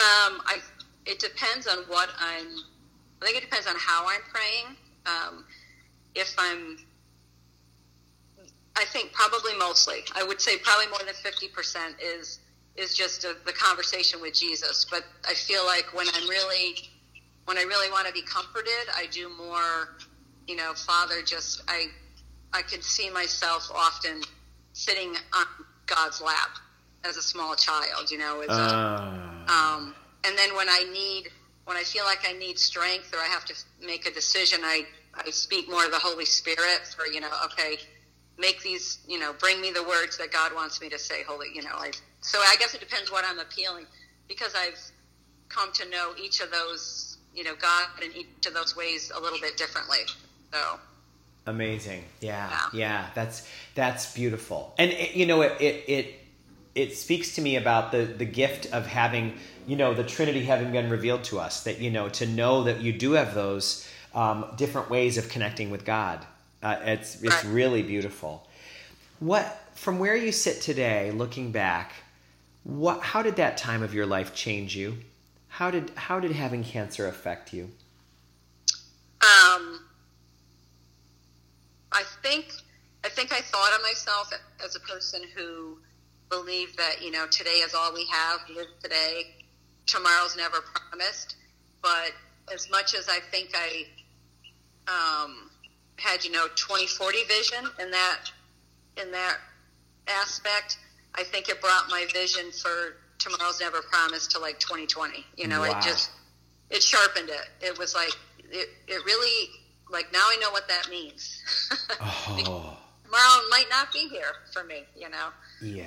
Um, 0.00 0.42
I, 0.44 0.58
it 1.06 1.18
depends 1.18 1.66
on 1.66 1.78
what 1.88 2.10
I'm. 2.18 2.48
I 3.22 3.24
think 3.24 3.38
it 3.38 3.42
depends 3.42 3.66
on 3.66 3.76
how 3.78 4.04
I'm 4.06 4.20
praying. 4.30 4.76
Um, 5.06 5.44
if 6.14 6.34
I'm 6.36 6.76
I 8.76 8.84
think 8.86 9.12
probably 9.12 9.54
mostly. 9.58 9.98
I 10.14 10.22
would 10.22 10.40
say 10.40 10.58
probably 10.58 10.88
more 10.88 11.00
than 11.04 11.14
fifty 11.14 11.48
percent 11.48 11.96
is 12.00 12.40
is 12.76 12.94
just 12.94 13.24
a, 13.24 13.36
the 13.44 13.52
conversation 13.52 14.20
with 14.20 14.34
Jesus. 14.34 14.86
But 14.90 15.04
I 15.28 15.34
feel 15.34 15.64
like 15.66 15.94
when 15.94 16.06
I'm 16.14 16.28
really 16.28 16.76
when 17.44 17.58
I 17.58 17.62
really 17.62 17.90
want 17.90 18.06
to 18.06 18.12
be 18.12 18.22
comforted, 18.22 18.88
I 18.94 19.06
do 19.10 19.28
more. 19.36 19.96
You 20.46 20.56
know, 20.56 20.72
Father, 20.74 21.22
just 21.24 21.62
I 21.68 21.86
I 22.52 22.62
could 22.62 22.84
see 22.84 23.10
myself 23.10 23.70
often 23.74 24.22
sitting 24.72 25.14
on 25.34 25.46
God's 25.86 26.20
lap 26.20 26.50
as 27.04 27.16
a 27.16 27.22
small 27.22 27.54
child. 27.54 28.10
You 28.10 28.18
know, 28.18 28.40
as 28.40 28.48
uh. 28.50 28.52
a, 28.52 29.52
um, 29.52 29.94
and 30.24 30.36
then 30.36 30.54
when 30.56 30.68
I 30.68 30.84
need 30.92 31.30
when 31.64 31.76
I 31.76 31.82
feel 31.82 32.04
like 32.04 32.28
I 32.28 32.32
need 32.32 32.58
strength 32.58 33.14
or 33.14 33.18
I 33.18 33.26
have 33.26 33.44
to 33.46 33.54
make 33.84 34.06
a 34.06 34.12
decision, 34.12 34.60
I 34.62 34.86
I 35.14 35.30
speak 35.30 35.68
more 35.68 35.84
of 35.84 35.90
the 35.90 35.98
Holy 35.98 36.24
Spirit 36.24 36.86
for 36.96 37.06
you 37.06 37.20
know, 37.20 37.30
okay 37.46 37.78
make 38.38 38.62
these, 38.62 38.98
you 39.06 39.18
know, 39.18 39.32
bring 39.32 39.60
me 39.60 39.70
the 39.70 39.82
words 39.82 40.18
that 40.18 40.32
God 40.32 40.54
wants 40.54 40.80
me 40.80 40.88
to 40.88 40.98
say, 40.98 41.22
holy, 41.22 41.48
you 41.54 41.62
know, 41.62 41.74
I, 41.74 41.90
so 42.20 42.38
I 42.38 42.56
guess 42.58 42.74
it 42.74 42.80
depends 42.80 43.10
what 43.10 43.24
I'm 43.26 43.38
appealing 43.38 43.86
because 44.28 44.54
I've 44.54 44.78
come 45.48 45.72
to 45.74 45.88
know 45.88 46.12
each 46.20 46.40
of 46.40 46.50
those, 46.50 47.18
you 47.34 47.44
know, 47.44 47.54
God 47.54 47.86
in 48.02 48.12
each 48.12 48.46
of 48.46 48.54
those 48.54 48.76
ways 48.76 49.12
a 49.14 49.20
little 49.20 49.38
bit 49.38 49.56
differently. 49.56 49.98
So 50.52 50.78
amazing. 51.46 52.04
Yeah. 52.20 52.50
Yeah. 52.50 52.68
yeah 52.72 53.06
that's, 53.14 53.48
that's 53.74 54.14
beautiful. 54.14 54.74
And 54.78 54.90
it, 54.90 55.14
you 55.14 55.26
know, 55.26 55.42
it, 55.42 55.60
it, 55.60 55.84
it, 55.88 56.14
it 56.74 56.96
speaks 56.96 57.34
to 57.34 57.42
me 57.42 57.56
about 57.56 57.92
the, 57.92 58.04
the 58.04 58.24
gift 58.24 58.66
of 58.72 58.86
having, 58.86 59.34
you 59.66 59.76
know, 59.76 59.94
the 59.94 60.04
Trinity 60.04 60.44
having 60.44 60.72
been 60.72 60.90
revealed 60.90 61.24
to 61.24 61.38
us 61.38 61.64
that, 61.64 61.80
you 61.80 61.90
know, 61.90 62.08
to 62.10 62.26
know 62.26 62.64
that 62.64 62.80
you 62.80 62.92
do 62.92 63.12
have 63.12 63.34
those 63.34 63.88
um, 64.14 64.46
different 64.56 64.88
ways 64.88 65.18
of 65.18 65.28
connecting 65.28 65.70
with 65.70 65.84
God 65.84 66.24
uh, 66.62 66.78
it's 66.84 67.22
it's 67.22 67.44
really 67.44 67.82
beautiful. 67.82 68.46
What 69.18 69.60
from 69.74 69.98
where 69.98 70.14
you 70.14 70.30
sit 70.32 70.60
today, 70.60 71.10
looking 71.10 71.50
back, 71.50 71.92
What, 72.64 73.00
how 73.00 73.22
did 73.22 73.36
that 73.36 73.56
time 73.56 73.82
of 73.82 73.92
your 73.92 74.06
life 74.06 74.32
change 74.34 74.76
you? 74.76 74.98
How 75.48 75.70
did 75.70 75.90
how 75.96 76.20
did 76.20 76.32
having 76.32 76.62
cancer 76.62 77.08
affect 77.08 77.52
you? 77.52 77.70
Um, 79.20 79.80
I 81.92 82.02
think 82.22 82.46
I 83.04 83.08
think 83.08 83.32
I 83.32 83.40
thought 83.40 83.72
of 83.74 83.82
myself 83.82 84.32
as 84.64 84.76
a 84.76 84.80
person 84.80 85.22
who 85.34 85.78
believed 86.30 86.78
that 86.78 87.02
you 87.02 87.10
know 87.10 87.26
today 87.26 87.60
is 87.64 87.74
all 87.74 87.92
we 87.92 88.06
have, 88.06 88.40
live 88.54 88.66
today, 88.82 89.34
tomorrow's 89.86 90.36
never 90.36 90.58
promised. 90.74 91.36
But 91.82 92.12
as 92.52 92.70
much 92.70 92.94
as 92.94 93.08
I 93.08 93.18
think 93.30 93.50
I 93.54 93.84
um, 94.88 95.50
had 95.96 96.24
you 96.24 96.30
know 96.30 96.46
2040 96.54 97.18
vision 97.28 97.64
in 97.80 97.90
that 97.90 98.20
in 99.02 99.10
that 99.12 99.38
aspect, 100.08 100.78
I 101.14 101.22
think 101.24 101.48
it 101.48 101.60
brought 101.60 101.88
my 101.90 102.06
vision 102.12 102.50
for 102.52 102.96
tomorrow's 103.18 103.60
never 103.60 103.82
promised 103.82 104.30
to 104.32 104.38
like 104.38 104.58
2020. 104.58 105.24
You 105.36 105.48
know, 105.48 105.60
Wow. 105.60 105.78
it 105.78 105.82
just 105.82 106.10
it 106.70 106.82
sharpened 106.82 107.28
it. 107.30 107.48
It 107.60 107.78
was 107.78 107.94
like 107.94 108.12
it, 108.38 108.68
it 108.88 109.04
really 109.04 109.48
like 109.92 110.12
now 110.12 110.24
I 110.24 110.36
know 110.40 110.50
what 110.50 110.68
that 110.68 110.88
means. 110.90 111.38
Oh, 112.00 112.76
Tomorrow 113.04 113.48
might 113.50 113.66
not 113.70 113.92
be 113.92 114.08
here 114.08 114.32
for 114.52 114.64
me. 114.64 114.84
You 114.96 115.10
know. 115.10 115.28
yeah. 115.62 115.86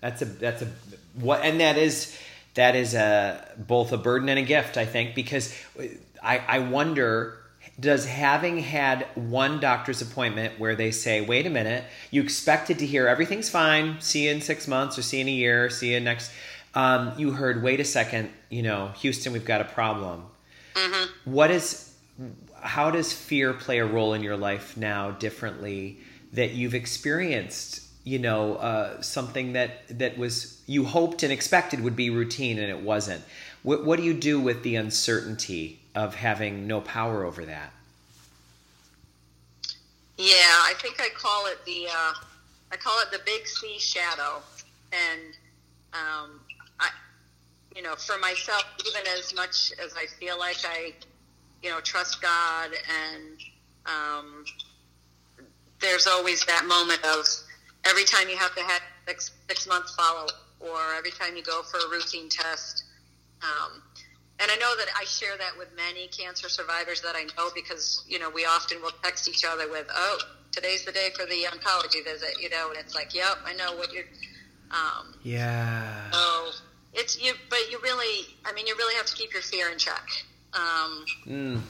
That's 0.00 0.22
a 0.22 0.24
that's 0.24 0.62
a 0.62 0.68
what, 1.14 1.42
and 1.42 1.60
that 1.60 1.76
is 1.78 2.18
that 2.54 2.74
is 2.74 2.94
a 2.94 3.46
both 3.56 3.92
a 3.92 3.98
burden 3.98 4.28
and 4.28 4.38
a 4.38 4.42
gift. 4.42 4.76
I 4.76 4.84
think 4.86 5.14
because 5.14 5.54
I 6.22 6.38
I 6.38 6.58
wonder. 6.60 7.38
Does 7.80 8.04
having 8.04 8.58
had 8.58 9.06
one 9.14 9.58
doctor's 9.58 10.02
appointment 10.02 10.58
where 10.60 10.76
they 10.76 10.90
say, 10.90 11.20
wait 11.22 11.46
a 11.46 11.50
minute, 11.50 11.84
you 12.10 12.20
expected 12.22 12.78
to 12.80 12.86
hear 12.86 13.06
everything's 13.08 13.48
fine, 13.48 13.98
see 14.00 14.24
you 14.26 14.30
in 14.30 14.40
six 14.42 14.68
months 14.68 14.98
or 14.98 15.02
see 15.02 15.16
you 15.18 15.22
in 15.22 15.28
a 15.28 15.32
year, 15.32 15.70
see 15.70 15.92
you 15.94 16.00
next. 16.00 16.30
Um, 16.74 17.12
you 17.16 17.30
heard, 17.32 17.62
wait 17.62 17.80
a 17.80 17.84
second, 17.84 18.30
you 18.50 18.62
know, 18.62 18.88
Houston, 18.96 19.32
we've 19.32 19.44
got 19.46 19.62
a 19.62 19.64
problem. 19.64 20.26
What 21.24 21.50
is, 21.50 21.94
how 22.62 22.90
does 22.90 23.12
fear 23.12 23.52
play 23.52 23.78
a 23.78 23.84
role 23.84 24.14
in 24.14 24.22
your 24.22 24.36
life 24.36 24.76
now 24.76 25.10
differently 25.10 25.98
that 26.32 26.52
you've 26.52 26.74
experienced? 26.74 27.80
You 28.04 28.18
know, 28.18 28.56
uh, 28.56 29.00
something 29.02 29.52
that 29.52 29.98
that 29.98 30.16
was 30.18 30.60
you 30.66 30.84
hoped 30.84 31.22
and 31.22 31.32
expected 31.32 31.80
would 31.80 31.96
be 31.96 32.10
routine 32.10 32.58
and 32.58 32.70
it 32.70 32.80
wasn't. 32.80 33.22
What, 33.62 33.84
what 33.84 33.98
do 33.98 34.04
you 34.04 34.14
do 34.14 34.40
with 34.40 34.62
the 34.62 34.76
uncertainty 34.76 35.80
of 35.94 36.14
having 36.14 36.66
no 36.66 36.80
power 36.80 37.24
over 37.24 37.44
that? 37.44 37.72
Yeah, 40.18 40.26
I 40.34 40.74
think 40.80 41.00
I 41.00 41.08
call 41.14 41.46
it 41.46 41.58
the 41.64 41.86
uh, 41.88 42.12
I 42.72 42.76
call 42.76 43.00
it 43.02 43.10
the 43.10 43.20
big 43.24 43.46
C 43.46 43.78
shadow, 43.78 44.40
and 44.92 45.20
um, 45.92 46.40
I, 46.80 46.88
you 47.74 47.82
know, 47.82 47.94
for 47.94 48.18
myself, 48.18 48.64
even 48.86 49.02
as 49.18 49.34
much 49.34 49.72
as 49.82 49.94
I 49.96 50.06
feel 50.06 50.38
like 50.38 50.58
I, 50.64 50.92
you 51.62 51.70
know, 51.70 51.80
trust 51.80 52.20
God, 52.20 52.70
and 53.06 53.40
um, 53.86 54.44
there's 55.80 56.06
always 56.06 56.44
that 56.46 56.64
moment 56.66 57.04
of 57.04 57.24
every 57.84 58.04
time 58.04 58.28
you 58.28 58.36
have 58.36 58.54
to 58.54 58.62
have 58.62 58.80
six 59.06 59.30
six 59.48 59.66
months 59.66 59.94
follow, 59.94 60.26
or 60.60 60.94
every 60.96 61.10
time 61.10 61.36
you 61.36 61.42
go 61.42 61.62
for 61.62 61.78
a 61.78 61.90
routine 61.90 62.28
test. 62.28 62.84
Um, 63.42 63.82
and 64.40 64.50
I 64.50 64.56
know 64.56 64.74
that 64.76 64.86
I 64.98 65.04
share 65.04 65.36
that 65.38 65.56
with 65.56 65.68
many 65.76 66.08
cancer 66.08 66.48
survivors 66.48 67.00
that 67.02 67.14
I 67.14 67.24
know 67.36 67.50
because, 67.54 68.04
you 68.08 68.18
know, 68.18 68.30
we 68.30 68.44
often 68.44 68.80
will 68.82 68.90
text 69.02 69.28
each 69.28 69.44
other 69.44 69.70
with, 69.70 69.86
oh, 69.92 70.18
today's 70.50 70.84
the 70.84 70.92
day 70.92 71.10
for 71.14 71.26
the 71.26 71.44
oncology 71.44 72.02
visit, 72.04 72.40
you 72.40 72.50
know, 72.50 72.70
and 72.70 72.78
it's 72.78 72.94
like, 72.94 73.14
yep, 73.14 73.38
I 73.44 73.52
know 73.52 73.76
what 73.76 73.92
you're, 73.92 74.04
um, 74.70 75.14
Yeah. 75.22 76.10
so 76.10 76.50
it's 76.92 77.22
you, 77.22 77.34
but 77.50 77.70
you 77.70 77.78
really, 77.82 78.26
I 78.44 78.52
mean, 78.52 78.66
you 78.66 78.74
really 78.76 78.94
have 78.96 79.06
to 79.06 79.14
keep 79.14 79.32
your 79.32 79.42
fear 79.42 79.70
in 79.70 79.78
check. 79.78 80.08
Um, 80.54 81.04
Mm. 81.26 81.62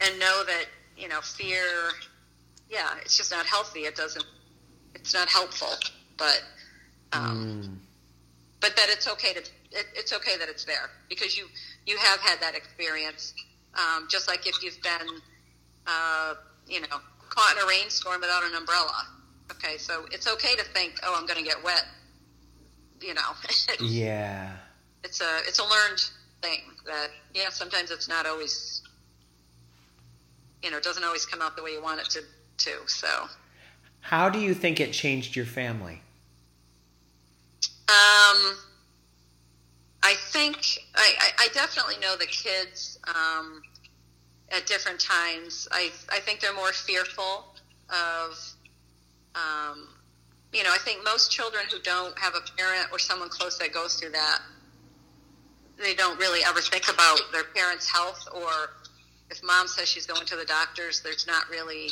and 0.00 0.18
know 0.18 0.44
that, 0.44 0.66
you 0.96 1.08
know, 1.08 1.20
fear, 1.20 1.64
yeah, 2.68 2.94
it's 3.00 3.16
just 3.16 3.30
not 3.30 3.46
healthy. 3.46 3.80
It 3.80 3.96
doesn't, 3.96 4.24
it's 4.94 5.14
not 5.14 5.28
helpful, 5.28 5.72
but, 6.18 6.42
um, 7.12 7.22
Mm. 7.62 7.78
but 8.60 8.76
that 8.76 8.88
it's 8.90 9.08
okay 9.08 9.32
to 9.32 9.40
it, 9.72 9.86
it's 9.94 10.12
okay 10.12 10.36
that 10.38 10.48
it's 10.48 10.64
there 10.64 10.90
because 11.08 11.36
you 11.36 11.46
you 11.86 11.96
have 11.98 12.20
had 12.20 12.40
that 12.40 12.54
experience 12.54 13.34
um, 13.74 14.06
just 14.08 14.28
like 14.28 14.46
if 14.46 14.62
you've 14.62 14.80
been 14.82 15.08
uh, 15.86 16.34
you 16.66 16.80
know 16.80 17.00
caught 17.28 17.56
in 17.56 17.62
a 17.62 17.66
rainstorm 17.66 18.20
without 18.20 18.42
an 18.44 18.54
umbrella 18.54 19.06
okay 19.50 19.76
so 19.76 20.06
it's 20.12 20.26
okay 20.26 20.54
to 20.56 20.64
think 20.64 20.94
oh 21.04 21.14
i'm 21.18 21.26
going 21.26 21.38
to 21.38 21.44
get 21.44 21.62
wet 21.62 21.84
you 23.00 23.12
know 23.14 23.30
Yeah. 23.80 24.52
it's 25.04 25.20
a 25.20 25.38
it's 25.46 25.58
a 25.58 25.64
learned 25.64 26.02
thing 26.42 26.60
that 26.86 27.08
yeah 27.34 27.48
sometimes 27.50 27.90
it's 27.90 28.08
not 28.08 28.26
always 28.26 28.82
you 30.62 30.70
know 30.70 30.76
it 30.76 30.82
doesn't 30.84 31.04
always 31.04 31.26
come 31.26 31.40
out 31.42 31.56
the 31.56 31.62
way 31.62 31.72
you 31.72 31.82
want 31.82 32.00
it 32.00 32.08
to 32.10 32.20
to 32.58 32.70
so 32.86 33.28
How 34.00 34.28
do 34.28 34.38
you 34.38 34.54
think 34.54 34.80
it 34.80 34.92
changed 34.92 35.34
your 35.36 35.46
family? 35.46 36.00
Um, 37.88 38.56
I 40.02 40.14
think 40.32 40.56
I, 40.94 41.14
I, 41.20 41.30
I 41.44 41.48
definitely 41.54 41.96
know 41.98 42.16
the 42.16 42.26
kids 42.26 42.98
um, 43.08 43.62
at 44.50 44.66
different 44.66 45.00
times. 45.00 45.68
I 45.72 45.90
I 46.10 46.20
think 46.20 46.40
they're 46.40 46.54
more 46.54 46.72
fearful 46.72 47.54
of. 47.90 48.38
Um, 49.34 49.88
you 50.52 50.62
know, 50.64 50.70
I 50.72 50.78
think 50.78 51.04
most 51.04 51.30
children 51.30 51.64
who 51.70 51.78
don't 51.80 52.18
have 52.18 52.34
a 52.34 52.40
parent 52.56 52.88
or 52.90 52.98
someone 52.98 53.28
close 53.28 53.58
that 53.58 53.72
goes 53.74 53.96
through 53.96 54.12
that, 54.12 54.38
they 55.78 55.94
don't 55.94 56.18
really 56.18 56.40
ever 56.44 56.60
think 56.60 56.88
about 56.92 57.18
their 57.32 57.44
parents' 57.54 57.88
health 57.90 58.26
or 58.34 58.50
if 59.30 59.42
mom 59.42 59.66
says 59.66 59.88
she's 59.88 60.06
going 60.06 60.24
to 60.26 60.36
the 60.36 60.44
doctors, 60.44 61.00
there's 61.02 61.26
not 61.26 61.48
really. 61.50 61.88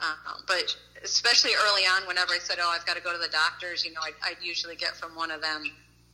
Uh, 0.00 0.14
but 0.48 0.74
especially 1.04 1.52
early 1.68 1.82
on, 1.82 2.06
whenever 2.06 2.32
I 2.32 2.38
said, 2.38 2.58
"Oh, 2.60 2.68
I've 2.68 2.84
got 2.86 2.96
to 2.96 3.02
go 3.02 3.12
to 3.12 3.18
the 3.18 3.28
doctors," 3.28 3.84
you 3.84 3.92
know, 3.92 4.00
I'd, 4.02 4.14
I'd 4.24 4.42
usually 4.42 4.74
get 4.76 4.96
from 4.96 5.14
one 5.14 5.30
of 5.30 5.40
them, 5.40 5.64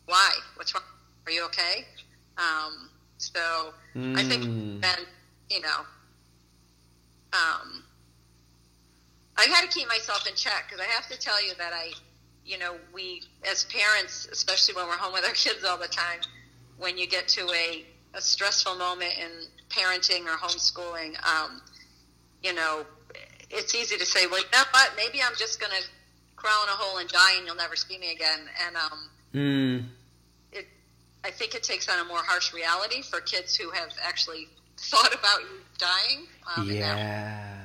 "Why? 0.07 0.30
What's 0.57 0.74
wrong? 0.74 0.82
Are 1.26 1.32
you 1.32 1.44
okay?" 1.46 1.86
Um, 2.36 2.90
so 3.18 3.74
I 4.14 4.22
think 4.24 4.42
Mm. 4.44 4.80
then, 4.82 5.07
you 5.51 5.61
know, 5.61 5.86
um, 7.32 7.84
I 9.36 9.44
had 9.44 9.62
to 9.62 9.68
keep 9.68 9.88
myself 9.88 10.26
in 10.26 10.34
check 10.34 10.64
because 10.68 10.84
I 10.84 10.88
have 10.90 11.09
to 11.09 11.18
tell 11.18 11.42
you 11.42 11.55
that 11.55 11.72
I, 11.72 11.92
you 12.44 12.59
know, 12.59 12.78
we 12.92 13.22
as 13.51 13.64
parents, 13.64 14.26
especially 14.30 14.74
when 14.74 14.86
we're 14.88 14.96
home 14.96 15.12
with 15.12 15.24
our 15.24 15.32
kids 15.32 15.64
all 15.64 15.78
the 15.78 15.88
time, 15.88 16.20
when 16.81 16.99
you 16.99 17.07
get 17.07 17.28
to 17.28 17.43
a, 17.53 17.85
a 18.14 18.20
stressful 18.20 18.74
moment 18.76 19.12
in 19.18 19.31
parenting 19.68 20.24
or 20.26 20.37
homeschooling, 20.37 21.12
um, 21.26 21.61
you 22.43 22.55
know, 22.55 22.85
it's 23.51 23.74
easy 23.74 23.97
to 23.97 24.07
say, 24.07 24.26
well, 24.26 24.41
you 24.41 24.47
know 24.53 24.62
what, 24.72 24.91
maybe 24.97 25.20
I'm 25.22 25.37
just 25.37 25.61
going 25.61 25.72
to 25.72 25.83
crawl 26.37 26.62
in 26.64 26.68
a 26.70 26.72
hole 26.72 26.99
and 26.99 27.09
die 27.09 27.35
and 27.37 27.47
you'll 27.47 27.57
never 27.57 27.76
see 27.76 27.99
me 27.99 28.12
again. 28.12 28.41
And 28.66 28.76
um, 28.76 28.99
Mm. 29.35 29.85
it, 30.53 30.66
I 31.22 31.31
think 31.31 31.55
it 31.55 31.62
takes 31.62 31.89
on 31.89 32.01
a 32.01 32.05
more 32.09 32.18
harsh 32.18 32.53
reality 32.53 33.03
for 33.03 33.20
kids 33.20 33.55
who 33.55 33.70
have 33.70 33.91
actually 34.03 34.49
thought 34.76 35.14
about 35.14 35.41
you 35.43 35.61
dying. 35.78 36.26
Um, 36.57 36.68
Yeah. 36.70 37.59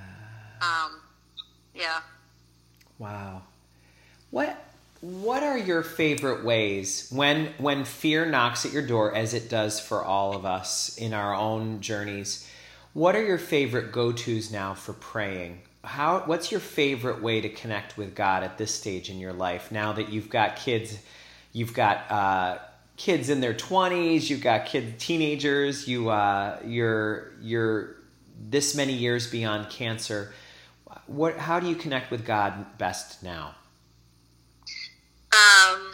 um, 0.62 1.02
yeah. 1.74 2.02
Wow. 3.00 3.42
What 4.32 4.65
what 5.06 5.44
are 5.44 5.58
your 5.58 5.84
favorite 5.84 6.44
ways 6.44 7.08
when 7.12 7.54
when 7.60 7.86
fear 7.86 8.26
knocks 8.26 8.66
at 8.66 8.72
your 8.72 8.86
door 8.86 9.14
as 9.14 9.36
it 9.36 9.50
does 9.50 9.80
for 9.80 10.04
all 10.04 10.36
of 10.36 10.46
us 10.46 10.98
in 10.98 11.14
our 11.14 11.36
own 11.36 11.80
journeys? 11.80 12.50
What 12.94 13.16
are 13.16 13.24
your 13.24 13.38
favorite 13.38 13.92
go-tos 13.92 14.52
now 14.52 14.74
for 14.74 14.94
praying? 14.94 15.62
How 15.84 16.24
what's 16.26 16.52
your 16.52 16.60
favorite 16.60 17.22
way 17.22 17.40
to 17.40 17.50
connect 17.50 17.98
with 17.98 18.16
God 18.16 18.44
at 18.44 18.58
this 18.58 18.74
stage 18.74 19.12
in 19.12 19.20
your 19.20 19.34
life 19.34 19.72
now 19.72 19.94
that 19.94 20.10
you've 20.10 20.30
got 20.30 20.56
kids 20.56 20.98
you've 21.54 21.76
got 21.76 22.10
uh 22.12 22.58
kids 22.98 23.30
in 23.30 23.42
their 23.42 23.54
20s, 23.54 24.30
you've 24.30 24.42
got 24.42 24.66
kids 24.66 24.92
teenagers, 24.98 25.88
you 25.88 26.10
uh 26.10 26.60
you're 26.66 27.34
you're 27.42 27.96
this 28.50 28.74
many 28.76 28.94
years 28.94 29.30
beyond 29.30 29.70
cancer 29.70 30.34
what 31.06 31.38
how 31.38 31.60
do 31.60 31.68
you 31.68 31.76
connect 31.76 32.10
with 32.10 32.26
god 32.26 32.78
best 32.80 33.22
now 33.22 33.54
Um, 35.36 35.92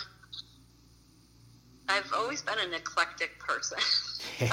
I've 1.89 2.11
always 2.13 2.41
been 2.41 2.59
an 2.59 2.73
eclectic 2.73 3.39
person. 3.39 3.79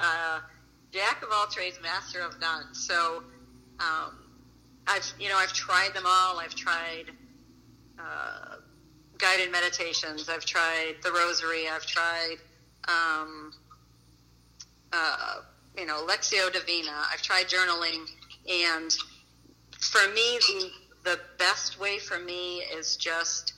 uh, 0.00 0.40
jack 0.90 1.22
of 1.22 1.28
all 1.32 1.46
trades, 1.46 1.78
master 1.82 2.20
of 2.20 2.40
none. 2.40 2.74
So, 2.74 3.22
um, 3.78 4.18
I've 4.86 5.12
you 5.18 5.28
know 5.28 5.36
I've 5.36 5.52
tried 5.52 5.94
them 5.94 6.04
all. 6.06 6.38
I've 6.38 6.54
tried 6.54 7.04
uh, 7.98 8.56
guided 9.18 9.52
meditations. 9.52 10.28
I've 10.28 10.44
tried 10.44 10.96
the 11.02 11.12
Rosary. 11.12 11.68
I've 11.68 11.86
tried 11.86 12.36
um, 12.88 13.52
uh, 14.92 15.36
you 15.78 15.86
know 15.86 16.04
Lectio 16.06 16.52
Divina. 16.52 17.04
I've 17.12 17.22
tried 17.22 17.46
journaling, 17.46 18.06
and 18.50 18.92
for 19.78 20.08
me, 20.12 20.38
the 20.48 20.70
the 21.04 21.20
best 21.38 21.78
way 21.78 21.98
for 21.98 22.18
me 22.18 22.58
is 22.76 22.96
just 22.96 23.54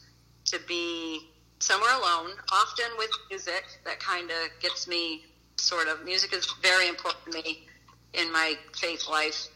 to 0.46 0.58
be 0.66 1.30
somewhere 1.58 1.94
alone, 1.94 2.30
often 2.52 2.86
with 2.98 3.10
music 3.30 3.64
that 3.84 3.98
kind 4.00 4.30
of 4.30 4.60
gets 4.60 4.86
me 4.86 5.24
sort 5.56 5.88
of. 5.88 6.04
Music 6.04 6.32
is 6.32 6.46
very 6.60 6.88
important 6.88 7.32
to 7.32 7.42
me 7.42 7.66
in 8.14 8.30
my 8.32 8.54
faith 8.74 9.08
life. 9.08 9.48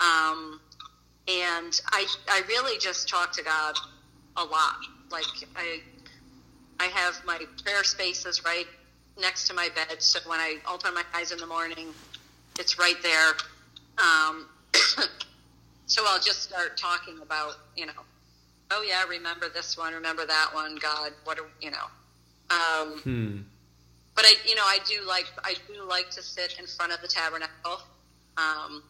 Um, 0.00 0.60
and 1.28 1.80
I, 1.92 2.06
I 2.28 2.42
really 2.48 2.78
just 2.78 3.08
talk 3.08 3.32
to 3.32 3.42
God 3.42 3.76
a 4.36 4.44
lot. 4.44 4.76
Like 5.10 5.24
I, 5.56 5.80
I 6.80 6.84
have 6.86 7.20
my 7.24 7.38
prayer 7.62 7.84
spaces 7.84 8.44
right 8.44 8.66
next 9.20 9.46
to 9.48 9.54
my 9.54 9.68
bed, 9.74 10.00
so 10.00 10.20
when 10.28 10.40
I 10.40 10.56
open 10.70 10.94
my 10.94 11.04
eyes 11.14 11.32
in 11.32 11.38
the 11.38 11.46
morning, 11.46 11.88
it's 12.58 12.78
right 12.78 12.96
there. 13.02 13.34
Um, 13.98 14.46
so 15.92 16.04
I'll 16.06 16.20
just 16.20 16.42
start 16.42 16.78
talking 16.78 17.18
about, 17.20 17.52
you 17.76 17.84
know, 17.84 17.92
oh 18.70 18.82
yeah, 18.88 19.04
remember 19.04 19.50
this 19.50 19.76
one, 19.76 19.92
remember 19.92 20.24
that 20.24 20.50
one, 20.54 20.76
God, 20.76 21.12
what 21.24 21.38
are 21.38 21.44
you 21.60 21.70
know. 21.70 21.86
Um, 22.50 22.98
hmm. 23.00 23.38
But 24.14 24.24
I, 24.24 24.34
you 24.46 24.54
know, 24.54 24.64
I 24.64 24.78
do 24.86 25.06
like 25.06 25.26
I 25.44 25.54
do 25.68 25.84
like 25.86 26.08
to 26.12 26.22
sit 26.22 26.56
in 26.58 26.66
front 26.66 26.92
of 26.92 27.02
the 27.02 27.08
tabernacle. 27.08 27.82
Um, 28.38 28.82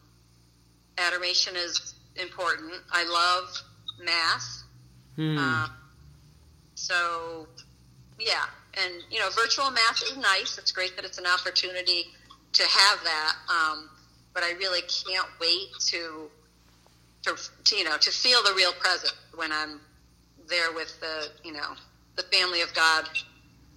adoration 0.97 1.57
is 1.57 1.93
important. 2.15 2.71
I 2.89 3.03
love 3.03 3.61
mass. 4.01 4.63
Hmm. 5.17 5.37
Uh, 5.37 5.67
so, 6.75 7.47
yeah, 8.17 8.45
and 8.81 8.93
you 9.11 9.19
know, 9.19 9.29
virtual 9.29 9.71
mass 9.71 10.03
is 10.03 10.15
nice. 10.15 10.57
It's 10.57 10.71
great 10.71 10.95
that 10.95 11.03
it's 11.03 11.17
an 11.17 11.27
opportunity 11.27 12.05
to 12.53 12.63
have 12.63 13.03
that. 13.03 13.35
Um, 13.49 13.89
but 14.33 14.43
I 14.43 14.51
really 14.53 14.81
can't 14.81 15.27
wait 15.39 15.67
to, 15.87 16.29
to, 17.23 17.35
to, 17.63 17.75
you 17.75 17.83
know, 17.83 17.97
to 17.97 18.11
feel 18.11 18.43
the 18.43 18.53
real 18.53 18.73
presence 18.73 19.13
when 19.35 19.51
I'm 19.51 19.79
there 20.47 20.71
with 20.73 20.99
the, 20.99 21.29
you 21.43 21.53
know, 21.53 21.75
the 22.15 22.23
family 22.23 22.61
of 22.61 22.73
God 22.73 23.09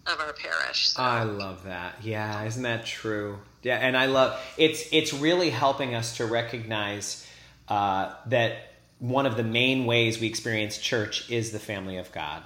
of 0.07 0.21
our 0.21 0.33
parish. 0.33 0.89
So. 0.91 1.03
I 1.03 1.23
love 1.25 1.65
that. 1.65 1.97
Yeah, 2.03 2.45
isn't 2.45 2.63
that 2.63 2.87
true? 2.87 3.39
Yeah, 3.63 3.77
and 3.77 3.97
I 3.97 4.07
love 4.07 4.41
it's 4.57 4.85
it's 4.93 5.13
really 5.13 5.51
helping 5.51 5.95
us 5.95 6.19
to 6.19 6.27
recognize 6.27 7.27
uh, 7.69 8.15
that 8.27 8.73
one 8.99 9.27
of 9.27 9.37
the 9.37 9.43
main 9.43 9.87
ways 9.87 10.21
we 10.21 10.29
experience 10.29 10.79
church 10.79 11.31
is 11.31 11.51
the 11.51 11.59
family 11.59 11.97
of 11.99 12.13
God. 12.13 12.43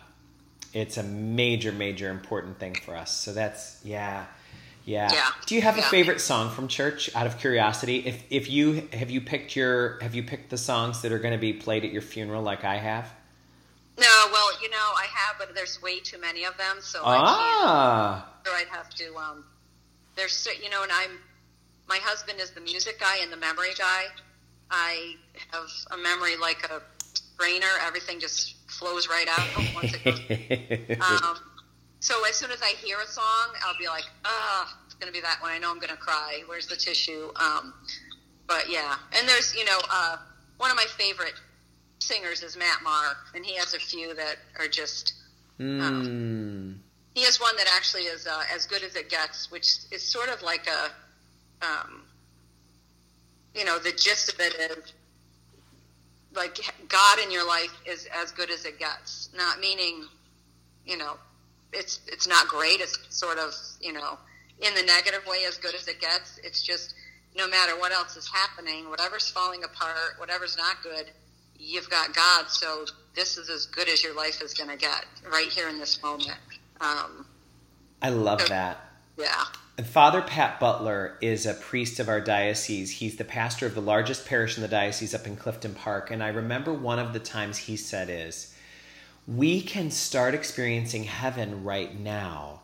It's 0.73 0.97
a 0.97 1.03
major, 1.03 1.73
major 1.73 2.11
important 2.11 2.59
thing 2.59 2.75
for 2.75 2.97
us. 2.97 3.15
So 3.15 3.33
that's 3.33 3.81
yeah. 3.85 4.27
Yeah. 4.91 5.09
yeah. 5.12 5.30
Do 5.47 5.55
you 5.55 5.62
have 5.62 5.78
a 5.78 5.82
favorite 5.82 6.20
song 6.20 6.51
from 6.51 6.66
church 6.66 7.14
out 7.14 7.26
of 7.28 7.38
curiosity? 7.38 7.99
If 8.05 8.24
if 8.28 8.51
you 8.51 8.88
have 8.93 9.09
you 9.09 9.20
picked 9.20 9.55
your 9.55 10.01
have 10.01 10.16
you 10.16 10.24
picked 10.24 10.51
the 10.51 10.59
songs 10.59 11.03
that 11.03 11.12
are 11.12 11.20
going 11.20 11.32
to 11.32 11.38
be 11.38 11.53
played 11.53 11.84
at 11.84 11.93
your 11.93 12.03
funeral 12.03 12.43
like 12.43 12.64
I 12.64 12.76
have? 12.76 13.09
No, 13.97 14.26
well, 14.32 14.51
you 14.61 14.68
know, 14.68 14.76
I 14.76 15.07
have, 15.12 15.36
but 15.38 15.55
there's 15.55 15.80
way 15.80 16.01
too 16.01 16.18
many 16.18 16.45
of 16.45 16.57
them, 16.57 16.78
so 16.80 17.03
ah. 17.05 17.14
I 17.14 18.47
can't. 18.47 18.47
So 18.47 18.53
I'd 18.55 18.76
have 18.76 18.91
to. 18.95 19.16
Um, 19.16 19.45
there's, 20.16 20.49
you 20.61 20.70
know, 20.70 20.82
and 20.82 20.91
I'm. 20.91 21.18
My 21.88 21.99
husband 22.03 22.41
is 22.41 22.51
the 22.51 22.61
music 22.61 22.99
guy 22.99 23.18
and 23.22 23.32
the 23.32 23.36
memory 23.36 23.74
guy. 23.78 24.05
I 24.70 25.16
have 25.53 25.68
a 25.93 25.97
memory 25.99 26.36
like 26.36 26.64
a 26.64 26.82
brainer. 27.41 27.86
Everything 27.86 28.18
just 28.18 28.57
flows 28.68 29.09
right 29.09 29.26
out 29.28 29.74
once 29.74 29.95
it 29.95 30.88
goes. 30.88 30.99
um, 31.22 31.36
so 32.01 32.24
as 32.26 32.34
soon 32.34 32.51
as 32.51 32.62
I 32.62 32.70
hear 32.82 32.99
a 33.01 33.07
song, 33.07 33.49
I'll 33.64 33.78
be 33.78 33.86
like, 33.86 34.05
ah, 34.24 34.78
going 35.01 35.13
to 35.13 35.19
be 35.19 35.23
that 35.23 35.41
one. 35.41 35.51
I 35.51 35.59
know 35.59 35.71
I'm 35.71 35.79
going 35.79 35.91
to 35.91 35.97
cry. 35.97 36.43
Where's 36.47 36.67
the 36.67 36.77
tissue? 36.77 37.31
Um, 37.37 37.75
but 38.47 38.71
yeah, 38.71 38.97
and 39.17 39.29
there's, 39.29 39.55
you 39.57 39.65
know, 39.65 39.79
uh, 39.91 40.17
one 40.59 40.71
of 40.71 40.77
my 40.77 40.87
favorite 40.97 41.35
singers 42.01 42.43
is 42.43 42.57
Matt 42.57 42.83
Maher, 42.83 43.17
and 43.35 43.45
he 43.45 43.57
has 43.57 43.75
a 43.75 43.79
few 43.79 44.15
that 44.15 44.37
are 44.59 44.69
just. 44.69 45.15
Mm. 45.59 45.81
Um, 45.81 46.81
he 47.15 47.23
has 47.25 47.41
one 47.41 47.57
that 47.57 47.67
actually 47.75 48.03
is 48.03 48.27
uh, 48.27 48.43
as 48.55 48.67
good 48.67 48.83
as 48.83 48.95
it 48.97 49.09
gets, 49.09 49.51
which 49.51 49.67
is 49.91 50.03
sort 50.03 50.29
of 50.29 50.43
like 50.43 50.67
a, 50.69 51.65
um, 51.67 52.03
you 53.55 53.65
know, 53.65 53.79
the 53.79 53.93
gist 53.93 54.33
of 54.33 54.41
it 54.41 54.55
is 54.55 54.93
like 56.35 56.57
God 56.89 57.19
in 57.19 57.31
your 57.31 57.47
life 57.47 57.73
is 57.87 58.09
as 58.15 58.31
good 58.33 58.51
as 58.51 58.65
it 58.65 58.79
gets. 58.79 59.31
Not 59.37 59.61
meaning, 59.61 60.05
you 60.87 60.97
know, 60.97 61.17
it's 61.73 62.01
it's 62.07 62.27
not 62.27 62.49
great. 62.49 62.81
It's 62.81 62.99
sort 63.11 63.39
of 63.39 63.53
you 63.81 63.93
know 63.93 64.19
in 64.61 64.75
the 64.75 64.83
negative 64.83 65.27
way 65.27 65.45
as 65.47 65.57
good 65.59 65.75
as 65.75 65.89
it 65.89 66.01
gets. 66.01 66.39
It's 66.45 66.63
just 66.63 66.95
no 67.37 67.49
matter 67.49 67.79
what 67.79 67.93
else 67.93 68.17
is 68.17 68.29
happening, 68.29 68.89
whatever's 68.91 69.31
falling 69.31 69.65
apart, 69.65 70.19
whatever's 70.19 70.57
not 70.57 70.83
good, 70.83 71.07
you've 71.59 71.89
got 71.91 72.15
God. 72.15 72.49
So 72.49 72.85
this 73.15 73.39
is 73.39 73.49
as 73.49 73.67
good 73.67 73.89
as 73.89 74.03
your 74.03 74.15
life 74.15 74.43
is 74.43 74.55
going 74.55 74.71
to 74.71 74.77
get 74.77 75.05
right 75.31 75.49
here 75.49 75.69
in 75.69 75.79
this 75.79 76.03
moment. 76.03 76.39
Um, 76.81 77.27
I 78.03 78.11
love 78.11 78.41
so, 78.43 78.49
that. 78.49 78.81
Yeah. 79.19 79.45
Father 79.85 80.23
Pat 80.23 80.61
Butler 80.61 81.17
is 81.21 81.47
a 81.47 81.55
priest 81.55 82.01
of 82.01 82.09
our 82.09 82.21
diocese. 82.21 82.91
He's 82.91 83.17
the 83.17 83.25
pastor 83.25 83.67
of 83.67 83.75
the 83.75 83.81
largest 83.81 84.27
parish 84.27 84.57
in 84.57 84.63
the 84.63 84.69
diocese 84.69 85.15
up 85.15 85.27
in 85.27 85.37
Clifton 85.37 85.75
Park. 85.75 86.11
And 86.11 86.23
I 86.23 86.29
remember 86.29 86.73
one 86.73 86.99
of 86.99 87.13
the 87.13 87.19
times 87.19 87.57
he 87.57 87.77
said 87.77 88.11
is, 88.11 88.55
we 89.27 89.63
can 89.63 89.91
start 89.91 90.35
experiencing 90.35 91.05
heaven 91.05 91.65
right 91.65 91.99
now 91.99 92.61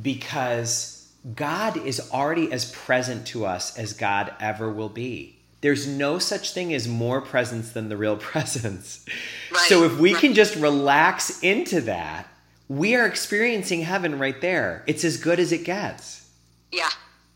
because 0.00 0.95
God 1.34 1.76
is 1.76 2.10
already 2.12 2.52
as 2.52 2.70
present 2.70 3.26
to 3.28 3.46
us 3.46 3.76
as 3.76 3.92
God 3.92 4.32
ever 4.38 4.70
will 4.70 4.88
be. 4.88 5.38
There's 5.60 5.86
no 5.86 6.18
such 6.18 6.52
thing 6.52 6.72
as 6.72 6.86
more 6.86 7.20
presence 7.20 7.72
than 7.72 7.88
the 7.88 7.96
real 7.96 8.16
presence. 8.32 9.04
Right. 9.50 9.68
So 9.68 9.84
if 9.84 9.98
we 9.98 10.12
right. 10.12 10.20
can 10.20 10.34
just 10.34 10.54
relax 10.56 11.40
into 11.42 11.80
that, 11.82 12.28
we 12.68 12.94
are 12.94 13.06
experiencing 13.06 13.82
heaven 13.82 14.18
right 14.18 14.40
there. 14.40 14.84
It's 14.86 15.04
as 15.04 15.16
good 15.16 15.40
as 15.40 15.52
it 15.52 15.64
gets. 15.64 16.28
Yeah. 16.72 16.90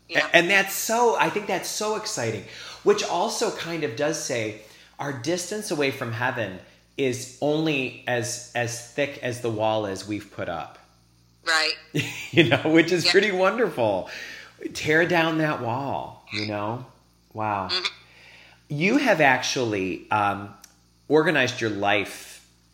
yeah. 0.07 0.27
And 0.33 0.49
that's 0.49 0.73
so, 0.73 1.15
I 1.17 1.29
think 1.29 1.47
that's 1.47 1.69
so 1.69 1.95
exciting, 1.95 2.43
which 2.83 3.03
also 3.03 3.51
kind 3.51 3.83
of 3.83 3.95
does 3.95 4.21
say 4.21 4.61
our 4.99 5.13
distance 5.13 5.71
away 5.71 5.91
from 5.91 6.11
heaven 6.11 6.59
is 6.97 7.37
only 7.41 8.03
as 8.07 8.51
as 8.53 8.91
thick 8.91 9.19
as 9.23 9.41
the 9.41 9.49
wall 9.49 9.85
is 9.85 10.07
we've 10.07 10.31
put 10.31 10.49
up. 10.49 10.77
Right. 11.45 11.73
you 12.31 12.49
know, 12.49 12.61
which 12.65 12.91
is 12.91 13.07
pretty 13.07 13.31
wonderful. 13.31 14.09
Tear 14.73 15.07
down 15.07 15.39
that 15.39 15.61
wall, 15.61 16.25
you 16.31 16.47
know? 16.47 16.85
Wow. 17.33 17.69
Mm-hmm. 17.71 17.85
You 18.69 18.97
have 18.97 19.21
actually 19.21 20.09
um, 20.11 20.53
organized 21.07 21.59
your 21.59 21.71
life 21.71 22.31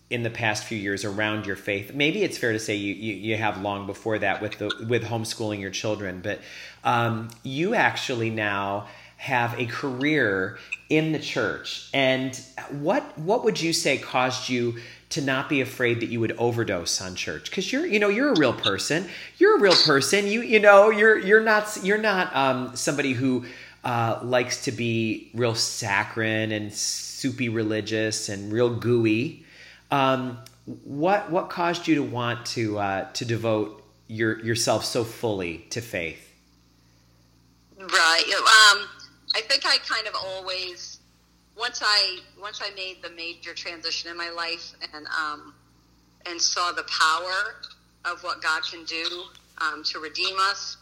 in 0.10 0.24
the 0.24 0.30
past 0.30 0.64
few 0.64 0.78
years 0.78 1.04
around 1.04 1.46
your 1.46 1.56
faith. 1.56 1.94
Maybe 1.94 2.24
it's 2.24 2.38
fair 2.38 2.54
to 2.54 2.60
say 2.60 2.76
you, 2.76 2.94
you, 2.94 3.14
you 3.14 3.38
have 3.38 3.62
long 3.62 3.86
before 3.86 4.20
that 4.20 4.42
with 4.42 4.58
the 4.58 4.72
with 4.88 5.04
homeschooling 5.04 5.60
your 5.60 5.72
children, 5.72 6.22
but 6.22 6.40
um, 6.84 7.30
you 7.44 7.76
actually 7.76 8.30
now 8.30 8.88
have 9.18 9.60
a 9.60 9.66
career 9.66 10.60
in 10.90 11.12
the 11.12 11.20
church. 11.20 11.90
And 11.94 12.40
what 12.70 13.18
what 13.18 13.44
would 13.44 13.60
you 13.60 13.74
say 13.74 13.98
caused 13.98 14.48
you 14.48 14.78
to 15.10 15.22
not 15.22 15.48
be 15.48 15.62
afraid 15.62 16.02
that 16.02 16.08
you 16.08 16.20
would 16.20 16.34
overdose 16.34 17.02
on 17.02 17.16
church? 17.16 17.50
Because 17.50 17.72
you're 17.72 17.86
you 17.86 18.00
know 18.00 18.10
you're 18.10 18.34
a 18.34 18.40
real 18.40 18.54
person. 18.54 19.08
You're 19.38 19.58
a 19.58 19.60
real 19.60 19.76
person. 19.86 20.28
You 20.28 20.42
you 20.42 20.60
know 20.60 20.90
you're 20.90 21.18
you're 21.18 21.42
not 21.42 21.80
you're 21.84 21.98
not 21.98 22.36
um, 22.36 22.76
somebody 22.76 23.14
who 23.14 23.46
uh, 23.84 24.20
likes 24.24 24.66
to 24.66 24.72
be 24.72 25.30
real 25.34 25.56
saccharine 25.56 26.52
and 26.52 26.74
soupy 26.74 27.50
religious 27.50 28.30
and 28.30 28.52
real 28.52 28.74
gooey. 28.74 29.46
Um, 29.92 30.40
what 30.84 31.32
what 31.32 31.50
caused 31.50 31.88
you 31.88 31.96
to 31.96 32.04
want 32.04 32.46
to 32.48 32.78
uh, 32.78 33.12
to 33.14 33.26
devote 33.26 33.84
your 34.08 34.40
yourself 34.44 34.84
so 34.84 35.04
fully 35.04 35.66
to 35.70 35.82
faith? 35.82 36.24
Right. 37.80 38.24
Um, 38.28 38.88
I 39.36 39.42
think 39.42 39.66
I 39.66 39.78
kind 39.78 40.08
of 40.08 40.16
always 40.16 40.97
once 41.58 41.82
I 41.84 42.20
once 42.40 42.62
I 42.64 42.74
made 42.76 43.02
the 43.02 43.10
major 43.10 43.54
transition 43.54 44.12
in 44.12 44.18
my 44.18 44.30
life 44.30 44.74
and 44.94 45.08
um, 45.08 45.54
and 46.30 46.42
saw 46.42 46.72
the 46.72 46.84
power 46.84 47.56
of 48.06 48.24
what 48.24 48.42
God 48.42 48.62
can 48.64 48.84
do 48.86 49.24
um, 49.60 49.84
to 49.86 50.00
redeem 50.00 50.36
us. 50.40 50.78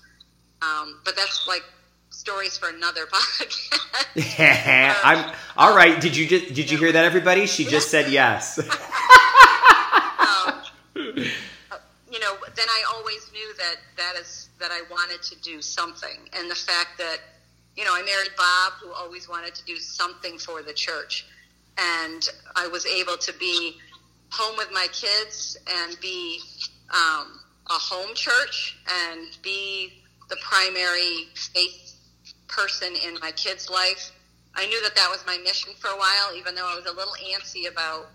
Um, 0.62 1.00
but 1.04 1.16
that's 1.16 1.48
like 1.48 1.64
stories 2.10 2.58
for 2.58 2.70
another 2.70 3.06
podcast. 3.12 5.00
I'm 5.04 5.34
all 5.58 5.76
right. 5.76 6.00
Did 6.00 6.16
you 6.16 6.28
just 6.28 6.54
did 6.54 6.70
you 6.70 6.78
hear 6.78 6.92
that, 6.92 7.06
everybody? 7.06 7.46
She 7.46 7.66
just 7.66 7.90
said 7.90 8.12
yes. 8.12 8.60
Um, 10.18 10.62
you 10.96 12.20
know, 12.20 12.36
then 12.56 12.68
I 12.68 12.84
always 12.96 13.30
knew 13.32 13.54
that 13.58 13.76
that 13.98 14.14
is 14.20 14.50
that 14.60 14.72
I 14.72 14.82
wanted 14.90 15.22
to 15.22 15.36
do 15.42 15.62
something, 15.62 16.18
and 16.34 16.50
the 16.50 16.56
fact 16.56 16.98
that 16.98 17.20
you 17.76 17.84
know, 17.84 17.92
I 17.94 18.02
married 18.04 18.32
Bob, 18.38 18.74
who 18.82 18.92
always 18.92 19.28
wanted 19.28 19.56
to 19.56 19.66
do 19.66 19.78
something 19.78 20.38
for 20.38 20.62
the 20.62 20.74
church. 20.74 21.26
And 21.78 22.30
I 22.56 22.68
was 22.68 22.86
able 22.86 23.18
to 23.18 23.34
be 23.34 23.78
home 24.30 24.58
with 24.58 24.72
my 24.72 24.88
kids 24.92 25.58
and 25.68 26.00
be 26.00 26.40
um, 26.94 27.40
a 27.68 27.74
home 27.74 28.14
church 28.16 28.78
and 29.10 29.38
be 29.42 30.04
the 30.30 30.38
primary 30.38 31.28
faith 31.36 31.96
person 32.48 32.94
in 33.06 33.16
my 33.22 33.32
kids' 33.32 33.70
life. 33.70 34.12
I 34.56 34.66
knew 34.68 34.82
that 34.84 34.96
that 34.96 35.10
was 35.10 35.24
my 35.28 35.38
mission 35.44 35.74
for 35.78 35.90
a 35.90 35.98
while, 35.98 36.36
even 36.36 36.56
though 36.56 36.68
I 36.68 36.76
was 36.76 36.86
a 36.86 36.94
little 36.94 37.14
antsy 37.34 37.70
about, 37.70 38.08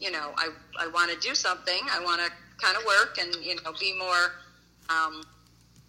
you 0.00 0.10
know, 0.10 0.32
I, 0.36 0.48
I 0.78 0.88
want 0.88 1.10
to 1.10 1.18
do 1.18 1.34
something. 1.34 1.80
I 1.90 2.02
want 2.02 2.22
to 2.22 2.32
kind 2.62 2.76
of 2.76 2.84
work 2.84 3.18
and 3.20 3.34
you 3.44 3.56
know 3.56 3.72
be 3.78 3.94
more. 3.98 4.32
Um, 4.88 5.24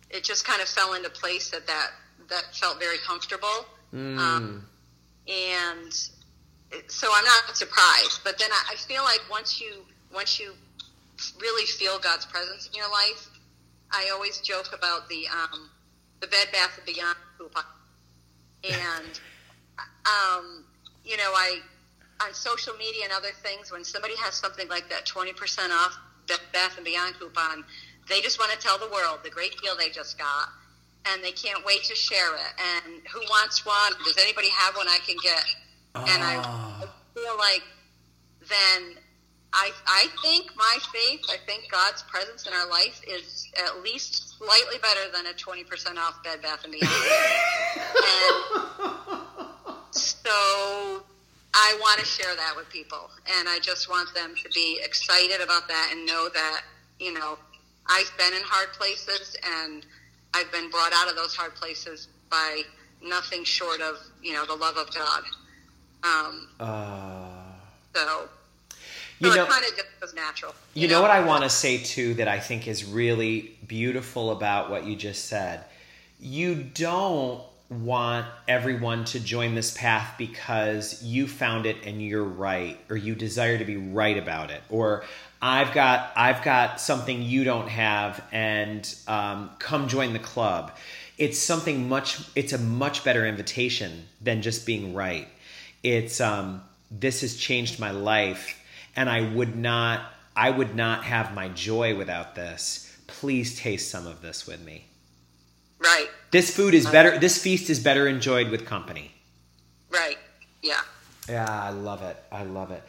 it 0.09 0.23
just 0.23 0.45
kind 0.45 0.61
of 0.61 0.67
fell 0.67 0.93
into 0.93 1.09
place 1.09 1.49
that 1.51 1.67
that 1.67 1.91
that 2.33 2.55
felt 2.55 2.79
very 2.79 2.97
comfortable, 3.05 3.65
Mm. 3.93 4.17
um, 4.17 4.65
and 5.27 5.93
so 6.87 7.07
I'm 7.13 7.25
not 7.25 7.55
surprised. 7.55 8.21
But 8.23 8.39
then 8.39 8.49
I, 8.51 8.73
I 8.73 8.75
feel 8.75 9.03
like 9.03 9.21
once 9.29 9.61
you 9.61 9.85
once 10.13 10.39
you 10.39 10.53
really 11.39 11.65
feel 11.67 11.99
God's 11.99 12.25
presence 12.25 12.67
in 12.67 12.73
your 12.73 12.89
life, 12.89 13.29
I 13.91 14.09
always 14.13 14.39
joke 14.39 14.69
about 14.73 15.07
the 15.09 15.27
um, 15.27 15.69
the 16.21 16.27
Bed 16.27 16.47
Bath 16.51 16.77
and 16.77 16.85
Beyond 16.85 17.17
coupon, 17.37 17.63
and 18.63 19.19
um, 20.05 20.65
you 21.05 21.17
know 21.17 21.31
I 21.35 21.59
on 22.25 22.33
social 22.33 22.73
media 22.77 23.03
and 23.03 23.13
other 23.13 23.31
things 23.43 23.71
when 23.71 23.83
somebody 23.83 24.15
has 24.17 24.33
something 24.35 24.67
like 24.69 24.87
that 24.89 25.05
20% 25.05 25.33
off 25.71 25.97
Bed 26.27 26.39
Bath 26.53 26.77
and 26.77 26.85
Beyond 26.85 27.15
coupon, 27.19 27.65
they 28.07 28.21
just 28.21 28.39
want 28.39 28.51
to 28.51 28.57
tell 28.57 28.77
the 28.77 28.87
world 28.89 29.19
the 29.23 29.29
great 29.29 29.59
deal 29.61 29.75
they 29.77 29.89
just 29.89 30.17
got, 30.17 30.49
and 31.07 31.23
they 31.23 31.31
can't 31.31 31.65
wait 31.65 31.83
to 31.83 31.95
share 31.95 32.35
it. 32.35 32.53
And 32.85 33.01
who 33.11 33.19
wants 33.29 33.65
one? 33.65 33.93
Does 34.05 34.17
anybody 34.17 34.49
have 34.49 34.75
one 34.75 34.87
I 34.87 34.99
can 35.05 35.17
get? 35.21 35.43
And 35.95 36.23
I, 36.23 36.37
I 36.37 36.87
feel 37.13 37.37
like 37.37 37.63
then 38.49 38.95
I 39.53 39.71
I 39.85 40.07
think 40.23 40.51
my 40.55 40.77
faith, 40.91 41.21
I 41.29 41.37
think 41.45 41.71
God's 41.71 42.01
presence 42.03 42.47
in 42.47 42.53
our 42.53 42.67
life 42.69 42.99
is 43.07 43.47
at 43.65 43.83
least 43.83 44.37
slightly 44.37 44.77
better 44.81 45.11
than 45.13 45.27
a 45.27 45.33
20% 45.33 45.97
off 45.97 46.23
Bed 46.23 46.41
Bath 46.41 46.63
and 46.63 46.73
Beyond. 46.73 46.91
and 47.85 49.75
so 49.91 51.03
I 51.53 51.77
want 51.79 51.99
to 51.99 52.05
share 52.05 52.35
that 52.35 52.55
with 52.55 52.67
people, 52.69 53.11
and 53.37 53.47
I 53.47 53.59
just 53.59 53.89
want 53.89 54.11
them 54.15 54.33
to 54.41 54.49
be 54.49 54.79
excited 54.83 55.39
about 55.41 55.67
that 55.67 55.89
and 55.91 56.05
know 56.07 56.29
that 56.33 56.61
you 56.99 57.13
know 57.13 57.37
I've 57.85 58.11
been 58.17 58.33
in 58.33 58.41
hard 58.43 58.73
places 58.73 59.37
and 59.61 59.85
I've 60.33 60.51
been 60.51 60.69
brought 60.69 60.93
out 60.93 61.09
of 61.09 61.15
those 61.15 61.35
hard 61.35 61.55
places 61.55 62.07
by 62.29 62.63
nothing 63.01 63.43
short 63.43 63.81
of 63.81 63.97
you 64.21 64.33
know 64.33 64.45
the 64.45 64.55
love 64.55 64.77
of 64.77 64.93
God. 64.93 65.23
Um, 66.03 66.47
Uh, 66.59 67.25
so, 67.95 68.27
you 69.19 69.29
so 69.29 69.35
know, 69.35 69.43
it 69.43 69.49
kind 69.49 69.63
of 69.63 69.71
just 69.71 69.87
was 70.01 70.13
natural. 70.13 70.53
You 70.73 70.87
know 70.87 71.01
what 71.01 71.11
I 71.11 71.21
want 71.21 71.43
to 71.43 71.49
say 71.49 71.77
too 71.77 72.15
that 72.15 72.27
I 72.27 72.39
think 72.39 72.67
is 72.67 72.83
really 72.83 73.57
beautiful 73.67 74.31
about 74.31 74.69
what 74.69 74.85
you 74.85 74.95
just 74.95 75.25
said? 75.25 75.63
You 76.19 76.55
don't 76.55 77.41
want 77.69 78.27
everyone 78.47 79.05
to 79.05 79.19
join 79.19 79.55
this 79.55 79.75
path 79.75 80.15
because 80.17 81.01
you 81.03 81.27
found 81.27 81.65
it 81.65 81.77
and 81.85 82.01
you're 82.01 82.23
right 82.23 82.77
or 82.89 82.97
you 82.97 83.15
desire 83.15 83.57
to 83.57 83.65
be 83.65 83.77
right 83.77 84.17
about 84.17 84.51
it 84.51 84.61
or 84.69 85.03
I've 85.45 85.73
got 85.73 86.13
I've 86.15 86.41
got 86.41 86.79
something 86.79 87.21
you 87.21 87.43
don't 87.43 87.67
have 87.67 88.23
and 88.31 88.95
um, 89.09 89.49
come 89.59 89.89
join 89.89 90.13
the 90.13 90.19
club. 90.19 90.71
It's 91.17 91.37
something 91.37 91.89
much 91.89 92.21
it's 92.33 92.53
a 92.53 92.57
much 92.57 93.03
better 93.03 93.25
invitation 93.25 94.07
than 94.21 94.41
just 94.41 94.65
being 94.65 94.93
right. 94.93 95.27
It's 95.83 96.21
um, 96.21 96.63
this 96.89 97.19
has 97.21 97.35
changed 97.35 97.77
my 97.77 97.91
life 97.91 98.57
and 98.95 99.09
I 99.09 99.33
would 99.33 99.57
not 99.57 100.13
I 100.33 100.49
would 100.49 100.77
not 100.77 101.03
have 101.03 101.33
my 101.33 101.49
joy 101.49 101.97
without 101.97 102.35
this. 102.35 102.97
Please 103.07 103.59
taste 103.59 103.91
some 103.91 104.07
of 104.07 104.21
this 104.21 104.47
with 104.47 104.63
me. 104.63 104.85
Right, 105.77 106.07
This 106.31 106.55
food 106.55 106.73
is 106.73 106.85
better 106.85 107.19
this 107.19 107.37
feast 107.37 107.69
is 107.69 107.81
better 107.81 108.07
enjoyed 108.07 108.49
with 108.49 108.65
company. 108.65 109.11
right, 109.89 110.17
yeah. 110.61 110.79
Yeah, 111.27 111.47
I 111.49 111.71
love 111.71 112.01
it. 112.01 112.15
I 112.31 112.43
love 112.43 112.71
it. 112.71 112.83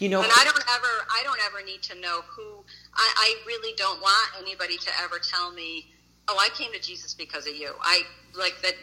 You 0.00 0.08
know, 0.08 0.22
And 0.22 0.32
I 0.34 0.44
don't 0.44 0.56
ever, 0.56 0.88
I 1.10 1.22
don't 1.24 1.38
ever 1.46 1.62
need 1.62 1.82
to 1.82 2.00
know 2.00 2.22
who. 2.22 2.64
I, 2.94 3.12
I 3.16 3.34
really 3.46 3.74
don't 3.76 4.00
want 4.00 4.30
anybody 4.40 4.78
to 4.78 4.90
ever 5.02 5.18
tell 5.18 5.52
me, 5.52 5.92
"Oh, 6.26 6.38
I 6.38 6.48
came 6.56 6.72
to 6.72 6.80
Jesus 6.80 7.12
because 7.12 7.46
of 7.46 7.54
you." 7.54 7.74
I 7.82 8.02
like 8.34 8.54
that. 8.62 8.74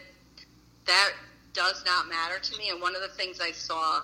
That 0.86 1.10
does 1.52 1.82
not 1.84 2.08
matter 2.08 2.38
to 2.38 2.56
me. 2.56 2.70
And 2.70 2.80
one 2.80 2.94
of 2.94 3.02
the 3.02 3.08
things 3.08 3.40
I 3.40 3.50
saw 3.50 4.02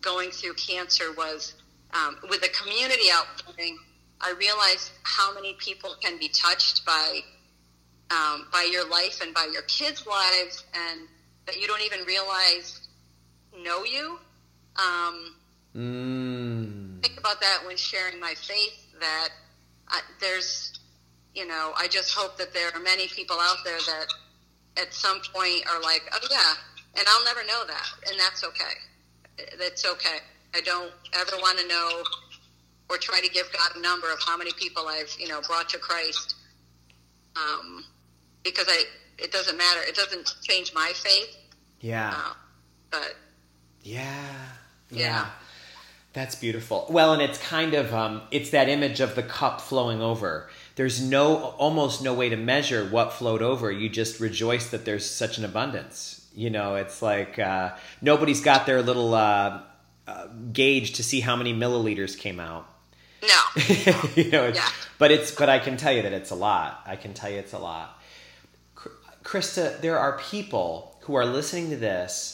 going 0.00 0.30
through 0.30 0.54
cancer 0.54 1.12
was 1.16 1.54
um, 1.92 2.18
with 2.30 2.40
the 2.40 2.50
community 2.50 3.10
outpouring. 3.12 3.76
I 4.20 4.32
realized 4.38 4.92
how 5.02 5.34
many 5.34 5.54
people 5.54 5.96
can 6.00 6.20
be 6.20 6.28
touched 6.28 6.86
by 6.86 7.18
um, 8.12 8.46
by 8.52 8.68
your 8.70 8.88
life 8.88 9.20
and 9.22 9.34
by 9.34 9.48
your 9.52 9.62
kids' 9.62 10.06
lives, 10.06 10.64
and 10.72 11.08
that 11.46 11.60
you 11.60 11.66
don't 11.66 11.82
even 11.82 12.04
realize 12.06 12.80
know 13.60 13.82
you. 13.82 14.20
Um, 14.76 15.34
mm, 15.74 17.02
think 17.02 17.18
about 17.18 17.40
that 17.40 17.62
when 17.66 17.76
sharing 17.76 18.20
my 18.20 18.34
faith 18.34 18.94
that 19.00 19.28
I, 19.88 20.00
there's 20.20 20.78
you 21.34 21.46
know 21.46 21.72
i 21.76 21.88
just 21.88 22.14
hope 22.14 22.38
that 22.38 22.52
there 22.52 22.70
are 22.74 22.80
many 22.80 23.08
people 23.08 23.36
out 23.40 23.58
there 23.64 23.78
that 23.78 24.06
at 24.80 24.94
some 24.94 25.20
point 25.34 25.66
are 25.70 25.80
like 25.82 26.02
oh 26.12 26.26
yeah 26.30 26.54
and 26.96 27.06
i'll 27.08 27.24
never 27.24 27.44
know 27.46 27.64
that 27.66 27.86
and 28.08 28.18
that's 28.18 28.44
okay 28.44 28.74
that's 29.58 29.84
okay 29.84 30.18
i 30.54 30.60
don't 30.60 30.92
ever 31.14 31.36
want 31.40 31.58
to 31.58 31.66
know 31.66 32.02
or 32.90 32.96
try 32.98 33.20
to 33.20 33.28
give 33.30 33.50
god 33.52 33.76
a 33.76 33.80
number 33.80 34.12
of 34.12 34.18
how 34.26 34.36
many 34.36 34.52
people 34.52 34.86
i've 34.88 35.14
you 35.18 35.28
know 35.28 35.40
brought 35.42 35.68
to 35.68 35.78
christ 35.78 36.36
um, 37.36 37.84
because 38.44 38.66
i 38.68 38.84
it 39.18 39.32
doesn't 39.32 39.56
matter 39.56 39.80
it 39.82 39.94
doesn't 39.94 40.34
change 40.42 40.72
my 40.74 40.92
faith 40.94 41.36
yeah. 41.80 42.14
uh, 42.16 42.32
but 42.90 43.16
Yeah. 43.82 44.24
Yeah. 44.90 44.98
Yeah. 44.98 45.26
That's 46.14 46.36
beautiful. 46.36 46.86
Well, 46.88 47.12
and 47.12 47.20
it's 47.20 47.38
kind 47.38 47.74
of 47.74 47.92
um, 47.92 48.22
it's 48.30 48.50
that 48.50 48.68
image 48.68 49.00
of 49.00 49.16
the 49.16 49.22
cup 49.22 49.60
flowing 49.60 50.00
over. 50.00 50.48
There's 50.76 51.02
no 51.02 51.36
almost 51.58 52.02
no 52.02 52.14
way 52.14 52.28
to 52.28 52.36
measure 52.36 52.84
what 52.88 53.12
flowed 53.12 53.42
over. 53.42 53.70
You 53.70 53.88
just 53.88 54.20
rejoice 54.20 54.70
that 54.70 54.84
there's 54.84 55.08
such 55.08 55.38
an 55.38 55.44
abundance. 55.44 56.24
You 56.34 56.50
know, 56.50 56.76
it's 56.76 57.02
like 57.02 57.38
uh, 57.38 57.72
nobody's 58.00 58.40
got 58.40 58.64
their 58.64 58.80
little 58.80 59.12
uh, 59.14 59.62
uh, 60.06 60.26
gauge 60.52 60.92
to 60.94 61.02
see 61.04 61.20
how 61.20 61.34
many 61.36 61.52
milliliters 61.52 62.16
came 62.16 62.38
out. 62.38 62.68
no 63.22 63.40
you 64.14 64.30
know, 64.30 64.44
it's, 64.44 64.58
Yeah. 64.58 64.68
but 64.98 65.10
it's 65.10 65.32
but 65.32 65.48
I 65.48 65.58
can 65.58 65.76
tell 65.76 65.92
you 65.92 66.02
that 66.02 66.12
it's 66.12 66.30
a 66.30 66.34
lot. 66.36 66.80
I 66.86 66.94
can 66.96 67.12
tell 67.12 67.28
you 67.30 67.38
it's 67.40 67.52
a 67.54 67.58
lot. 67.58 68.00
Krista, 69.24 69.80
there 69.80 69.98
are 69.98 70.18
people 70.18 70.96
who 71.02 71.14
are 71.16 71.24
listening 71.26 71.70
to 71.70 71.76
this 71.76 72.33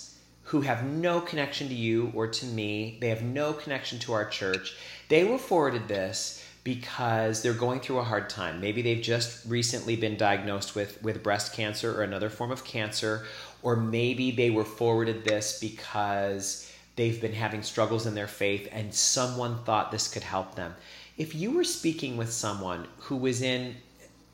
who 0.50 0.62
have 0.62 0.84
no 0.84 1.20
connection 1.20 1.68
to 1.68 1.74
you 1.74 2.10
or 2.12 2.26
to 2.26 2.44
me. 2.44 2.98
They 3.00 3.08
have 3.10 3.22
no 3.22 3.52
connection 3.52 4.00
to 4.00 4.12
our 4.12 4.28
church. 4.28 4.74
They 5.08 5.22
were 5.22 5.38
forwarded 5.38 5.86
this 5.86 6.44
because 6.64 7.40
they're 7.40 7.52
going 7.52 7.78
through 7.78 8.00
a 8.00 8.04
hard 8.04 8.28
time. 8.28 8.60
Maybe 8.60 8.82
they've 8.82 9.00
just 9.00 9.46
recently 9.46 9.94
been 9.94 10.16
diagnosed 10.16 10.74
with, 10.74 11.00
with 11.04 11.22
breast 11.22 11.52
cancer 11.52 11.96
or 11.96 12.02
another 12.02 12.28
form 12.28 12.50
of 12.50 12.64
cancer, 12.64 13.26
or 13.62 13.76
maybe 13.76 14.32
they 14.32 14.50
were 14.50 14.64
forwarded 14.64 15.22
this 15.22 15.60
because 15.60 16.68
they've 16.96 17.20
been 17.20 17.32
having 17.32 17.62
struggles 17.62 18.08
in 18.08 18.16
their 18.16 18.26
faith 18.26 18.68
and 18.72 18.92
someone 18.92 19.62
thought 19.62 19.92
this 19.92 20.08
could 20.08 20.24
help 20.24 20.56
them. 20.56 20.74
If 21.16 21.32
you 21.32 21.52
were 21.52 21.62
speaking 21.62 22.16
with 22.16 22.32
someone 22.32 22.88
who 22.98 23.16
was 23.16 23.40
in 23.40 23.76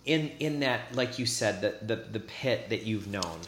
in 0.07 0.31
in 0.39 0.61
that 0.61 0.95
like 0.95 1.19
you 1.19 1.27
said 1.27 1.61
the 1.61 1.75
the, 1.85 1.97
the 1.97 2.21
pit 2.21 2.69
that 2.69 2.85
you've 2.85 3.09
known 3.09 3.41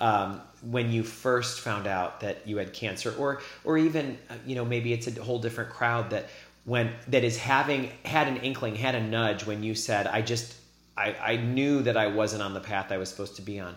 um, 0.00 0.40
when 0.62 0.90
you 0.90 1.02
first 1.02 1.60
found 1.60 1.86
out 1.86 2.20
that 2.20 2.46
you 2.46 2.56
had 2.56 2.72
cancer 2.72 3.14
or 3.18 3.40
or 3.64 3.78
even 3.78 4.18
uh, 4.30 4.34
you 4.46 4.54
know 4.54 4.64
maybe 4.64 4.92
it's 4.92 5.06
a 5.06 5.22
whole 5.22 5.38
different 5.38 5.70
crowd 5.70 6.10
that 6.10 6.28
when 6.64 6.92
that 7.08 7.24
is 7.24 7.36
having 7.36 7.90
had 8.04 8.26
an 8.28 8.36
inkling 8.38 8.74
had 8.74 8.94
a 8.94 9.02
nudge 9.02 9.46
when 9.46 9.62
you 9.62 9.74
said 9.74 10.06
i 10.06 10.22
just 10.22 10.56
i 10.96 11.14
i 11.20 11.36
knew 11.36 11.82
that 11.82 11.96
i 11.96 12.06
wasn't 12.06 12.42
on 12.42 12.54
the 12.54 12.60
path 12.60 12.90
i 12.90 12.96
was 12.96 13.08
supposed 13.08 13.36
to 13.36 13.42
be 13.42 13.60
on 13.60 13.76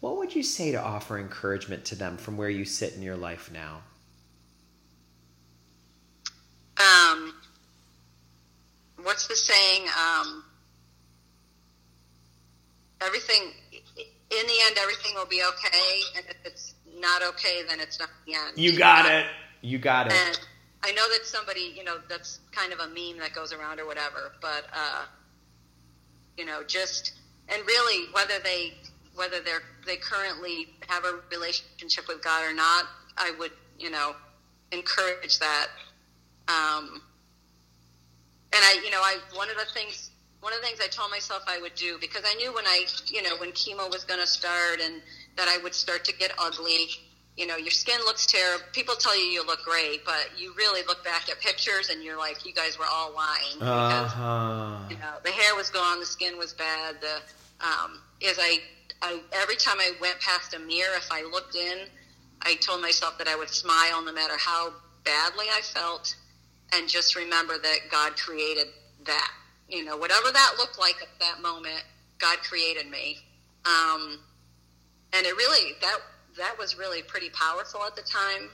what 0.00 0.16
would 0.16 0.34
you 0.34 0.42
say 0.42 0.72
to 0.72 0.80
offer 0.80 1.18
encouragement 1.18 1.84
to 1.84 1.94
them 1.94 2.16
from 2.16 2.36
where 2.36 2.50
you 2.50 2.64
sit 2.64 2.94
in 2.94 3.02
your 3.02 3.16
life 3.16 3.50
now 3.52 3.80
um, 6.78 7.32
what's 9.02 9.28
the 9.28 9.36
saying? 9.36 9.88
Um, 9.98 10.44
everything, 13.00 13.52
in 14.30 14.46
the 14.46 14.54
end, 14.66 14.76
everything 14.80 15.14
will 15.14 15.26
be 15.26 15.42
okay. 15.42 16.00
And 16.16 16.24
if 16.28 16.36
it's 16.44 16.74
not 16.98 17.22
okay, 17.22 17.62
then 17.68 17.80
it's 17.80 17.98
not 17.98 18.08
the 18.26 18.34
end. 18.34 18.56
you 18.56 18.76
got 18.76 19.06
it 19.06 19.26
you 19.66 19.78
got 19.78 20.06
it 20.06 20.12
And 20.12 20.38
I 20.82 20.92
know 20.92 21.08
that 21.10 21.24
somebody, 21.24 21.72
you 21.76 21.84
know, 21.84 21.98
that's 22.08 22.40
kind 22.52 22.72
of 22.72 22.78
a 22.78 22.86
meme 22.88 23.18
that 23.18 23.34
goes 23.34 23.52
around 23.52 23.80
or 23.80 23.86
whatever, 23.86 24.32
but, 24.40 24.66
uh, 24.72 25.04
you 26.36 26.44
know, 26.44 26.62
just, 26.66 27.14
and 27.48 27.60
really 27.66 28.12
whether 28.12 28.38
they, 28.44 28.74
whether 29.14 29.40
they're, 29.40 29.62
they 29.86 29.96
currently 29.96 30.68
have 30.88 31.04
a 31.04 31.20
relationship 31.32 32.06
with 32.06 32.22
God 32.22 32.44
or 32.44 32.54
not, 32.54 32.84
I 33.16 33.34
would, 33.38 33.52
you 33.78 33.90
know, 33.90 34.14
encourage 34.70 35.38
that. 35.40 35.68
Um, 36.48 37.02
and 38.52 38.62
I, 38.62 38.80
you 38.84 38.90
know, 38.90 39.00
I, 39.00 39.18
one 39.34 39.50
of 39.50 39.56
the 39.56 39.64
things, 39.74 40.10
one 40.46 40.52
of 40.54 40.60
the 40.60 40.66
things 40.68 40.78
I 40.80 40.86
told 40.86 41.10
myself 41.10 41.42
I 41.48 41.60
would 41.60 41.74
do 41.74 41.98
because 42.00 42.22
I 42.24 42.34
knew 42.34 42.54
when 42.54 42.64
I, 42.68 42.86
you 43.08 43.20
know, 43.20 43.36
when 43.38 43.50
chemo 43.50 43.90
was 43.90 44.04
going 44.04 44.20
to 44.20 44.28
start 44.28 44.78
and 44.80 45.02
that 45.36 45.48
I 45.48 45.58
would 45.60 45.74
start 45.74 46.04
to 46.04 46.14
get 46.14 46.30
ugly, 46.38 46.86
you 47.36 47.48
know, 47.48 47.56
your 47.56 47.72
skin 47.72 47.98
looks 48.04 48.26
terrible. 48.26 48.62
People 48.72 48.94
tell 48.94 49.18
you 49.18 49.24
you 49.24 49.44
look 49.44 49.64
great, 49.64 50.04
but 50.04 50.28
you 50.38 50.54
really 50.56 50.82
look 50.86 51.02
back 51.02 51.28
at 51.28 51.40
pictures 51.40 51.88
and 51.90 52.00
you're 52.00 52.16
like, 52.16 52.46
you 52.46 52.54
guys 52.54 52.78
were 52.78 52.84
all 52.88 53.12
lying. 53.12 53.58
Because, 53.58 54.12
Uh-huh. 54.12 54.76
you 54.88 54.96
know, 54.98 55.14
the 55.24 55.32
hair 55.32 55.56
was 55.56 55.68
gone, 55.68 55.98
the 55.98 56.06
skin 56.06 56.38
was 56.38 56.52
bad. 56.52 57.00
The 57.00 57.16
um, 57.66 58.00
is 58.20 58.38
I, 58.40 58.60
I 59.02 59.18
every 59.32 59.56
time 59.56 59.78
I 59.80 59.94
went 60.00 60.20
past 60.20 60.54
a 60.54 60.60
mirror, 60.60 60.94
if 60.96 61.10
I 61.10 61.22
looked 61.24 61.56
in, 61.56 61.88
I 62.42 62.54
told 62.54 62.80
myself 62.82 63.18
that 63.18 63.26
I 63.26 63.34
would 63.34 63.50
smile 63.50 64.00
no 64.00 64.12
matter 64.12 64.36
how 64.38 64.72
badly 65.02 65.46
I 65.52 65.60
felt, 65.62 66.14
and 66.72 66.88
just 66.88 67.16
remember 67.16 67.58
that 67.58 67.78
God 67.90 68.16
created 68.16 68.68
that. 69.06 69.32
You 69.68 69.84
know, 69.84 69.96
whatever 69.96 70.30
that 70.30 70.54
looked 70.58 70.78
like 70.78 70.96
at 71.02 71.08
that 71.20 71.42
moment, 71.42 71.82
God 72.18 72.38
created 72.38 72.88
me. 72.88 73.18
Um, 73.64 74.20
and 75.12 75.26
it 75.26 75.36
really 75.36 75.72
that 75.80 75.98
that 76.38 76.56
was 76.58 76.76
really 76.76 77.02
pretty 77.02 77.30
powerful 77.30 77.82
at 77.84 77.96
the 77.96 78.02
time 78.02 78.50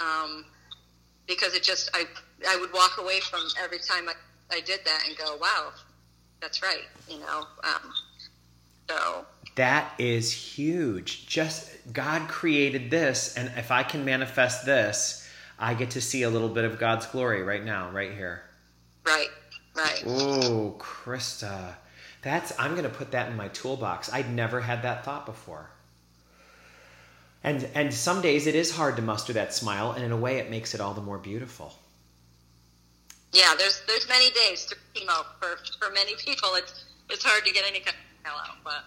um, 0.00 0.44
because 1.26 1.54
it 1.54 1.62
just 1.62 1.90
I 1.94 2.04
I 2.48 2.56
would 2.56 2.72
walk 2.72 2.98
away 2.98 3.20
from 3.20 3.40
every 3.62 3.78
time 3.78 4.08
I, 4.08 4.14
I 4.50 4.60
did 4.60 4.80
that 4.84 5.04
and 5.06 5.16
go 5.16 5.36
wow 5.40 5.70
that's 6.40 6.62
right 6.62 6.84
you 7.08 7.18
know 7.18 7.44
um, 7.62 7.92
so 8.88 9.26
That 9.56 9.92
is 9.98 10.32
huge. 10.32 11.26
Just 11.26 11.92
God 11.92 12.28
created 12.28 12.90
this, 12.90 13.36
and 13.36 13.50
if 13.56 13.70
I 13.70 13.82
can 13.82 14.04
manifest 14.04 14.64
this, 14.64 15.28
I 15.58 15.74
get 15.74 15.90
to 15.90 16.00
see 16.00 16.22
a 16.22 16.30
little 16.30 16.48
bit 16.48 16.64
of 16.64 16.78
God's 16.78 17.06
glory 17.06 17.42
right 17.42 17.64
now, 17.64 17.90
right 17.90 18.12
here. 18.12 18.42
right 19.04 19.28
right 19.78 20.02
Oh, 20.06 20.76
Krista. 20.78 21.74
That's 22.22 22.52
I'm 22.58 22.74
gonna 22.74 22.88
put 22.88 23.12
that 23.12 23.28
in 23.30 23.36
my 23.36 23.48
toolbox. 23.48 24.12
I'd 24.12 24.30
never 24.32 24.60
had 24.60 24.82
that 24.82 25.04
thought 25.04 25.24
before. 25.26 25.70
And 27.44 27.68
and 27.74 27.94
some 27.94 28.20
days 28.20 28.46
it 28.46 28.54
is 28.54 28.72
hard 28.72 28.96
to 28.96 29.02
muster 29.02 29.32
that 29.34 29.54
smile, 29.54 29.92
and 29.92 30.04
in 30.04 30.12
a 30.12 30.16
way 30.16 30.38
it 30.38 30.50
makes 30.50 30.74
it 30.74 30.80
all 30.80 30.94
the 30.94 31.00
more 31.00 31.18
beautiful. 31.18 31.72
yeah 33.32 33.54
there's 33.58 33.82
there's 33.86 34.08
many 34.08 34.30
days 34.30 34.64
through 34.64 34.78
chemo 34.94 35.24
for 35.38 35.58
for 35.78 35.90
many 35.92 36.14
people 36.16 36.50
it's 36.54 36.84
it's 37.10 37.24
hard 37.24 37.44
to 37.44 37.52
get 37.52 37.64
any 37.66 37.80
kind 37.80 37.96
of 37.96 38.04
smile 38.22 38.40
out 38.48 38.56
but 38.64 38.84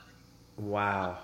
Wow. 0.58 1.18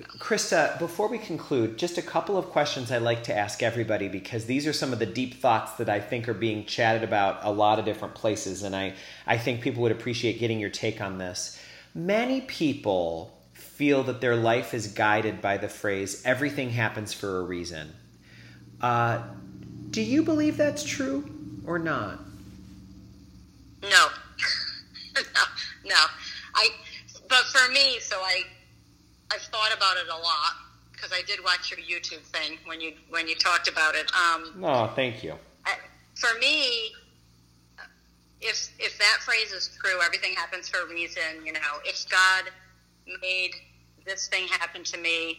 Krista, 0.00 0.78
before 0.78 1.08
we 1.08 1.18
conclude, 1.18 1.76
just 1.76 1.98
a 1.98 2.02
couple 2.02 2.38
of 2.38 2.46
questions 2.46 2.90
I 2.90 2.96
like 2.96 3.24
to 3.24 3.36
ask 3.36 3.62
everybody 3.62 4.08
because 4.08 4.46
these 4.46 4.66
are 4.66 4.72
some 4.72 4.92
of 4.92 4.98
the 4.98 5.06
deep 5.06 5.34
thoughts 5.34 5.72
that 5.72 5.90
I 5.90 6.00
think 6.00 6.28
are 6.28 6.34
being 6.34 6.64
chatted 6.64 7.04
about 7.04 7.40
a 7.42 7.50
lot 7.50 7.78
of 7.78 7.84
different 7.84 8.14
places, 8.14 8.62
and 8.62 8.74
I, 8.74 8.94
I 9.26 9.36
think 9.36 9.60
people 9.60 9.82
would 9.82 9.92
appreciate 9.92 10.40
getting 10.40 10.58
your 10.58 10.70
take 10.70 11.02
on 11.02 11.18
this. 11.18 11.60
Many 11.94 12.40
people 12.40 13.38
feel 13.52 14.02
that 14.04 14.22
their 14.22 14.36
life 14.36 14.72
is 14.72 14.86
guided 14.86 15.42
by 15.42 15.58
the 15.58 15.68
phrase, 15.68 16.22
everything 16.24 16.70
happens 16.70 17.12
for 17.12 17.38
a 17.38 17.42
reason. 17.42 17.92
Uh, 18.80 19.22
do 19.90 20.00
you 20.00 20.22
believe 20.22 20.56
that's 20.56 20.84
true 20.84 21.28
or 21.66 21.78
not? 21.78 22.18
No, 23.82 24.06
no, 25.14 25.42
no. 25.84 26.04
I, 26.54 26.68
but 27.28 27.44
for 27.44 27.70
me, 27.72 27.98
so 28.00 28.16
I, 28.16 28.44
I've 29.32 29.42
thought 29.62 29.76
about 29.76 29.96
it 29.96 30.08
a 30.08 30.16
lot 30.16 30.54
because 30.92 31.12
I 31.12 31.22
did 31.26 31.42
watch 31.44 31.70
your 31.70 31.80
YouTube 31.80 32.22
thing 32.26 32.58
when 32.64 32.80
you 32.80 32.92
when 33.10 33.28
you 33.28 33.34
talked 33.34 33.68
about 33.68 33.94
it. 33.94 34.10
Um, 34.14 34.64
Oh, 34.64 34.92
thank 34.94 35.22
you. 35.22 35.34
I, 35.66 35.74
for 36.14 36.38
me, 36.38 36.92
if 38.40 38.70
if 38.78 38.98
that 38.98 39.18
phrase 39.20 39.52
is 39.52 39.70
true, 39.80 40.00
everything 40.04 40.34
happens 40.34 40.68
for 40.68 40.80
a 40.80 40.88
reason. 40.88 41.44
You 41.44 41.52
know, 41.52 41.60
if 41.84 42.08
God 42.08 42.50
made 43.20 43.52
this 44.06 44.28
thing 44.28 44.48
happen 44.48 44.84
to 44.84 44.98
me, 44.98 45.38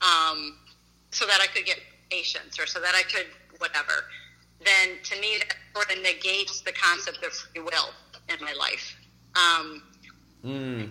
um, 0.00 0.56
so 1.10 1.26
that 1.26 1.40
I 1.40 1.46
could 1.46 1.64
get 1.66 1.78
patience 2.10 2.58
or 2.58 2.66
so 2.66 2.80
that 2.80 2.94
I 2.94 3.02
could 3.02 3.26
whatever, 3.58 4.04
then 4.64 4.96
to 5.02 5.20
me 5.20 5.38
that 5.38 5.56
sort 5.74 5.96
of 5.96 6.02
negates 6.02 6.60
the 6.60 6.72
concept 6.72 7.24
of 7.24 7.32
free 7.32 7.62
will 7.62 7.90
in 8.28 8.44
my 8.44 8.52
life. 8.52 8.96
Um, 9.34 9.82
Mm, 10.44 10.90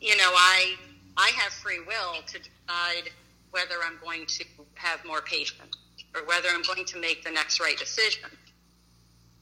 you 0.00 0.14
know, 0.16 0.30
I 0.34 0.76
I 1.16 1.30
have 1.36 1.52
free 1.52 1.80
will 1.80 2.22
to 2.26 2.38
decide 2.38 3.10
whether 3.50 3.74
I'm 3.84 3.98
going 4.02 4.26
to 4.26 4.44
have 4.74 5.04
more 5.04 5.20
patience 5.20 5.76
or 6.14 6.24
whether 6.26 6.48
I'm 6.48 6.62
going 6.62 6.84
to 6.84 7.00
make 7.00 7.24
the 7.24 7.30
next 7.30 7.60
right 7.60 7.76
decision. 7.76 8.30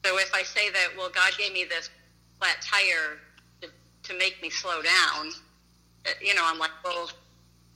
So 0.05 0.17
if 0.17 0.33
I 0.33 0.43
say 0.43 0.69
that, 0.69 0.89
well, 0.97 1.09
God 1.09 1.31
gave 1.37 1.53
me 1.53 1.65
this 1.65 1.89
flat 2.39 2.57
tire 2.61 3.19
to, 3.61 3.69
to 4.03 4.17
make 4.17 4.41
me 4.41 4.49
slow 4.49 4.81
down, 4.81 5.31
uh, 6.05 6.11
you 6.21 6.33
know, 6.35 6.43
I'm 6.45 6.57
like, 6.57 6.71
well, 6.83 7.09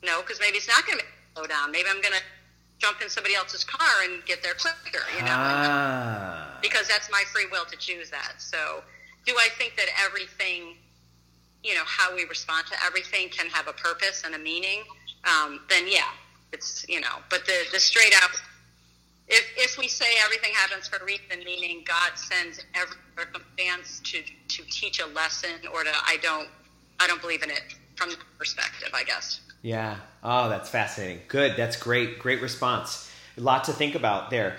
no, 0.04 0.22
because 0.22 0.40
maybe 0.40 0.58
it's 0.58 0.68
not 0.68 0.86
going 0.86 1.00
to 1.00 1.06
slow 1.36 1.46
down. 1.46 1.72
Maybe 1.72 1.90
I'm 1.90 2.02
going 2.02 2.14
to 2.14 2.24
jump 2.80 3.02
in 3.02 3.10
somebody 3.10 3.36
else's 3.36 3.64
car 3.64 4.04
and 4.04 4.24
get 4.26 4.42
there 4.42 4.54
quicker, 4.54 5.04
you 5.16 5.22
know, 5.22 5.32
ah. 5.32 6.60
because 6.62 6.88
that's 6.88 7.10
my 7.12 7.24
free 7.32 7.46
will 7.52 7.66
to 7.66 7.78
choose 7.78 8.10
that. 8.10 8.34
So 8.38 8.84
do 9.26 9.34
I 9.38 9.48
think 9.58 9.76
that 9.78 9.88
everything 10.06 10.76
you 11.64 11.74
know 11.74 11.84
how 11.86 12.14
we 12.16 12.26
respond 12.26 12.66
to 12.68 12.76
everything 12.86 13.30
can 13.30 13.48
have 13.48 13.68
a 13.68 13.74
purpose 13.74 14.24
and 14.26 14.36
a 14.36 14.40
meaning 14.40 14.84
um, 15.26 15.62
then 15.70 15.86
yeah 15.88 16.10
it's 16.52 16.86
you 16.88 17.00
know 17.02 17.16
but 17.30 17.46
the 17.46 17.64
the 17.72 17.80
straight 17.80 18.14
out 18.22 18.30
if 19.28 19.46
if 19.58 19.78
we 19.78 19.88
say 19.88 20.06
everything 20.24 20.52
happens 20.54 20.88
for 20.88 20.98
a 20.98 21.06
reason 21.06 21.44
meaning 21.46 21.84
god 21.88 22.12
sends 22.16 22.60
every 22.76 22.98
circumstance 23.18 24.02
to 24.04 24.22
to 24.48 24.64
teach 24.70 25.00
a 25.00 25.06
lesson 25.08 25.52
or 25.74 25.84
to 25.84 25.92
i 26.06 26.18
don't 26.22 26.50
i 27.00 27.08
don't 27.08 27.22
believe 27.22 27.42
in 27.44 27.50
it 27.50 27.64
from 27.96 28.10
that 28.10 28.20
perspective 28.38 28.90
i 28.94 29.04
guess 29.04 29.40
Yeah. 29.62 29.96
Oh, 30.24 30.50
that's 30.50 30.70
fascinating. 30.70 31.22
Good. 31.30 31.56
That's 31.56 31.78
great. 31.78 32.20
Great 32.20 32.42
response. 32.42 33.10
A 33.38 33.42
lot 33.42 33.64
to 33.66 33.72
think 33.72 33.96
about 33.96 34.30
there. 34.30 34.58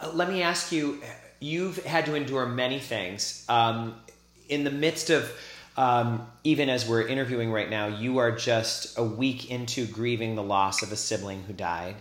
Uh, 0.00 0.10
let 0.14 0.28
me 0.30 0.40
ask 0.42 0.72
you 0.72 1.02
you've 1.40 1.84
had 1.84 2.06
to 2.06 2.14
endure 2.14 2.46
many 2.46 2.78
things. 2.78 3.44
Um, 3.50 3.96
in 4.48 4.64
the 4.64 4.70
midst 4.70 5.10
of, 5.10 5.30
um, 5.76 6.26
even 6.42 6.70
as 6.70 6.88
we're 6.88 7.06
interviewing 7.06 7.52
right 7.52 7.68
now, 7.68 7.86
you 7.86 8.18
are 8.18 8.32
just 8.32 8.98
a 8.98 9.04
week 9.04 9.50
into 9.50 9.86
grieving 9.86 10.34
the 10.34 10.42
loss 10.42 10.82
of 10.82 10.90
a 10.90 10.96
sibling 10.96 11.42
who 11.42 11.52
died. 11.52 11.96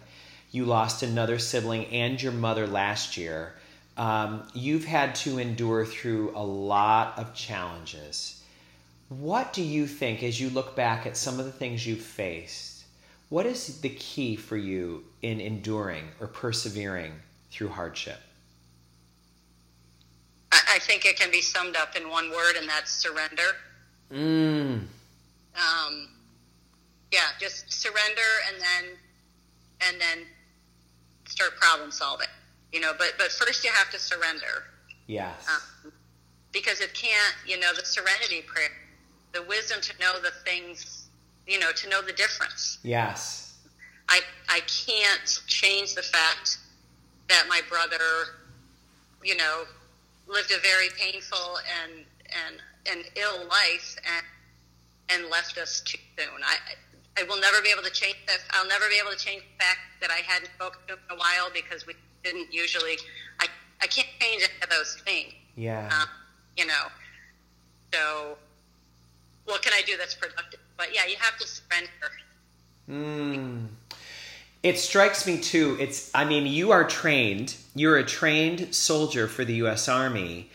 You 0.51 0.65
lost 0.65 1.03
another 1.03 1.37
sibling 1.39 1.85
and 1.87 2.21
your 2.21 2.31
mother 2.31 2.67
last 2.67 3.17
year. 3.17 3.55
Um, 3.97 4.47
you've 4.53 4.85
had 4.85 5.15
to 5.15 5.39
endure 5.39 5.85
through 5.85 6.31
a 6.35 6.43
lot 6.43 7.19
of 7.19 7.33
challenges. 7.33 8.41
What 9.09 9.51
do 9.53 9.61
you 9.61 9.87
think 9.87 10.23
as 10.23 10.39
you 10.39 10.49
look 10.49 10.75
back 10.75 11.05
at 11.05 11.17
some 11.17 11.39
of 11.39 11.45
the 11.45 11.51
things 11.51 11.85
you've 11.85 11.99
faced? 11.99 12.85
What 13.29 13.45
is 13.45 13.81
the 13.81 13.89
key 13.89 14.35
for 14.35 14.55
you 14.55 15.03
in 15.21 15.41
enduring 15.41 16.05
or 16.19 16.27
persevering 16.27 17.13
through 17.51 17.69
hardship? 17.69 18.19
I, 20.55 20.75
I 20.75 20.79
think 20.79 21.05
it 21.05 21.17
can 21.19 21.29
be 21.31 21.41
summed 21.41 21.75
up 21.75 21.95
in 21.95 22.09
one 22.09 22.29
word 22.31 22.55
and 22.57 22.67
that's 22.67 22.91
surrender 22.91 23.49
Mm. 24.11 24.81
um, 25.55 26.07
yeah, 27.11 27.29
just 27.39 27.71
surrender 27.73 28.29
and 28.47 28.61
then 28.61 28.91
and 29.81 29.99
then 29.99 30.25
start 31.27 31.55
problem 31.59 31.89
solving. 31.91 32.27
You 32.71 32.81
know, 32.81 32.93
but 32.97 33.13
but 33.17 33.31
first 33.31 33.63
you 33.65 33.71
have 33.71 33.89
to 33.91 33.99
surrender 33.99 34.63
Yes. 35.07 35.47
um, 35.49 35.91
because 36.51 36.81
it 36.81 36.93
can't. 36.93 37.35
You 37.47 37.59
know, 37.59 37.73
the 37.73 37.83
serenity 37.83 38.43
prayer, 38.45 38.69
the 39.33 39.41
wisdom 39.43 39.79
to 39.81 39.93
know 39.99 40.19
the 40.21 40.31
things. 40.45 41.07
You 41.47 41.59
know, 41.59 41.71
to 41.71 41.89
know 41.89 42.01
the 42.03 42.13
difference. 42.13 42.77
Yes. 42.83 43.57
I 44.07 44.19
I 44.49 44.59
can't 44.85 45.41
change 45.47 45.95
the 45.95 46.03
fact 46.03 46.59
that 47.29 47.45
my 47.49 47.61
brother, 47.69 47.97
you 49.23 49.35
know, 49.35 49.63
lived 50.27 50.51
a 50.51 50.59
very 50.59 50.89
painful 50.97 51.59
and 51.83 52.05
and 52.25 52.61
an 52.91 53.03
ill 53.15 53.47
life 53.47 53.97
and 54.05 54.25
and 55.09 55.29
left 55.29 55.57
us 55.57 55.81
too 55.81 55.99
soon. 56.17 56.41
I 56.43 56.57
I 57.17 57.23
will 57.23 57.39
never 57.39 57.61
be 57.61 57.69
able 57.69 57.83
to 57.83 57.91
change 57.91 58.17
that. 58.27 58.39
I'll 58.51 58.67
never 58.67 58.85
be 58.89 58.99
able 58.99 59.11
to 59.11 59.17
change 59.17 59.43
the 59.43 59.63
fact 59.63 59.79
that 60.01 60.11
I 60.11 60.21
hadn't 60.25 60.49
spoken 60.55 60.79
to 60.87 60.93
him 60.93 60.99
in 61.09 61.15
a 61.15 61.19
while 61.19 61.49
because 61.53 61.85
we 61.87 61.93
didn't 62.23 62.53
usually. 62.53 62.97
I 63.39 63.47
I 63.81 63.87
can't 63.87 64.07
change 64.19 64.43
any 64.43 64.63
of 64.63 64.69
those 64.69 64.97
things. 65.05 65.33
Yeah. 65.55 65.89
Um, 65.93 66.09
you 66.57 66.65
know, 66.65 66.87
so 67.93 68.37
what 69.45 69.61
can 69.61 69.73
I 69.73 69.81
do 69.85 69.97
that's 69.97 70.15
productive? 70.15 70.59
But 70.77 70.93
yeah, 70.93 71.05
you 71.05 71.15
have 71.19 71.37
to 71.37 71.47
surrender. 71.47 72.11
Mm. 72.89 73.67
It 74.65 74.79
strikes 74.79 75.27
me 75.27 75.37
too. 75.37 75.77
It's, 75.79 76.09
I 76.15 76.25
mean, 76.25 76.47
you 76.47 76.71
are 76.71 76.83
trained, 76.85 77.55
you're 77.75 77.97
a 77.97 78.03
trained 78.03 78.73
soldier 78.73 79.27
for 79.27 79.45
the 79.45 79.53
U.S. 79.57 79.87
Army, 79.87 80.49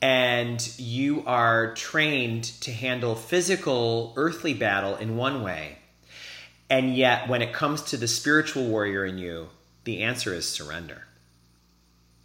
and 0.00 0.66
you 0.78 1.22
are 1.26 1.74
trained 1.74 2.44
to 2.62 2.72
handle 2.72 3.14
physical, 3.14 4.14
earthly 4.16 4.54
battle 4.54 4.96
in 4.96 5.18
one 5.18 5.42
way. 5.42 5.76
And 6.70 6.96
yet, 6.96 7.28
when 7.28 7.42
it 7.42 7.52
comes 7.52 7.82
to 7.82 7.98
the 7.98 8.08
spiritual 8.08 8.64
warrior 8.66 9.04
in 9.04 9.18
you, 9.18 9.50
the 9.84 10.04
answer 10.04 10.32
is 10.32 10.48
surrender. 10.48 11.02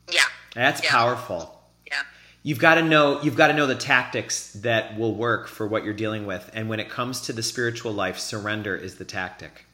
Yeah, 0.10 0.22
That's 0.54 0.82
Yeah. 0.82 0.90
powerful. 0.92 1.62
yeah. 1.86 2.04
You've 2.44 2.60
got 2.60 2.76
to 2.76 2.82
know 2.82 3.22
you've 3.24 3.36
got 3.36 3.48
to 3.48 3.54
know 3.54 3.68
the 3.68 3.76
tactics 3.76 4.52
that 4.54 4.98
will 4.98 5.14
work 5.14 5.50
for 5.50 5.68
what 5.68 5.84
you're 5.84 5.94
dealing 5.94 6.26
with. 6.26 6.50
And 6.54 6.70
when 6.70 6.80
it 6.80 6.90
comes 6.90 7.20
to 7.22 7.34
the 7.34 7.44
spiritual 7.44 7.92
life, 7.92 8.20
surrender 8.20 8.74
is 8.74 8.96
the 8.96 9.04
tactic. 9.04 9.66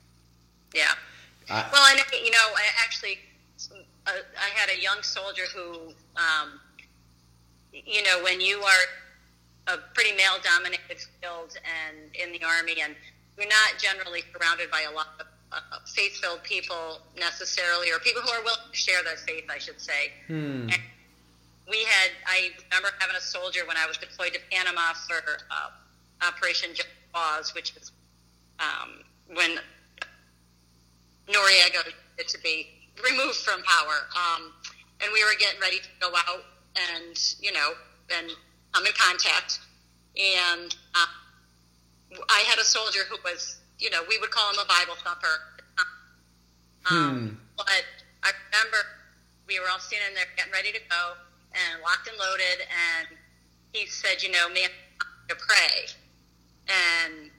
Yeah. 0.73 0.93
I, 1.51 1.69
well, 1.71 1.85
and 1.91 1.99
you 2.23 2.31
know, 2.31 2.47
I 2.55 2.63
actually, 2.83 3.19
uh, 4.07 4.11
I 4.37 4.49
had 4.55 4.69
a 4.69 4.81
young 4.81 5.01
soldier 5.03 5.43
who, 5.53 5.93
um, 6.15 6.59
you 7.73 8.03
know, 8.03 8.23
when 8.23 8.39
you 8.41 8.61
are 8.61 9.75
a 9.75 9.77
pretty 9.93 10.15
male-dominated 10.15 10.97
field 11.19 11.57
and 11.63 11.97
in 12.15 12.31
the 12.31 12.43
army, 12.45 12.81
and 12.81 12.95
you're 13.37 13.47
not 13.47 13.77
generally 13.77 14.23
surrounded 14.33 14.71
by 14.71 14.85
a 14.89 14.91
lot 14.91 15.07
of 15.19 15.27
uh, 15.51 15.59
faith-filled 15.93 16.43
people 16.43 16.99
necessarily, 17.19 17.91
or 17.91 17.99
people 17.99 18.21
who 18.21 18.31
are 18.31 18.43
willing 18.43 18.71
to 18.71 18.77
share 18.77 19.03
their 19.03 19.17
faith, 19.17 19.45
I 19.49 19.57
should 19.57 19.79
say. 19.79 20.11
Hmm. 20.27 20.69
And 20.71 20.81
we 21.69 21.83
had, 21.83 22.11
I 22.25 22.49
remember 22.69 22.89
having 22.99 23.15
a 23.15 23.21
soldier 23.21 23.61
when 23.67 23.77
I 23.77 23.85
was 23.85 23.97
deployed 23.97 24.33
to 24.33 24.39
Panama 24.51 24.93
for 25.07 25.21
uh, 25.51 25.69
Operation 26.27 26.69
Just 26.73 26.89
Cause, 27.13 27.53
which 27.53 27.75
was 27.75 27.91
um, 28.59 29.03
when 29.35 29.59
Noriega 31.27 31.83
to 32.27 32.37
be 32.43 32.67
removed 33.03 33.37
from 33.37 33.63
power. 33.63 34.07
Um, 34.15 34.53
and 35.01 35.11
we 35.13 35.23
were 35.23 35.37
getting 35.39 35.59
ready 35.59 35.79
to 35.79 35.89
go 35.99 36.13
out 36.15 36.43
and, 36.75 37.17
you 37.39 37.51
know, 37.51 37.71
and 38.13 38.29
come 38.73 38.85
in 38.85 38.93
contact. 38.93 39.59
And 40.15 40.75
uh, 40.95 42.19
I 42.29 42.39
had 42.47 42.59
a 42.59 42.63
soldier 42.63 43.01
who 43.09 43.17
was, 43.23 43.57
you 43.79 43.89
know, 43.89 44.03
we 44.07 44.17
would 44.19 44.31
call 44.31 44.51
him 44.51 44.59
a 44.59 44.67
Bible 44.67 44.95
thumper. 45.03 45.27
Um, 46.89 47.17
hmm. 47.17 47.27
But 47.57 47.85
I 48.23 48.31
remember 48.51 48.77
we 49.47 49.59
were 49.59 49.69
all 49.69 49.79
standing 49.79 50.15
there 50.15 50.25
getting 50.35 50.51
ready 50.51 50.71
to 50.71 50.79
go 50.89 51.13
and 51.53 51.81
locked 51.81 52.07
and 52.07 52.17
loaded. 52.17 52.65
And 52.69 53.07
he 53.73 53.87
said, 53.87 54.21
you 54.21 54.31
know, 54.31 54.49
man, 54.49 54.69
to 55.29 55.35
pray. 55.35 55.87
And 56.67 57.31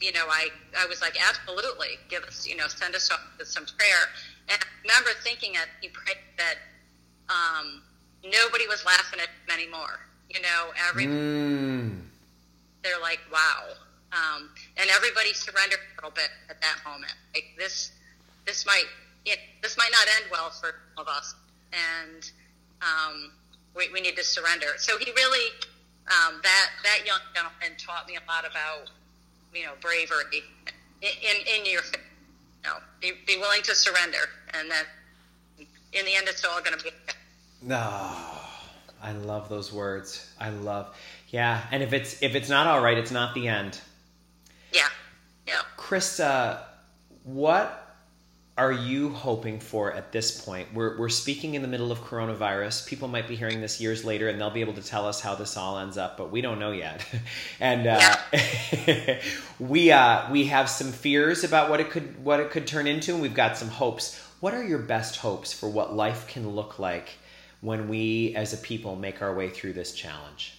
you 0.00 0.12
know, 0.12 0.26
I, 0.28 0.48
I 0.78 0.86
was 0.86 1.00
like, 1.00 1.16
absolutely, 1.28 1.98
give 2.08 2.22
us, 2.24 2.46
you 2.46 2.56
know, 2.56 2.68
send 2.68 2.94
us 2.94 3.10
some 3.44 3.64
prayer. 3.64 4.02
And 4.48 4.58
I 4.60 4.66
remember 4.82 5.10
thinking 5.22 5.52
that 5.54 5.66
he 5.80 5.88
prayed 5.88 6.18
that 6.36 6.56
um, 7.28 7.82
nobody 8.24 8.66
was 8.66 8.84
laughing 8.84 9.20
at 9.20 9.26
him 9.28 9.60
anymore. 9.60 9.98
You 10.30 10.40
know, 10.42 10.70
every 10.88 11.06
mm. 11.06 11.98
they're 12.82 13.00
like, 13.00 13.20
wow. 13.32 13.64
Um, 14.12 14.50
and 14.76 14.88
everybody 14.90 15.32
surrendered 15.34 15.80
a 15.80 15.94
little 15.96 16.14
bit 16.14 16.30
at 16.48 16.60
that 16.60 16.76
moment. 16.84 17.12
Like 17.34 17.44
this, 17.58 17.92
this 18.46 18.64
might, 18.64 18.84
it, 19.26 19.38
this 19.62 19.76
might 19.76 19.90
not 19.92 20.06
end 20.16 20.30
well 20.30 20.50
for 20.50 20.74
all 20.96 21.02
of 21.02 21.08
us, 21.08 21.34
and 21.72 22.30
um, 22.80 23.32
we, 23.76 23.90
we 23.92 24.00
need 24.00 24.16
to 24.16 24.24
surrender. 24.24 24.66
So 24.78 24.96
he 24.96 25.12
really, 25.12 25.52
um, 26.08 26.40
that 26.42 26.68
that 26.84 27.04
young 27.04 27.20
gentleman 27.34 27.76
taught 27.76 28.08
me 28.08 28.16
a 28.16 28.24
lot 28.30 28.48
about 28.48 28.88
you 29.54 29.64
know, 29.64 29.72
bravery 29.80 30.42
in, 31.02 31.58
in 31.58 31.64
your, 31.64 31.82
you 31.82 32.64
know, 32.64 32.76
be, 33.00 33.12
be 33.26 33.36
willing 33.38 33.62
to 33.62 33.74
surrender. 33.74 34.18
And 34.54 34.70
then 34.70 34.84
in 35.92 36.04
the 36.04 36.14
end, 36.14 36.28
it's 36.28 36.44
all 36.44 36.60
going 36.62 36.76
to 36.78 36.84
be. 36.84 36.90
No, 37.62 37.80
oh, 37.90 38.50
I 39.02 39.12
love 39.12 39.48
those 39.48 39.72
words. 39.72 40.32
I 40.38 40.50
love, 40.50 40.94
yeah. 41.28 41.62
And 41.70 41.82
if 41.82 41.92
it's, 41.92 42.22
if 42.22 42.34
it's 42.34 42.48
not 42.48 42.66
all 42.66 42.82
right, 42.82 42.98
it's 42.98 43.10
not 43.10 43.34
the 43.34 43.48
end. 43.48 43.80
Yeah. 44.72 44.88
Yeah. 45.46 45.60
Krista, 45.76 46.60
what 47.24 47.87
are 48.58 48.72
you 48.72 49.10
hoping 49.10 49.60
for 49.60 49.92
at 49.92 50.10
this 50.10 50.44
point? 50.44 50.66
We're, 50.74 50.98
we're 50.98 51.08
speaking 51.08 51.54
in 51.54 51.62
the 51.62 51.68
middle 51.68 51.92
of 51.92 52.00
coronavirus. 52.00 52.88
People 52.88 53.06
might 53.06 53.28
be 53.28 53.36
hearing 53.36 53.60
this 53.60 53.80
years 53.80 54.04
later 54.04 54.28
and 54.28 54.40
they'll 54.40 54.50
be 54.50 54.60
able 54.60 54.72
to 54.74 54.82
tell 54.82 55.06
us 55.06 55.20
how 55.20 55.36
this 55.36 55.56
all 55.56 55.78
ends 55.78 55.96
up, 55.96 56.16
but 56.16 56.32
we 56.32 56.40
don't 56.40 56.58
know 56.58 56.72
yet. 56.72 57.06
and 57.60 57.86
uh, 57.86 58.16
yeah. 58.86 59.20
we, 59.60 59.92
uh, 59.92 60.30
we 60.32 60.46
have 60.46 60.68
some 60.68 60.90
fears 60.90 61.44
about 61.44 61.70
what 61.70 61.78
it 61.78 61.90
could 61.90 62.22
what 62.24 62.40
it 62.40 62.50
could 62.50 62.66
turn 62.66 62.88
into, 62.88 63.12
and 63.12 63.22
we've 63.22 63.32
got 63.32 63.56
some 63.56 63.68
hopes. 63.68 64.20
What 64.40 64.54
are 64.54 64.64
your 64.64 64.80
best 64.80 65.18
hopes 65.18 65.52
for 65.52 65.68
what 65.68 65.94
life 65.94 66.26
can 66.26 66.50
look 66.50 66.80
like 66.80 67.10
when 67.60 67.88
we 67.88 68.34
as 68.34 68.52
a 68.52 68.56
people 68.56 68.96
make 68.96 69.22
our 69.22 69.34
way 69.34 69.50
through 69.50 69.74
this 69.74 69.92
challenge? 69.92 70.54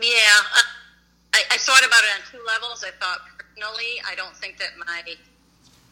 Yeah, 0.00 0.12
I, 1.34 1.42
I 1.50 1.56
thought 1.58 1.84
about 1.86 2.00
it 2.04 2.10
on 2.16 2.30
two 2.30 2.44
levels. 2.46 2.84
I 2.84 2.90
thought 2.98 3.20
personally, 3.54 4.00
I 4.08 4.14
don't 4.14 4.36
think 4.36 4.58
that 4.58 4.70
my 4.78 5.02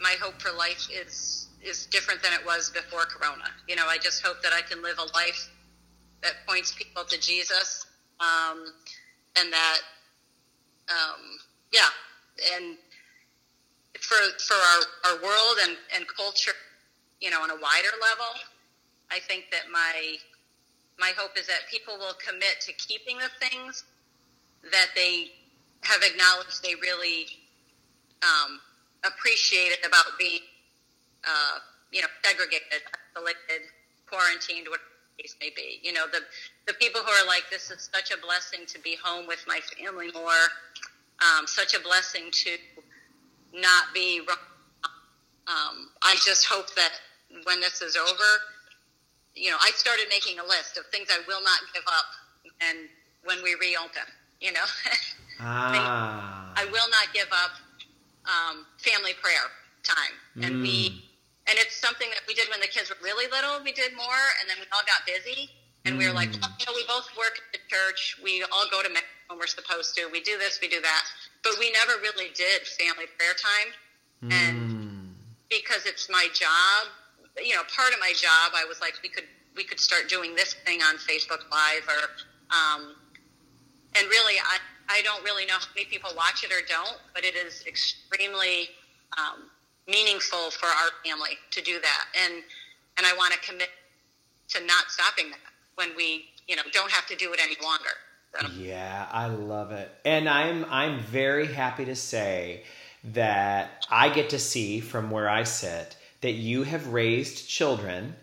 my 0.01 0.15
hope 0.21 0.41
for 0.41 0.57
life 0.57 0.89
is 0.93 1.49
is 1.63 1.87
different 1.87 2.23
than 2.23 2.33
it 2.33 2.45
was 2.45 2.71
before 2.71 3.05
Corona. 3.05 3.45
You 3.69 3.77
know, 3.77 3.87
I 3.87 3.99
just 3.99 4.25
hope 4.25 4.43
that 4.43 4.53
I 4.53 4.63
can 4.63 4.83
live 4.83 4.99
a 4.99 5.17
life 5.17 5.51
that 6.23 6.33
points 6.47 6.73
people 6.73 7.05
to 7.05 7.21
Jesus, 7.21 7.87
um, 8.21 8.67
and 9.39 9.53
that, 9.53 9.79
um, 10.89 11.21
yeah, 11.73 11.81
and 12.55 12.77
for 14.01 14.17
for 14.39 14.55
our, 14.55 15.13
our 15.13 15.23
world 15.23 15.57
and, 15.65 15.77
and 15.97 16.07
culture, 16.09 16.53
you 17.21 17.31
know, 17.31 17.43
on 17.43 17.51
a 17.51 17.55
wider 17.55 17.95
level, 18.01 18.41
I 19.11 19.19
think 19.19 19.45
that 19.51 19.71
my 19.71 20.17
my 20.99 21.13
hope 21.17 21.39
is 21.39 21.47
that 21.47 21.61
people 21.71 21.97
will 21.99 22.15
commit 22.27 22.61
to 22.63 22.73
keeping 22.75 23.17
the 23.19 23.47
things 23.47 23.85
that 24.65 24.89
they 24.95 25.31
have 25.83 26.03
acknowledged 26.03 26.63
they 26.63 26.75
really 26.75 27.27
um, 28.23 28.61
appreciated 29.05 29.79
about 29.87 30.19
being, 30.19 30.41
uh, 31.25 31.59
you 31.93 32.01
know, 32.03 32.09
segregated, 32.23 32.83
isolated, 33.17 33.69
quarantined, 34.07 34.69
whatever 34.69 34.91
the 35.17 35.23
case 35.23 35.37
may 35.41 35.51
be. 35.55 35.81
You 35.83 35.93
know, 35.93 36.07
the 36.13 36.21
the 36.67 36.75
people 36.75 37.01
who 37.01 37.11
are 37.11 37.27
like, 37.27 37.45
this 37.51 37.71
is 37.71 37.89
such 37.93 38.11
a 38.11 38.21
blessing 38.21 38.67
to 38.67 38.79
be 38.81 38.97
home 39.03 39.27
with 39.27 39.45
my 39.47 39.61
family 39.77 40.11
more, 40.13 40.45
um, 41.21 41.47
such 41.47 41.75
a 41.75 41.81
blessing 41.81 42.31
to 42.31 42.51
not 43.55 43.93
be. 43.95 44.21
Um, 45.49 45.91
I 46.03 46.15
just 46.25 46.47
hope 46.47 46.73
that 46.77 46.93
when 47.45 47.61
this 47.61 47.83
is 47.83 47.97
over, 47.97 48.31
you 49.35 49.51
know, 49.51 49.57
I 49.61 49.71
started 49.75 50.07
making 50.09 50.39
a 50.39 50.45
list 50.45 50.79
of 50.79 50.87
things 50.93 51.09
I 51.11 51.21
will 51.27 51.43
not 51.43 51.59
give 51.75 51.83
up, 51.89 52.07
and 52.61 52.89
when 53.25 53.43
we 53.43 53.55
reopen, 53.55 54.07
you 54.41 54.53
know, 54.53 54.65
ah. 55.41 56.53
I 56.57 56.65
will 56.67 56.89
not 56.91 57.13
give 57.13 57.29
up 57.33 57.51
um, 58.27 58.67
family 58.79 59.13
prayer 59.23 59.49
time, 59.83 60.45
and 60.45 60.61
mm. 60.61 60.63
we 60.63 61.05
and 61.49 61.59
it's 61.59 61.77
something 61.81 62.09
that 62.11 62.23
we 62.29 62.35
did 62.35 62.49
when 62.51 62.61
the 62.61 62.69
kids 62.69 62.91
were 62.91 63.01
really 63.03 63.27
little. 63.31 63.59
We 63.65 63.73
did 63.73 63.97
more, 63.97 64.25
and 64.41 64.49
then 64.49 64.57
we 64.61 64.67
all 64.73 64.85
got 64.87 65.03
busy, 65.07 65.51
and 65.85 65.95
mm. 65.95 65.99
we 65.99 66.07
were 66.07 66.15
like, 66.15 66.31
well, 66.41 66.53
you 66.59 66.67
know, 66.67 66.73
we 66.77 66.85
both 66.87 67.09
work 67.17 67.41
at 67.41 67.49
the 67.53 67.63
church. 67.69 68.21
We 68.23 68.45
all 68.53 68.67
go 68.71 68.83
to 68.83 68.91
when 68.91 69.39
we're 69.39 69.51
supposed 69.51 69.97
to. 69.97 70.09
We 70.13 70.21
do 70.21 70.39
this, 70.39 70.61
we 70.61 70.69
do 70.69 70.81
that, 70.81 71.05
but 71.43 71.55
we 71.59 71.73
never 71.73 71.99
really 72.03 72.31
did 72.35 72.67
family 72.67 73.07
prayer 73.17 73.35
time, 73.35 73.71
mm. 74.25 74.33
and 74.33 75.15
because 75.49 75.87
it's 75.87 76.09
my 76.09 76.29
job, 76.33 76.93
you 77.43 77.55
know, 77.57 77.63
part 77.75 77.93
of 77.93 78.01
my 78.01 78.13
job, 78.15 78.55
I 78.55 78.65
was 78.69 78.81
like, 78.81 78.95
we 79.03 79.09
could 79.09 79.27
we 79.57 79.65
could 79.65 79.81
start 79.81 80.09
doing 80.09 80.35
this 80.35 80.55
thing 80.67 80.81
on 80.83 80.97
Facebook 80.97 81.49
Live 81.51 81.87
or. 81.89 82.03
Um, 82.51 82.97
and 83.97 84.07
really, 84.09 84.39
I, 84.39 84.59
I 84.91 85.03
don't 85.03 85.23
really 85.23 85.47
know 85.47 85.55
how 85.55 85.67
many 85.75 85.87
people 85.87 86.11
watch 86.17 86.43
it 86.43 86.51
or 86.51 86.67
don't, 86.67 86.99
but 87.15 87.25
it 87.25 87.37
is 87.37 87.65
extremely 87.67 88.71
um, 89.17 89.45
meaningful 89.87 90.51
for 90.51 90.67
our 90.67 90.91
family 91.05 91.39
to 91.53 91.63
do 91.63 91.81
that, 91.81 92.05
and 92.25 92.43
and 92.99 93.07
I 93.07 93.15
want 93.17 93.33
to 93.33 93.39
commit 93.39 93.69
to 94.49 94.67
not 94.67 94.91
stopping 94.91 95.31
that 95.31 95.39
when 95.77 95.91
we 95.97 96.27
you 96.49 96.57
know 96.57 96.63
don't 96.73 96.91
have 96.91 97.07
to 97.07 97.17
do 97.17 97.33
it 97.33 97.41
any 97.43 97.57
longer. 97.63 97.91
So. 98.39 98.47
Yeah, 98.59 99.07
I 99.11 99.27
love 99.27 99.71
it, 99.71 99.91
and 100.05 100.29
I'm 100.29 100.67
I'm 100.69 100.99
very 101.01 101.47
happy 101.47 101.85
to 101.85 101.95
say 101.95 102.65
that 103.05 103.87
I 103.91 104.09
get 104.09 104.31
to 104.31 104.39
see 104.39 104.81
from 104.81 105.11
where 105.11 105.29
I 105.29 105.45
sit 105.45 105.97
that 106.21 106.33
you 106.33 106.65
have 106.65 106.93
raised 106.93 107.49
children 107.49 108.15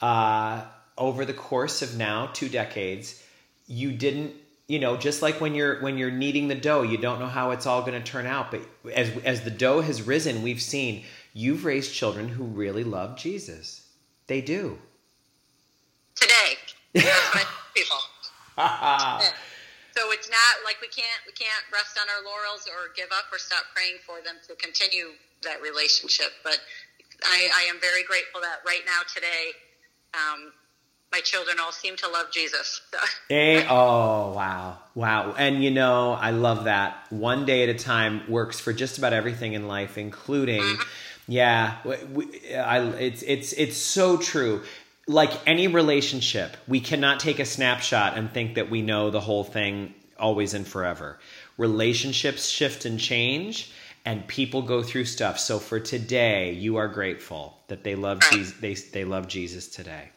uh, 0.00 0.64
over 0.98 1.24
the 1.24 1.34
course 1.34 1.82
of 1.82 1.96
now 1.96 2.30
two 2.32 2.48
decades. 2.48 3.22
You 3.66 3.92
didn't 3.92 4.34
you 4.66 4.78
know 4.78 4.96
just 4.96 5.22
like 5.22 5.40
when 5.40 5.54
you're 5.54 5.80
when 5.80 5.98
you're 5.98 6.10
kneading 6.10 6.48
the 6.48 6.54
dough 6.54 6.82
you 6.82 6.96
don't 6.96 7.18
know 7.18 7.26
how 7.26 7.50
it's 7.50 7.66
all 7.66 7.82
going 7.82 8.00
to 8.00 8.02
turn 8.02 8.26
out 8.26 8.50
but 8.50 8.60
as 8.94 9.10
as 9.24 9.42
the 9.42 9.50
dough 9.50 9.80
has 9.80 10.02
risen 10.02 10.42
we've 10.42 10.62
seen 10.62 11.04
you've 11.32 11.64
raised 11.64 11.92
children 11.92 12.28
who 12.28 12.44
really 12.44 12.84
love 12.84 13.16
jesus. 13.16 13.82
They 14.26 14.40
do. 14.40 14.78
Today. 16.14 16.56
People. 16.94 17.98
So 19.94 20.10
it's 20.10 20.30
not 20.30 20.54
like 20.64 20.80
we 20.80 20.88
can't 20.88 21.22
we 21.26 21.32
can't 21.32 21.64
rest 21.72 21.98
on 22.00 22.08
our 22.08 22.24
laurels 22.24 22.66
or 22.66 22.90
give 22.96 23.12
up 23.12 23.30
or 23.30 23.38
stop 23.38 23.64
praying 23.74 23.98
for 24.06 24.24
them 24.24 24.36
to 24.48 24.54
continue 24.56 25.12
that 25.42 25.60
relationship 25.60 26.32
but 26.42 26.58
i, 27.22 27.48
I 27.54 27.62
am 27.68 27.78
very 27.80 28.02
grateful 28.02 28.40
that 28.40 28.64
right 28.66 28.80
now 28.86 29.04
today 29.12 29.52
um, 30.14 30.52
my 31.14 31.20
children 31.20 31.58
all 31.60 31.70
seem 31.70 31.94
to 31.94 32.08
love 32.08 32.32
Jesus. 32.32 32.80
they, 33.28 33.64
oh, 33.68 34.32
wow. 34.34 34.78
Wow. 34.96 35.34
And 35.38 35.62
you 35.62 35.70
know, 35.70 36.12
I 36.12 36.30
love 36.30 36.64
that. 36.64 37.06
One 37.10 37.46
day 37.46 37.62
at 37.62 37.68
a 37.68 37.78
time 37.78 38.28
works 38.28 38.58
for 38.58 38.72
just 38.72 38.98
about 38.98 39.12
everything 39.12 39.52
in 39.52 39.68
life, 39.68 39.96
including, 39.96 40.62
mm-hmm. 40.62 40.82
yeah, 41.28 41.76
we, 42.12 42.56
I, 42.56 42.80
it's, 42.94 43.22
it's, 43.22 43.52
it's 43.52 43.76
so 43.76 44.16
true. 44.16 44.62
Like 45.06 45.30
any 45.46 45.68
relationship, 45.68 46.56
we 46.66 46.80
cannot 46.80 47.20
take 47.20 47.38
a 47.38 47.44
snapshot 47.44 48.18
and 48.18 48.32
think 48.32 48.56
that 48.56 48.68
we 48.68 48.82
know 48.82 49.10
the 49.10 49.20
whole 49.20 49.44
thing 49.44 49.94
always 50.18 50.52
and 50.52 50.66
forever. 50.66 51.20
Relationships 51.56 52.48
shift 52.48 52.86
and 52.86 52.98
change 52.98 53.72
and 54.04 54.26
people 54.26 54.62
go 54.62 54.82
through 54.82 55.04
stuff. 55.04 55.38
So 55.38 55.60
for 55.60 55.78
today, 55.78 56.52
you 56.52 56.76
are 56.76 56.88
grateful 56.88 57.56
that 57.68 57.84
they 57.84 57.94
love 57.94 58.18
Right. 58.22 58.32
Jesus. 58.32 58.54
They 58.60 58.74
they 58.74 59.04
love 59.04 59.28
Jesus 59.28 59.68
today. 59.68 60.10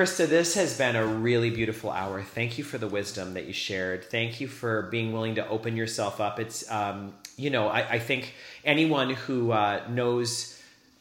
Krista, 0.00 0.26
this 0.26 0.54
has 0.54 0.78
been 0.78 0.96
a 0.96 1.04
really 1.04 1.50
beautiful 1.50 1.90
hour. 1.90 2.22
Thank 2.22 2.56
you 2.56 2.64
for 2.64 2.78
the 2.78 2.86
wisdom 2.86 3.34
that 3.34 3.44
you 3.44 3.52
shared. 3.52 4.02
Thank 4.02 4.40
you 4.40 4.48
for 4.48 4.84
being 4.84 5.12
willing 5.12 5.34
to 5.34 5.46
open 5.46 5.76
yourself 5.76 6.22
up. 6.22 6.40
It's, 6.40 6.70
um, 6.70 7.12
you 7.36 7.50
know, 7.50 7.68
I, 7.68 7.80
I 7.80 7.98
think 7.98 8.32
anyone 8.64 9.10
who 9.10 9.52
uh, 9.52 9.82
knows 9.90 10.58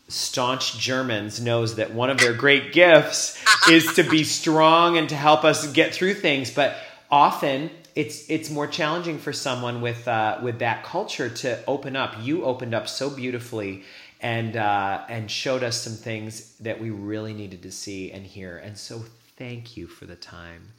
staunch 0.09 0.77
Germans 0.77 1.39
knows 1.39 1.77
that 1.77 1.93
one 1.93 2.09
of 2.09 2.17
their 2.17 2.33
great 2.33 2.73
gifts 2.73 3.41
is 3.69 3.93
to 3.93 4.03
be 4.03 4.25
strong 4.25 4.97
and 4.97 5.07
to 5.07 5.15
help 5.15 5.45
us 5.45 5.71
get 5.71 5.93
through 5.93 6.15
things. 6.15 6.51
But 6.51 6.75
often 7.09 7.69
it's 7.95 8.29
it's 8.29 8.49
more 8.49 8.67
challenging 8.67 9.17
for 9.17 9.31
someone 9.31 9.79
with 9.79 10.09
uh, 10.09 10.39
with 10.43 10.59
that 10.59 10.83
culture 10.83 11.29
to 11.29 11.63
open 11.67 11.95
up. 11.95 12.15
You 12.21 12.43
opened 12.43 12.73
up 12.73 12.89
so 12.89 13.09
beautifully 13.09 13.83
and 14.22 14.57
uh, 14.57 15.05
and 15.07 15.30
showed 15.30 15.63
us 15.63 15.82
some 15.82 15.93
things 15.93 16.57
that 16.57 16.80
we 16.80 16.89
really 16.89 17.34
needed 17.34 17.63
to 17.63 17.72
see 17.72 18.11
and 18.11 18.26
hear. 18.26 18.57
And 18.57 18.78
so, 18.78 19.03
thank 19.38 19.78
you 19.78 19.88
for 19.88 20.05
the 20.05 20.15
time. 20.15 20.74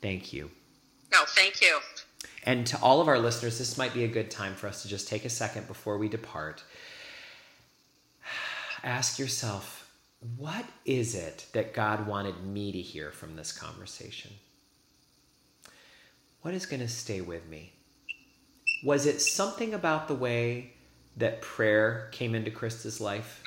Thank 0.00 0.32
you. 0.32 0.50
No, 1.12 1.20
thank 1.26 1.60
you. 1.60 1.78
And 2.44 2.66
to 2.68 2.78
all 2.80 3.00
of 3.00 3.08
our 3.08 3.18
listeners, 3.18 3.58
this 3.58 3.76
might 3.76 3.94
be 3.94 4.04
a 4.04 4.08
good 4.08 4.30
time 4.30 4.54
for 4.54 4.68
us 4.68 4.82
to 4.82 4.88
just 4.88 5.08
take 5.08 5.24
a 5.24 5.30
second 5.30 5.66
before 5.66 5.98
we 5.98 6.08
depart. 6.08 6.62
Ask 8.82 9.18
yourself, 9.18 9.90
what 10.36 10.64
is 10.84 11.14
it 11.14 11.46
that 11.52 11.74
God 11.74 12.06
wanted 12.06 12.44
me 12.44 12.72
to 12.72 12.80
hear 12.80 13.10
from 13.10 13.36
this 13.36 13.52
conversation? 13.52 14.32
What 16.42 16.54
is 16.54 16.66
going 16.66 16.80
to 16.80 16.88
stay 16.88 17.20
with 17.20 17.46
me? 17.48 17.72
Was 18.84 19.06
it 19.06 19.20
something 19.20 19.74
about 19.74 20.08
the 20.08 20.14
way 20.14 20.72
that 21.18 21.42
prayer 21.42 22.08
came 22.12 22.34
into 22.34 22.50
Krista's 22.50 23.00
life? 23.00 23.44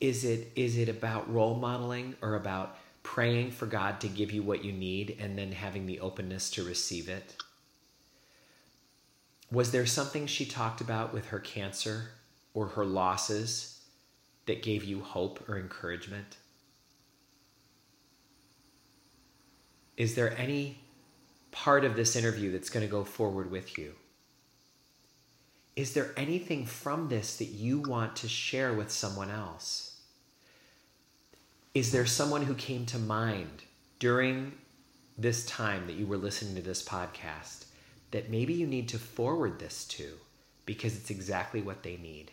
Is 0.00 0.24
it 0.24 0.52
is 0.54 0.78
it 0.78 0.88
about 0.88 1.32
role 1.32 1.56
modeling 1.56 2.14
or 2.22 2.36
about 2.36 2.78
praying 3.02 3.50
for 3.50 3.66
God 3.66 4.00
to 4.00 4.08
give 4.08 4.30
you 4.32 4.42
what 4.42 4.64
you 4.64 4.72
need 4.72 5.16
and 5.20 5.36
then 5.36 5.52
having 5.52 5.86
the 5.86 6.00
openness 6.00 6.50
to 6.52 6.64
receive 6.64 7.08
it? 7.08 7.36
Was 9.50 9.72
there 9.72 9.86
something 9.86 10.26
she 10.26 10.44
talked 10.44 10.80
about 10.80 11.12
with 11.12 11.26
her 11.28 11.38
cancer 11.38 12.10
or 12.54 12.66
her 12.68 12.84
losses 12.84 13.80
that 14.46 14.62
gave 14.62 14.84
you 14.84 15.00
hope 15.00 15.48
or 15.48 15.58
encouragement? 15.58 16.36
Is 19.96 20.14
there 20.14 20.38
any 20.38 20.78
part 21.50 21.84
of 21.84 21.96
this 21.96 22.14
interview 22.14 22.52
that's 22.52 22.70
going 22.70 22.86
to 22.86 22.90
go 22.90 23.04
forward 23.04 23.50
with 23.50 23.78
you? 23.78 23.94
Is 25.78 25.92
there 25.94 26.10
anything 26.16 26.66
from 26.66 27.08
this 27.08 27.36
that 27.36 27.50
you 27.50 27.78
want 27.78 28.16
to 28.16 28.28
share 28.28 28.74
with 28.74 28.90
someone 28.90 29.30
else? 29.30 30.00
Is 31.72 31.92
there 31.92 32.04
someone 32.04 32.42
who 32.42 32.54
came 32.54 32.84
to 32.86 32.98
mind 32.98 33.62
during 34.00 34.54
this 35.16 35.46
time 35.46 35.86
that 35.86 35.94
you 35.94 36.04
were 36.04 36.16
listening 36.16 36.56
to 36.56 36.62
this 36.62 36.82
podcast 36.82 37.66
that 38.10 38.28
maybe 38.28 38.54
you 38.54 38.66
need 38.66 38.88
to 38.88 38.98
forward 38.98 39.60
this 39.60 39.84
to 39.84 40.14
because 40.66 40.96
it's 40.96 41.10
exactly 41.10 41.62
what 41.62 41.84
they 41.84 41.96
need? 41.96 42.32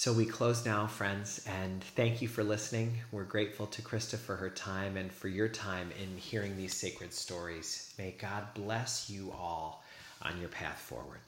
So 0.00 0.12
we 0.12 0.26
close 0.26 0.64
now, 0.64 0.86
friends, 0.86 1.44
and 1.44 1.82
thank 1.82 2.22
you 2.22 2.28
for 2.28 2.44
listening. 2.44 2.98
We're 3.10 3.24
grateful 3.24 3.66
to 3.66 3.82
Krista 3.82 4.16
for 4.16 4.36
her 4.36 4.48
time 4.48 4.96
and 4.96 5.10
for 5.10 5.26
your 5.26 5.48
time 5.48 5.90
in 6.00 6.16
hearing 6.16 6.56
these 6.56 6.72
sacred 6.72 7.12
stories. 7.12 7.92
May 7.98 8.12
God 8.12 8.44
bless 8.54 9.10
you 9.10 9.32
all 9.36 9.82
on 10.22 10.38
your 10.38 10.50
path 10.50 10.78
forward. 10.78 11.18